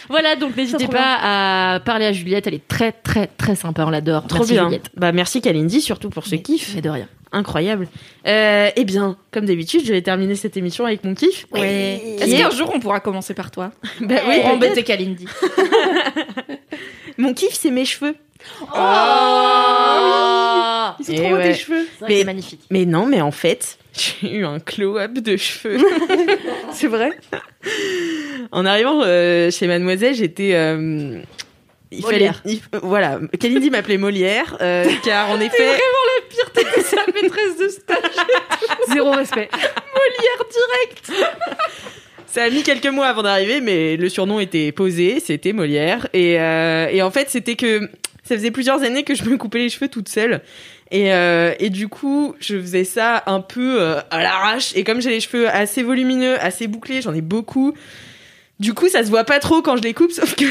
[0.09, 3.89] voilà, donc n'hésitez pas à parler à Juliette, elle est très très très sympa, on
[3.89, 4.27] l'adore.
[4.27, 4.65] Trop Merci, bien.
[4.65, 4.89] Juliette.
[4.95, 6.73] Bah merci Kalindi surtout pour ce kiff.
[6.75, 7.07] Mais de rien.
[7.31, 7.87] Incroyable.
[8.25, 11.45] Euh, eh bien, comme d'habitude, je vais terminer cette émission avec mon kiff.
[11.51, 12.17] Ouais.
[12.19, 15.25] Est-ce qu'un jour on pourra commencer par toi Bah oui, Pour embêter Kalindi.
[17.17, 18.15] Mon kiff, c'est mes cheveux.
[18.61, 18.75] Oh,
[20.99, 21.51] Ils sont trop beaux ouais.
[21.51, 21.85] tes cheveux.
[21.99, 22.61] C'est Mais- magnifique.
[22.69, 23.77] Mais non, mais en fait,
[24.21, 25.77] j'ai eu un glow-up de cheveux.
[26.71, 27.11] C'est vrai.
[28.51, 30.51] en arrivant euh, chez Mademoiselle, j'étais.
[30.53, 31.19] euh,
[31.91, 32.41] il Molière.
[32.43, 35.69] fallait, il- euh, voilà, Kalindi m'appelait Molière, euh, car en effet,
[36.83, 37.97] Sa maîtresse de stage.
[38.93, 39.49] Zéro respect.
[42.25, 46.07] Ça a mis quelques mois avant d'arriver, mais le surnom était posé, c'était Molière.
[46.13, 47.89] Et, euh, et en fait, c'était que
[48.23, 50.41] ça faisait plusieurs années que je me coupais les cheveux toute seule.
[50.91, 54.71] Et, euh, et du coup, je faisais ça un peu euh, à l'arrache.
[54.75, 57.73] Et comme j'ai les cheveux assez volumineux, assez bouclés, j'en ai beaucoup.
[58.59, 60.45] Du coup, ça se voit pas trop quand je les coupe, sauf que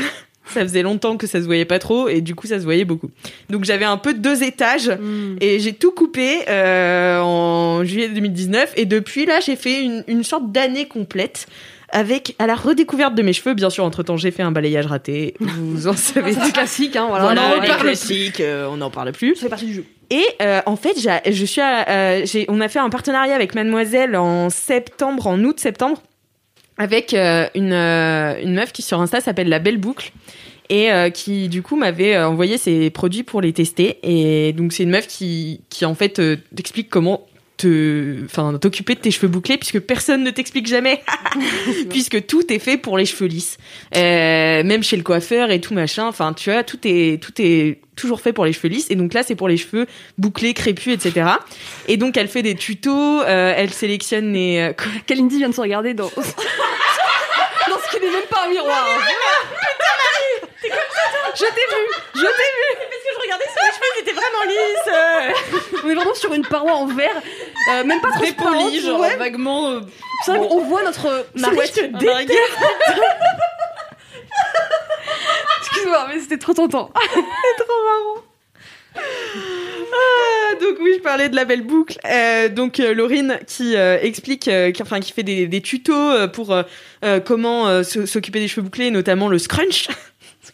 [0.53, 2.84] ça faisait longtemps que ça se voyait pas trop, et du coup, ça se voyait
[2.84, 3.11] beaucoup.
[3.51, 4.89] Donc j'avais un peu deux étages.
[4.89, 5.37] Mm.
[5.41, 8.74] Et j'ai tout coupé euh, en juillet 2019.
[8.76, 11.47] Et depuis là, j'ai fait une, une sorte d'année complète
[11.97, 13.55] avec à la redécouverte de mes cheveux.
[13.55, 15.34] Bien sûr, entre temps, j'ai fait un balayage raté.
[15.40, 16.34] Vous en savez.
[16.34, 17.24] C'est classique, hein, voilà.
[17.24, 17.86] Voilà, on en reparle plus.
[17.86, 19.34] classiques, euh, on n'en parle plus.
[19.36, 19.84] Ça fait partie du jeu.
[20.11, 24.14] Et euh, en fait, je suis, à- euh, on a fait un partenariat avec Mademoiselle
[24.14, 26.03] en septembre, en août-septembre,
[26.76, 30.12] avec une, une meuf qui sur Insta s'appelle La Belle Boucle
[30.68, 33.99] et euh, qui du coup m'avait envoyé ses produits pour les tester.
[34.03, 37.24] Et donc c'est une meuf qui, qui en fait euh, t'explique comment
[37.57, 41.02] te, enfin t'occuper de tes cheveux bouclés puisque personne ne t'explique jamais,
[41.90, 43.57] puisque tout est fait pour les cheveux lisses,
[43.96, 46.07] Euh, même chez le coiffeur et tout machin.
[46.07, 48.90] Enfin tu vois, tout est tout est toujours fait pour les cheveux lisses.
[48.90, 49.86] Et donc là c'est pour les cheveux
[50.18, 51.28] bouclés, crépus, etc.
[51.88, 54.72] Et donc elle fait des tutos, euh, elle sélectionne les euh,
[55.07, 56.11] Kalindi vient de se regarder dans.
[56.16, 58.86] dans ce qui n'est même pas un miroir.
[61.34, 62.26] Je t'ai vu, je t'ai vu.
[62.28, 62.95] Parce que je regardais si mes cheveux étaient
[64.32, 64.90] vraiment lisses.
[65.84, 67.20] On est vraiment sur une paroi en verre,
[67.72, 68.64] euh, même pas Très transparente.
[68.70, 69.16] poli, genre ouais.
[69.16, 69.70] vaguement.
[69.70, 69.80] euh,
[70.24, 71.58] C'est vrai qu'on voit notre Marie.
[75.60, 76.90] Excuse-moi, mais c'était trop tentant.
[78.98, 81.98] Ah, donc oui, je parlais de la belle boucle.
[82.06, 85.92] Euh, donc euh, Laurine qui euh, explique, euh, qui, enfin qui fait des, des tutos
[85.94, 86.56] euh, pour
[87.24, 89.88] comment euh, s'occuper des cheveux bouclés, notamment le scrunch.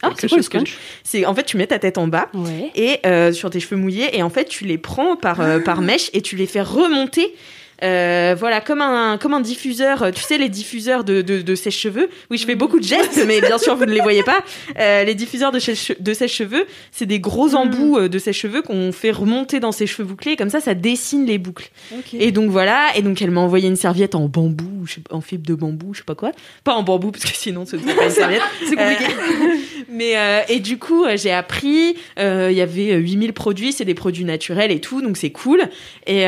[0.02, 2.70] Ah, c'est quoi le scrunch C'est en fait tu mets ta tête en bas Ouais.
[2.74, 5.80] et euh, sur tes cheveux mouillés et en fait tu les prends par euh, par
[5.82, 7.34] mèche et tu les fais remonter.
[7.82, 11.54] Euh, voilà, comme un, comme un diffuseur, euh, tu sais, les diffuseurs de, de, de
[11.54, 12.08] sèche-cheveux.
[12.30, 14.38] Oui, je fais beaucoup de gestes, mais bien sûr, vous ne les voyez pas.
[14.78, 19.10] Euh, les diffuseurs de, de sèche-cheveux, c'est des gros embouts euh, de sèche-cheveux qu'on fait
[19.10, 21.70] remonter dans ses cheveux bouclés, comme ça, ça dessine les boucles.
[22.12, 25.54] Et donc voilà, et donc elle m'a envoyé une serviette en bambou, en fibre de
[25.54, 26.32] bambou, je sais pas quoi.
[26.64, 28.42] Pas en bambou, parce que sinon, ce serait pas une serviette.
[28.68, 29.04] C'est compliqué.
[29.04, 29.56] Euh,
[29.90, 30.14] mais
[30.48, 31.96] et du coup, j'ai appris.
[32.16, 35.62] Il y avait euh, 8000 produits, c'est des produits naturels et tout, donc c'est cool.
[36.06, 36.24] Et,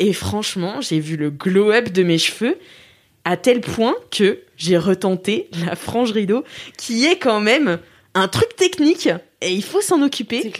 [0.00, 2.58] et franchement, j'ai vu le glow-up de mes cheveux
[3.24, 6.44] à tel point que j'ai retenté la frange rideau,
[6.76, 7.78] qui est quand même
[8.14, 9.08] un truc technique
[9.40, 10.52] et il faut s'en occuper.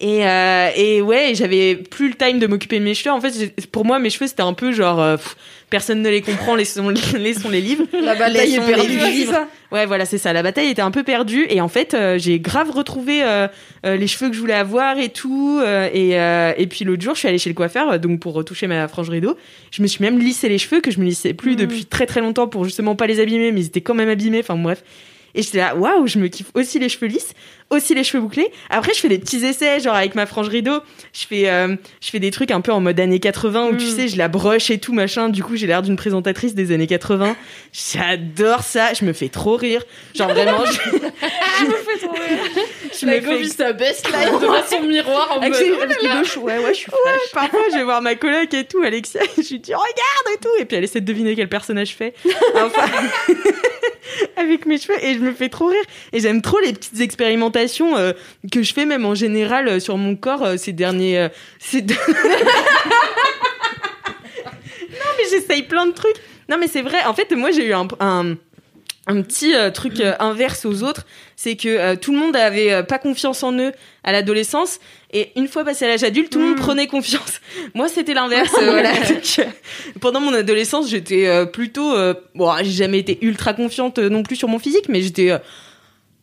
[0.00, 3.14] Et, euh, et ouais, j'avais plus le time de m'occuper de mes cheveux.
[3.14, 5.36] En fait, pour moi, mes cheveux, c'était un peu genre, euh, pff,
[5.68, 7.84] personne ne les comprend, laissons, laissons les livres.
[7.92, 9.28] La bataille est perdue.
[9.72, 10.32] Ouais, voilà, c'est ça.
[10.32, 11.46] La bataille était un peu perdue.
[11.50, 13.46] Et en fait, euh, j'ai grave retrouvé euh,
[13.84, 15.60] euh, les cheveux que je voulais avoir et tout.
[15.62, 18.88] et, et puis l'autre jour, je suis allée chez le coiffeur, donc pour retoucher ma
[18.88, 19.36] frange rideau.
[19.70, 22.20] Je me suis même lissé les cheveux, que je me lissais plus depuis très très
[22.20, 24.40] longtemps pour justement pas les abîmer, mais ils étaient quand même abîmés.
[24.40, 24.82] Enfin bref.
[25.34, 27.34] Et j'étais là, waouh, je me kiffe aussi les cheveux lisses,
[27.70, 28.50] aussi les cheveux bouclés.
[28.68, 30.80] Après, je fais des petits essais, genre avec ma frange rideau,
[31.12, 33.86] je fais, euh, je fais des trucs un peu en mode années 80 où tu
[33.86, 33.90] Mm.
[33.96, 35.28] sais, je la broche et tout machin.
[35.28, 37.36] Du coup, j'ai l'air d'une présentatrice des années 80.
[37.72, 39.82] J'adore ça, je me fais trop rire.
[40.14, 40.72] Genre vraiment, je,
[41.60, 42.38] je me fais trop rire.
[43.00, 45.54] Je me fais sa best life devant son miroir en mode.
[45.54, 46.40] oh.
[46.40, 47.32] Ouais, ouais, je suis fraîche.
[47.32, 50.38] Parfois, je vais voir ma coloc et tout, Alexia, et je lui dis regarde et
[50.38, 52.12] tout, et puis elle essaie de deviner quel personnage je fais.
[52.56, 52.82] Enfin,
[54.36, 55.82] avec mes cheveux, et je me fais trop rire.
[56.12, 57.59] Et j'aime trop les petites expérimentations
[57.96, 58.12] euh,
[58.50, 61.28] que je fais même en général euh, sur mon corps euh, ces derniers.
[61.58, 61.94] ces non,
[65.18, 66.16] mais j'essaye plein de trucs.
[66.48, 67.04] Non, mais c'est vrai.
[67.04, 68.34] En fait, moi, j'ai eu un, un,
[69.06, 71.06] un petit truc inverse aux autres.
[71.36, 73.72] C'est que tout le monde avait pas confiance en eux
[74.04, 74.80] à l'adolescence.
[75.12, 77.40] Et une fois passé à l'âge adulte, tout le monde prenait confiance.
[77.74, 78.54] Moi, c'était l'inverse.
[78.60, 78.92] euh, voilà.
[79.08, 79.46] Donc,
[80.00, 81.94] pendant mon adolescence, j'étais euh, plutôt.
[81.94, 85.32] euh, bon, j'ai jamais été ultra confiante non plus sur mon physique, mais j'étais.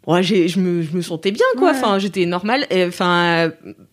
[0.08, 1.72] Euh, ouais, j'ai- je me, je me sentais bien, quoi.
[1.72, 1.78] Ouais.
[1.78, 2.66] Enfin, j'étais normale.
[2.70, 3.50] Et, Enfin, euh,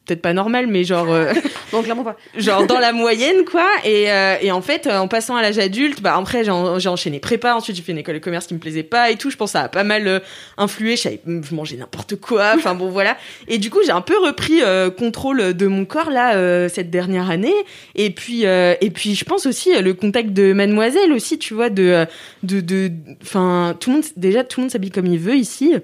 [0.07, 1.11] peut-être pas normale, mais genre.
[1.11, 1.33] euh,
[1.73, 2.17] Non, clairement pas.
[2.39, 5.59] genre dans la moyenne quoi et, euh, et en fait euh, en passant à l'âge
[5.59, 8.47] adulte bah après j'ai en- j'ai enchaîné prépa ensuite j'ai fait une école de commerce
[8.47, 10.21] qui me plaisait pas et tout je pense que ça a pas mal euh,
[10.57, 11.09] influé je,
[11.53, 13.17] mangeais n'importe quoi enfin bon voilà
[13.49, 16.91] et du coup j'ai un peu repris euh, contrôle de mon corps là euh, cette
[16.91, 17.55] dernière année
[17.97, 21.55] et puis euh, et puis je pense aussi euh, le contact de mademoiselle aussi tu
[21.55, 22.05] vois de euh,
[22.45, 22.93] de de
[23.23, 25.75] enfin tout le monde déjà tout le monde s'habille comme il veut ici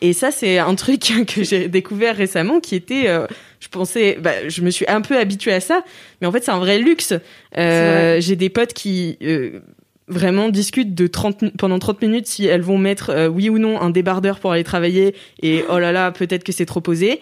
[0.00, 1.00] et ça c'est un truc
[1.34, 3.26] que j'ai découvert récemment qui était euh,
[3.60, 5.82] je pensais, bah, je me suis un peu habituée à ça,
[6.20, 7.14] mais en fait c'est un vrai luxe.
[7.58, 9.60] Euh, J'ai des potes qui euh,
[10.08, 13.80] vraiment discutent de 30, mi- pendant 30 minutes si elles vont mettre oui ou non
[13.80, 17.20] un débardeur pour aller travailler et oh là là peut-être que c'est trop posé.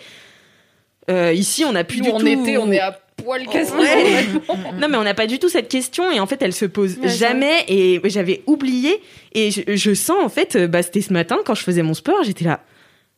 [1.09, 2.27] Ici on n'a plus Nous, du en tout.
[2.27, 3.73] été, on est à poil cassé.
[3.75, 4.25] Ouais.
[4.81, 6.97] non mais on n'a pas du tout cette question et en fait elle se pose
[6.99, 9.01] Ouais, jamais et j'avais oublié
[9.35, 11.95] et je, je sens en fait euh, bah c'était ce matin quand je faisais mon
[11.95, 12.61] sport j'étais là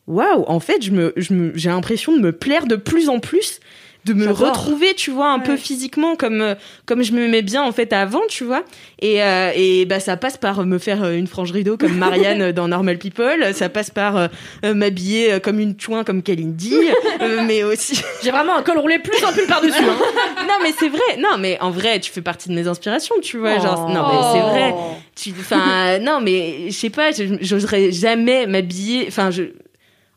[0.06, 3.18] waouh en fait je me je me- j'ai l'impression de me plaire de plus en
[3.20, 3.59] plus
[4.06, 5.44] de me retrouver tu vois un Ouais.
[5.44, 6.54] peu physiquement comme euh,
[6.86, 8.62] comme je me mets bien en fait avant tu vois
[9.02, 12.52] et euh, et bah ça passe par me faire euh, une frange rideau comme Marianne
[12.58, 14.28] dans Normal People ça passe par euh,
[14.64, 16.72] euh, m'habiller euh, comme une chouin comme Kalindi
[17.20, 19.74] euh, mais aussi J'ai vraiment un col roulé plus un pull par-dessus.
[19.82, 19.96] hein.
[20.48, 23.38] non mais c'est vrai non mais en vrai tu fais partie de mes inspirations tu
[23.38, 24.74] vois genre non mais c'est vrai
[25.14, 27.10] tu enfin non mais je sais pas
[27.40, 29.42] j'oserais jamais m'habiller enfin je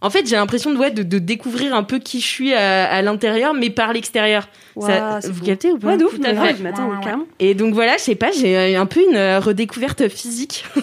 [0.01, 2.85] en fait j'ai l'impression de ouais de, de découvrir un peu qui je suis à,
[2.89, 4.47] à l'intérieur mais par l'extérieur
[4.79, 5.45] Ça- c'est vous beau.
[5.45, 6.67] captez ou pas Ouais, de ouf, Tout à mais fait.
[6.67, 7.25] attends, carrément.
[7.39, 10.63] et donc voilà je sais pas j'ai euh, un peu une euh, redécouverte physique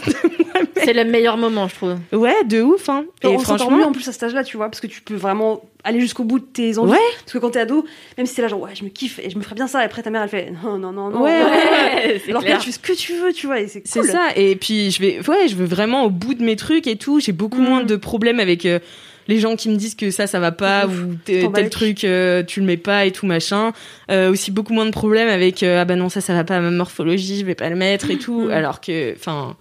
[0.85, 1.97] C'est le meilleur moment, je trouve.
[2.13, 4.57] ouais de ouf hein et on s'entend mieux franchement en plus à cet âge-là, tu
[4.57, 6.93] vois, parce que tu peux vraiment aller jusqu'au bout de tes envies.
[6.93, 6.99] Ouais.
[7.21, 7.85] Parce que quand t'es ado,
[8.17, 9.83] même si t'es là, genre, ouais, je me kiffe et je me ferais bien ça,
[9.83, 11.23] et après ta mère, elle fait, non, non, non, non.
[11.23, 12.59] Ouais, Ouais, c'est Alors que clair.
[12.59, 14.09] là, tu fais ce que tu veux, tu vois, et c'est C'est cool.
[14.11, 14.29] ça.
[14.37, 17.21] Et puis je vais, ouais, je veux vraiment au bout de mes trucs et tout.
[17.21, 18.79] J'ai beaucoup moins de problèmes avec euh,
[19.29, 22.43] les gens qui me disent que ça, ça va pas Ouf, ou tel, truc, euh,
[22.43, 23.73] tu le mets pas et tout machin.
[24.11, 26.57] Euh, aussi beaucoup moins de problèmes avec euh, ah bah non ça, ça va pas
[26.57, 28.49] à ma morphologie, je vais pas le mettre et tout.
[28.53, 29.57] Alors que, enfin,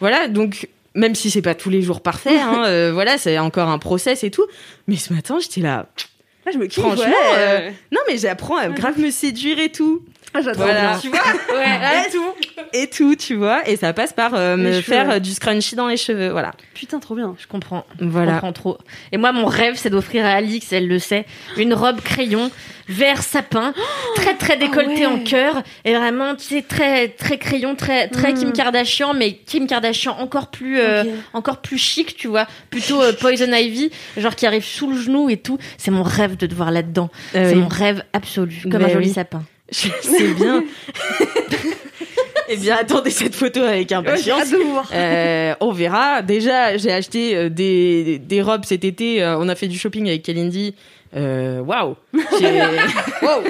[0.00, 0.28] voilà.
[0.28, 3.78] Donc même si c'est pas tous les jours parfait, hein, euh, voilà, c'est encore un
[3.78, 4.46] process et tout.
[4.88, 5.86] Mais ce matin, j'étais là.
[6.44, 7.38] Là, je me kiffe, Franchement, ouais.
[7.38, 10.04] euh, non mais j'apprends à grave me séduire et tout.
[10.34, 10.64] Ah, j'adore.
[10.64, 10.90] Voilà.
[10.90, 10.98] bien.
[11.00, 11.18] Tu vois
[12.06, 12.34] et tout.
[12.72, 13.66] Et tout, tu vois.
[13.68, 15.14] Et ça passe par euh, me cheveux, faire ouais.
[15.14, 16.28] euh, du scrunchie dans les cheveux.
[16.30, 16.52] Voilà.
[16.74, 17.34] Putain, trop bien.
[17.38, 17.86] Je comprends.
[18.00, 18.32] Je Voilà.
[18.32, 18.78] comprends trop.
[19.12, 21.24] Et moi, mon rêve, c'est d'offrir à Alix, elle le sait,
[21.56, 22.50] une robe crayon
[22.88, 23.72] vert sapin,
[24.14, 25.20] très très décolletée Ah ouais.
[25.20, 28.38] en cœur, et vraiment, tu sais, très très crayon, très très Mm.
[28.38, 33.12] Kim Kardashian, mais Kim Kardashian encore plus euh, encore plus chic, tu vois, plutôt euh,
[33.12, 35.58] Poison Ivy, genre qui arrive sous le genou et tout.
[35.78, 37.10] C'est mon rêve de te voir là-dedans.
[37.34, 37.60] Euh, c'est oui.
[37.62, 39.14] mon rêve absolu, comme Mais un joli oui.
[39.14, 39.42] sapin.
[39.70, 40.64] Je sais bien.
[42.48, 44.54] Eh bien, attendez cette photo avec Ouais, impatience.
[44.94, 46.22] Euh, on verra.
[46.22, 49.20] Déjà, j'ai acheté euh, des, des robes cet été.
[49.20, 50.76] Euh, on a fait du shopping avec Kalindi.
[51.16, 51.96] Euh, Waouh.
[52.38, 52.60] J'ai-
[53.22, 53.42] Wow.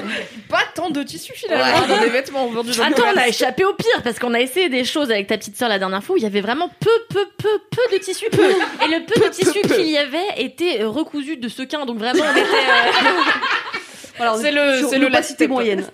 [0.49, 4.01] Pas tant de tissu finalement dans des vêtements vendus Attends, on a échappé au pire
[4.03, 6.23] parce qu'on a essayé des choses avec ta petite sœur la dernière fois où il
[6.23, 8.25] y avait vraiment peu, peu, peu, peu de tissu.
[8.31, 8.49] Peu.
[8.49, 11.85] Et le peu de tissu qu'il y avait était recousu de sequins.
[11.85, 12.41] Donc vraiment, on était.
[12.41, 13.76] euh,
[14.41, 15.83] C'est est le- c'est le moyenne.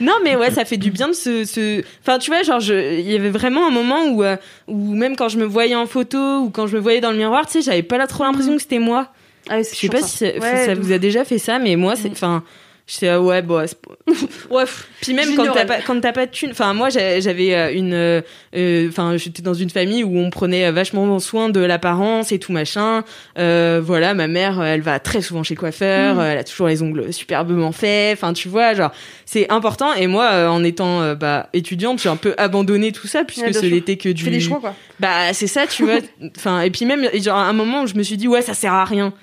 [0.00, 1.82] Non, mais ouais, ça fait du bien de se, se...
[2.00, 4.36] enfin, tu vois, genre, je- il y avait vraiment un moment où, euh,
[4.68, 7.16] où même quand je me voyais en photo ou quand je me voyais dans le
[7.16, 9.08] miroir, tu sais, j'avais pas là trop l'impression que c'était moi.
[9.48, 10.06] Ah, Je sais pas ça.
[10.06, 12.12] si ça, Ouais, ça vous a déjà fait ça, mais moi, c'est, Mm.
[12.12, 12.44] enfin,
[12.92, 14.12] J'étais ah ouais bon pas-
[14.54, 14.64] ouais
[15.00, 17.94] puis même quand t'as pas quand t'as pas de thune enfin moi j'avais euh, une
[17.94, 18.20] euh,
[18.54, 22.52] euh, enfin j'étais dans une famille où on prenait vachement soin de l'apparence et tout
[22.52, 23.02] machin.
[23.38, 26.20] Euh, voilà ma mère elle va très souvent chez le coiffeur Mm.
[26.20, 28.90] elle a toujours les ongles superbement faits enfin tu vois genre
[29.24, 29.94] c'est important.
[29.94, 33.64] Et moi en étant bah étudiante j'ai un peu abandonné tout ça puisque Ouais, ce
[33.64, 34.74] n'était que du Tu fais des choix, quoi.
[35.00, 35.98] bah c'est ça tu vois.
[36.36, 38.52] Enfin et puis même genre à un moment où je me suis dit ouais ça
[38.54, 39.14] sert à rien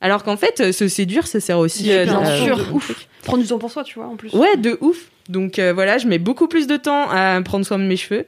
[0.00, 2.92] alors qu'en fait euh, se séduire ça sert aussi euh, Bien à- sûr, ouf.
[3.24, 4.32] Prendre du temps pour soi, tu vois, en plus.
[4.34, 5.06] Ouais, de ouf.
[5.28, 8.26] Donc euh, voilà, je mets beaucoup plus de temps à prendre soin de mes cheveux.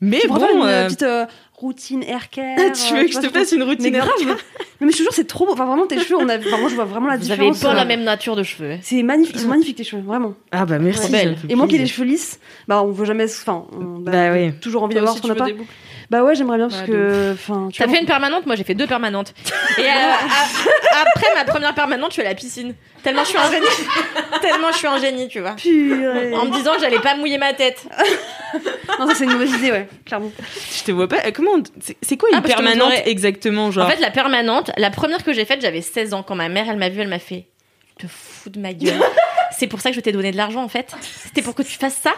[0.00, 1.24] Mais Tu bon, une euh, petite euh,
[1.54, 2.56] routine hair care.
[2.72, 4.10] tu veux que je te fasse une routine Mais grave.
[4.26, 4.34] Non,
[4.80, 5.52] mais je te jure, c'est trop beau.
[5.52, 6.36] Enfin, vraiment, tes cheveux, on a...
[6.36, 7.60] enfin, moi, je vois vraiment la Vous avez différence.
[7.60, 8.76] pas euh, la même nature de cheveux.
[8.82, 10.34] C'est magnifique, ils sont magnifiques tes cheveux, vraiment.
[10.50, 11.10] Ah bah merci.
[11.12, 11.36] Ouais.
[11.48, 13.24] Et moi qui ai les cheveux lisses, bah on veut jamais.
[13.24, 14.52] Enfin, on bah, Bah oui.
[14.60, 15.46] toujours envie d'avoir ce qu'on n'a pas.
[16.10, 17.32] Bah ouais, j'aimerais bien parce Ouais, que.
[17.32, 19.32] Enfin, tu T'as fait une permanente, moi j'ai fait deux permanentes.
[19.78, 22.74] Et euh, a- après ma première permanente, je suis à la piscine.
[23.02, 23.66] Tellement je suis un génie.
[24.40, 25.52] Tellement je suis un génie, tu vois.
[25.56, 26.34] Purée.
[26.34, 27.84] En me disant que j'allais pas mouiller ma tête.
[29.00, 30.30] Non, ça c'est une mauvaise idée, ouais, clairement.
[30.78, 31.16] Je te vois pas.
[31.26, 34.70] euh, Comment on- c'est- C'est quoi une Ah, permanente exactement genre En fait, la permanente,
[34.76, 36.22] la première que j'ai faite, j'avais 16 ans.
[36.22, 37.48] Quand ma mère, elle m'a vue, elle m'a fait
[37.98, 38.94] Tu te fous de ma gueule.
[39.56, 40.94] C'est pour ça que je t'ai donné de l'argent, en fait.
[41.24, 42.12] C'était pour que tu fasses ça.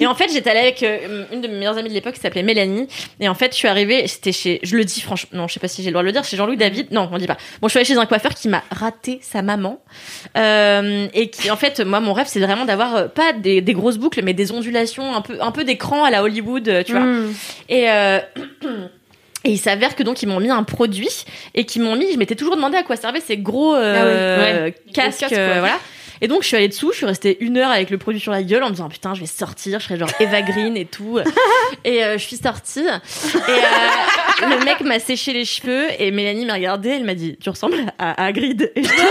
[0.00, 2.20] Et en fait, j'étais allée avec euh, une de mes meilleures amies de l'époque qui
[2.20, 2.88] s'appelait Mélanie.
[3.20, 5.60] Et en fait, je suis arrivée, c'était chez, je le dis franchement, non, je sais
[5.60, 6.90] pas si j'ai le droit de le dire, chez Jean-Louis David.
[6.92, 7.36] Non, on dit pas.
[7.60, 9.80] Bon, je suis allée chez un coiffeur qui m'a raté sa maman.
[10.36, 13.72] Euh, et qui, en fait, moi, mon rêve, c'est vraiment d'avoir euh, pas des, des
[13.72, 17.02] grosses boucles, mais des ondulations, un peu, un peu d'écran à la Hollywood, tu vois.
[17.02, 17.34] Mm.
[17.68, 18.20] Et, euh,
[19.44, 22.18] et il s'avère que donc ils m'ont mis un produit et qu'ils m'ont mis, je
[22.18, 25.78] m'étais toujours demandé à quoi servaient ces gros euh, casques, euh, voilà.
[26.20, 28.32] Et donc je suis allée dessous, je suis restée une heure avec le produit sur
[28.32, 30.84] la gueule en me disant putain je vais sortir, je serai genre Eva Green et
[30.86, 31.18] tout.
[31.84, 36.46] et euh, je suis sortie et euh, le mec m'a séché les cheveux et Mélanie
[36.46, 38.70] m'a regardé, elle m'a dit tu ressembles à Hagrid.
[38.76, 38.94] Et j'étais-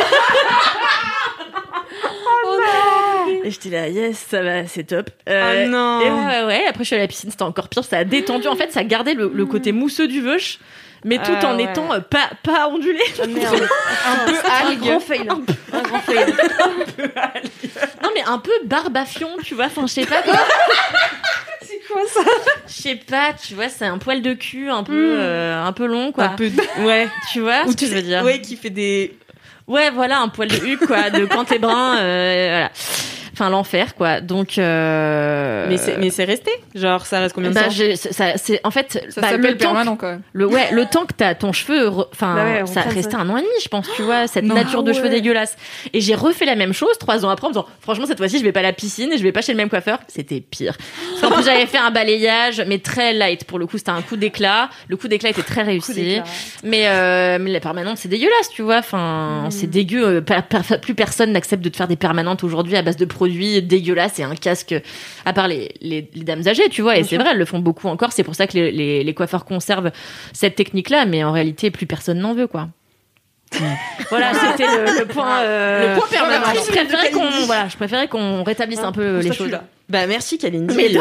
[3.44, 5.10] Et j'étais là, yes, ça va, c'est top.
[5.30, 6.02] Euh, Ah non.
[6.02, 6.66] Et ouais, ouais, ouais.
[6.68, 8.48] Après, je suis allée à la piscine, c'était encore pire, ça a détendu.
[8.48, 10.60] En fait, ça gardait le, le côté mousseux du veuche,
[11.06, 11.64] mais tout Ah en ouais.
[11.64, 13.00] étant euh, pas, pas ondulé.
[13.24, 13.56] Ah, merde.
[14.06, 14.80] Un peu Un algue.
[14.82, 15.30] grand fail.
[15.72, 16.34] Un grand fail.
[18.04, 19.66] Non, mais un peu barbafion, tu vois.
[19.66, 20.34] Enfin, je sais pas quoi.
[21.62, 22.22] C'est quoi ça?
[22.68, 25.20] Je sais pas, tu vois, c'est un poil de cul un peu, Mm.
[25.20, 26.26] euh, un peu long, quoi.
[26.26, 26.50] un peu
[26.80, 27.08] ouais.
[27.32, 29.18] Tu vois Ou ce que je veux dire Ouais, qui fait des
[29.68, 32.70] Ouais, voilà, un poil de huc, quoi, de quand t'es brun, euh, voilà.
[33.38, 34.22] Enfin, l'enfer, quoi.
[34.22, 35.66] Donc, euh...
[35.68, 36.52] mais c'est mais c'est resté.
[36.74, 39.74] Genre ça reste combien de bah, temps ça, c'est en fait Ça bah, le temps
[39.74, 39.98] permanent.
[40.32, 43.36] Le, ouais, le temps que t'as ton cheveu, enfin, Bah ouais, ça restait un an
[43.36, 44.56] et demi, je pense, tu vois, cette Non.
[44.56, 45.16] nature de Ah cheveux ouais.
[45.16, 45.58] dégueulasse.
[45.92, 48.40] Et j'ai refait la même chose trois ans après en me disant, franchement, cette fois-ci,
[48.40, 50.00] je vais pas à la piscine et je vais pas chez le même coiffeur.
[50.08, 50.78] C'était pire.
[51.10, 53.44] Parce qu'en plus, j'avais fait un balayage, mais très light.
[53.44, 54.70] Pour le coup, c'était un coup d'éclat.
[54.88, 56.22] Le coup d'éclat était très réussi.
[56.64, 58.78] Mais, euh, mais la permanente, c'est dégueulasse, tu vois.
[58.78, 60.06] Enfin, c'est dégueu.
[60.06, 63.25] Euh, plus personne n'accepte de te faire des permanentes aujourd'hui à base de produits
[63.62, 64.76] dégueulasses et un casque,
[65.26, 66.98] à part les, les, les dames âgées, tu vois.
[66.98, 68.12] Et c'est vrai, elles le font beaucoup encore.
[68.12, 69.92] C'est pour ça que les, les, les coiffeurs conservent
[70.34, 72.70] cette technique-là, mais en réalité, plus personne n'en veut, quoi.
[74.10, 76.46] voilà, c'était le, le point, euh, Le point permanent.
[76.54, 79.52] Je préférais qu'on, voilà, je préférais qu'on rétablisse un peu les choses.
[79.88, 80.76] Bah merci Kalindi.
[80.76, 81.00] Mais de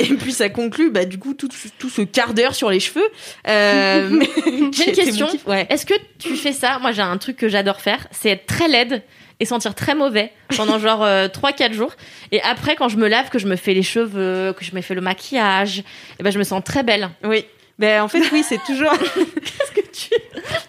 [0.00, 1.48] Et puis ça conclut bah du coup tout,
[1.78, 3.08] tout ce quart d'heure sur les cheveux.
[3.48, 4.20] Euh,
[4.72, 5.26] J'ai une question.
[5.46, 5.66] Ouais.
[5.68, 6.78] Est-ce que tu fais ça?
[6.78, 9.02] Moi, j'ai un truc que j'adore faire, c'est être très laide
[9.40, 11.94] et sentir très mauvais pendant genre 3-4 jours.
[12.30, 14.80] Et après, quand je me lave, que je me fais les cheveux, que je me
[14.80, 15.82] fais le maquillage,
[16.18, 17.10] et ben, je me sens très belle.
[17.24, 17.44] Oui.
[17.80, 18.92] Ben en fait oui c'est toujours.
[18.98, 20.10] Qu'est-ce que tu...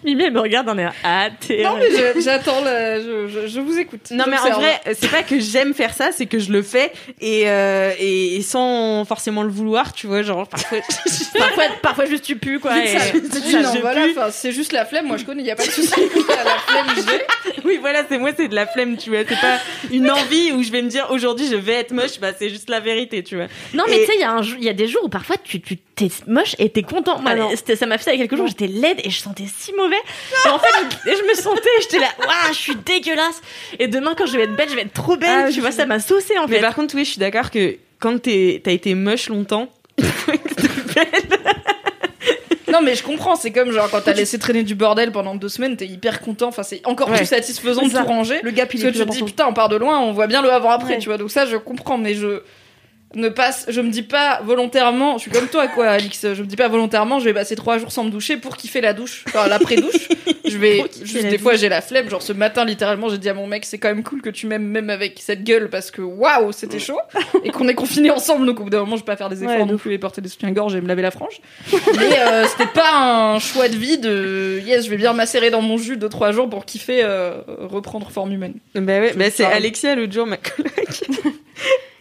[0.04, 0.92] Mimi, elle me regarde en air.
[1.04, 1.62] Ah, t'es...
[1.62, 4.10] Non mais j'attends je, je, je vous écoute.
[4.10, 6.92] Non mais en vrai c'est pas que j'aime faire ça c'est que je le fais
[7.20, 10.78] et, euh, et, et sans forcément le vouloir tu vois genre parfois.
[11.38, 12.72] parfois, parfois juste tu pues, quoi.
[12.78, 15.06] et- Oui, non, voilà, c'est juste la flemme.
[15.06, 15.90] Moi, je connais, il y a pas de souci.
[16.28, 17.62] la flemme, j'ai.
[17.64, 19.58] oui voilà c'est moi c'est de la flemme tu vois c'est pas
[19.90, 22.68] une envie où je vais me dire aujourd'hui je vais être moche bah c'est juste
[22.70, 23.46] la vérité tu vois.
[23.74, 25.08] Non, mais tu sais, il y, a un jour- il y a des jours où
[25.08, 27.20] parfois tu, tu t'es moche et t'es content.
[27.20, 29.18] Moi, Ah ça m'a fait ça il y a quelques jours, j'étais laide et je
[29.20, 29.91] sentais si mauvais.
[30.44, 30.68] Et en fait,
[31.04, 33.40] je, et je me sentais, j'étais là, waouh, je suis dégueulasse.
[33.78, 35.44] Et demain, quand je vais être belle, je vais être trop belle.
[35.46, 36.62] Ah, tu je vois, ça m'a saucé en Mais fait.
[36.62, 40.32] par contre oui je suis d'accord que quand t'es- t'as été moche longtemps il faut
[40.38, 41.38] que t'es belle.
[42.72, 43.36] Non, mais je comprends.
[43.36, 46.48] C'est comme genre quand t'as laissé traîner du bordel pendant deux semaines, t'es hyper content.
[46.48, 47.18] Enfin, c'est encore Ouais.
[47.18, 48.40] plus satisfaisant de tout ranger.
[48.42, 50.12] Le gap, il Parce est que tu te dis putain, on part de loin, on
[50.12, 50.98] voit bien le avant après, Ouais.
[50.98, 51.18] tu vois.
[51.18, 52.40] Donc ça, je comprends, mais je
[53.14, 56.46] ne passe, je me dis pas volontairement, je suis comme toi quoi, Alix, je me
[56.46, 59.24] dis pas volontairement, je vais passer trois jours sans me doucher pour kiffer la douche,
[59.28, 60.08] enfin l'après-douche.
[60.44, 61.60] Je vais, juste des fois douche.
[61.60, 64.02] j'ai la flemme, genre ce matin littéralement j'ai dit à mon mec c'est quand même
[64.02, 66.98] cool que tu m'aimes même avec cette gueule parce que waouh c'était chaud
[67.44, 69.42] et qu'on est confinés ensemble donc au bout d'un moment je vais pas faire des
[69.42, 71.40] efforts Ouais, non plus et porter des soutiens-gorge et me laver la frange.
[71.96, 75.62] Mais euh, c'était pas un choix de vie de yes je vais bien macérer dans
[75.62, 78.54] mon jus deux trois jours pour kiffer euh, reprendre forme humaine.
[78.74, 79.44] Bah ouais, bah c'est.
[79.44, 80.72] Alexia l'autre jour, ma coloc.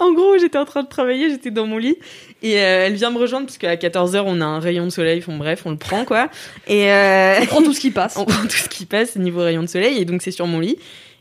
[0.01, 1.95] En gros, j'étais en train de travailler, j'étais dans mon lit
[2.41, 5.19] et euh, elle vient me rejoindre parce qu'à 14h on a un rayon de soleil,
[5.19, 6.27] enfin bref, on le prend quoi.
[6.65, 8.17] Et euh, On prend tout ce qui passe.
[8.17, 10.59] on prend tout ce qui passe niveau rayon de soleil et donc c'est sur mon
[10.59, 10.77] lit.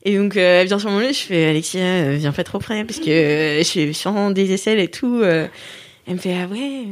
[0.06, 2.58] Et donc euh, elle vient sur mon lit, je fais Alexia, euh, viens pas trop
[2.58, 5.22] près parce que je suis sans des aisselles et tout.
[5.22, 5.50] Elle
[6.08, 6.86] me fait ah ouais.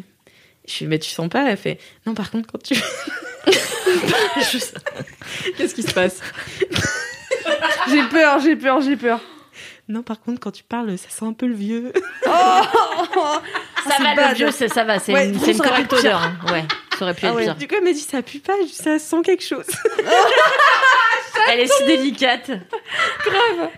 [0.67, 1.51] Je fais mais tu sens pas?
[1.51, 2.75] Elle fait non par contre quand tu.
[5.57, 6.21] Qu'est-ce qui se passe?
[7.91, 9.23] J'ai peur, j'ai peur, j'ai peur.
[9.89, 11.93] Non par contre quand tu parles ça sent un peu le vieux.
[12.25, 12.71] Ça
[14.03, 14.29] va, bad.
[14.31, 16.21] le vieux, c'est- ça va, c'est Ouais, une, une ça correcte odeur.
[16.23, 16.37] hein.
[16.53, 16.65] Ouais,
[16.99, 17.45] ça aurait pu Ah être ouais.
[17.45, 17.55] pire.
[17.57, 19.65] Du coup elle m'a dit ça pue pas, ça sent quelque chose.
[21.51, 22.51] Elle est si délicate.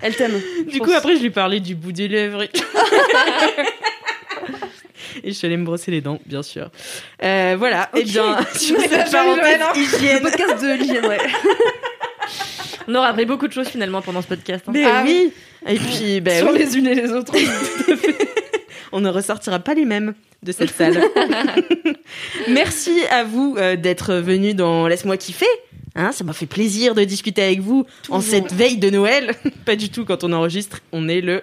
[0.02, 0.40] Elle t'aime.
[0.66, 2.42] Du coup, après, je lui parlais du bout des lèvres.
[2.42, 2.50] Et,
[5.22, 6.68] et je suis allée me brosser les dents, bien sûr.
[7.22, 7.88] Euh, voilà.
[7.94, 9.72] Et bien, sur cette parenthèse hein.
[9.76, 10.20] Le hygiène.
[10.22, 11.20] podcast de l'hygiène, ouais.
[12.88, 14.64] On aura appris beaucoup de choses finalement pendant ce podcast.
[14.68, 14.72] hein.
[14.74, 15.32] Mais Ah oui.
[15.68, 17.32] Et puis, ben Sur oui, les unes et les autres.
[18.92, 21.00] on ne ressortira pas les mêmes de cette salle.
[22.48, 25.46] Merci à vous euh, d'être venus dans Laisse-moi kiffer.
[25.96, 29.32] Hein, ça m'a fait plaisir de discuter avec vous en cette veille de Noël.
[29.64, 30.80] pas du tout quand on enregistre.
[30.92, 31.42] On est le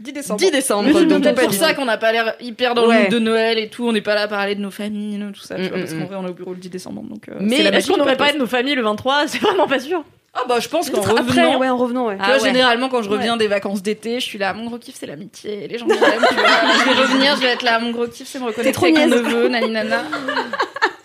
[0.00, 0.40] 10 décembre.
[0.40, 0.88] 10 décembre.
[0.88, 3.02] Mais c'est donc peut-être pas pour ça qu'on n'a pas l'air hyper dans le Ouais.
[3.02, 3.86] mood de Noël et tout.
[3.86, 5.54] On n'est pas là à parler de nos familles, tout ça.
[5.56, 6.06] tu Mm, vois, parce mm, qu'en mm.
[6.08, 7.02] vrai, on est au bureau le 10 décembre.
[7.02, 8.18] Donc, euh, Mais Est-ce qu'on du aurait podcast.
[8.18, 10.02] parlé de nos familles le 23 C'est vraiment pas sûr.
[10.36, 11.58] Ah bah je pense qu'en revenant.
[11.58, 12.16] ouais, en revenant, ouais.
[12.16, 12.48] Tu vois, Ah ouais.
[12.48, 15.68] généralement, quand je reviens des vacances d'été, je suis là, mon gros kiff, c'est l'amitié.
[15.68, 16.44] Les gens que j'aime, tu vois.
[16.80, 18.98] Je vais revenir, je vais être là, mon gros kiff, c'est me reconnaître trop avec
[18.98, 19.22] mon niaise.
[19.22, 20.02] neveu, nani nana.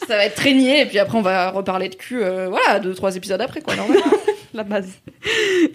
[0.08, 2.96] Ça va être traîné, et puis après, on va reparler de cul, euh, voilà, deux,
[2.96, 4.00] trois épisodes après, quoi, normal.
[4.56, 4.90] La base.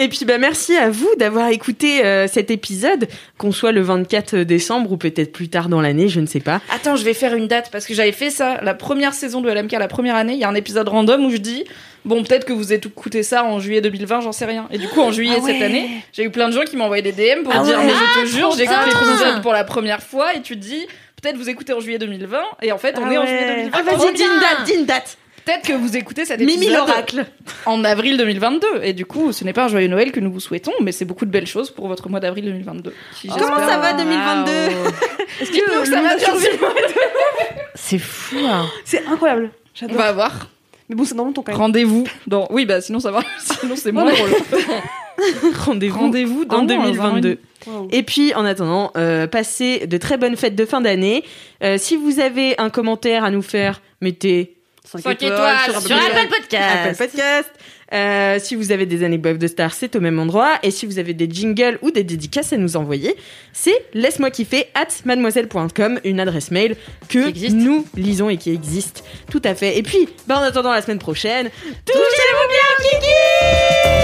[0.00, 3.06] Et puis bah merci à vous d'avoir écouté euh, cet épisode,
[3.38, 6.60] qu'on soit le 24 décembre ou peut-être plus tard dans l'année, je ne sais pas.
[6.74, 9.48] Attends, je vais faire une date parce que j'avais fait ça la première saison de
[9.48, 10.32] LMK, la première année.
[10.32, 11.62] Il y a un épisode random où je dis
[12.04, 14.66] bon, peut-être que vous écoutez ça en juillet 2020, j'en sais rien.
[14.70, 15.64] Et du coup, en juillet Ah cette ouais.
[15.64, 17.84] année, j'ai eu plein de gens qui m'ont envoyé des DM pour Ah dire ouais.
[17.86, 19.00] mais je te jure, j'ai écouté bien.
[19.00, 20.86] l'épisode pour la première fois et tu te dis
[21.22, 23.70] peut-être vous écoutez en juillet 2020 et en fait on Ah est en juillet 2020.
[23.78, 25.16] Ah vas-y, trop dis une date, dis une date.
[25.46, 27.26] Peut-être que vous écoutez cet Mimi épisode l'oracle.
[27.66, 30.40] en avril 2022 et du coup, ce n'est pas un joyeux Noël que nous vous
[30.40, 32.94] souhaitons, mais c'est beaucoup de belles choses pour votre mois d'avril 2022.
[33.20, 34.50] qui, Comment ça va 2022
[35.42, 36.28] Est-ce Dites-nous que ça va bien.
[37.74, 38.36] C'est fou.
[38.46, 38.66] hein.
[38.86, 39.50] C'est incroyable.
[39.82, 40.48] On va voir.
[40.94, 41.60] Mais bon, c'est dans longtemps quand même.
[41.60, 42.46] Rendez-vous dans.
[42.50, 43.20] Oui, bah sinon ça va.
[43.40, 44.30] Sinon c'est moins drôle.
[45.66, 47.38] Rendez-vous Rendez-vous en dans un an et 2022.
[47.66, 47.88] Wow.
[47.90, 51.24] Et puis, en attendant, euh, passez de très bonnes fêtes de fin d'année.
[51.64, 55.96] Euh, si vous avez un commentaire à nous faire, mettez Cinq 5 étoiles Sur sur
[55.96, 57.50] Apple Apple Podcast.
[57.92, 60.52] Euh, si vous avez des anecdotes de stars, c'est au même endroit.
[60.62, 63.14] Et si vous avez des jingles ou des dédicaces à nous envoyer,
[63.52, 66.76] c'est laisse-moi kiffer at mademoiselle.com, une adresse mail
[67.08, 69.04] que nous lisons et qui existe.
[69.30, 69.78] Tout à fait.
[69.78, 71.50] Et puis, bah, en attendant la semaine prochaine,
[71.84, 74.03] touchez-vous bien, Kiki!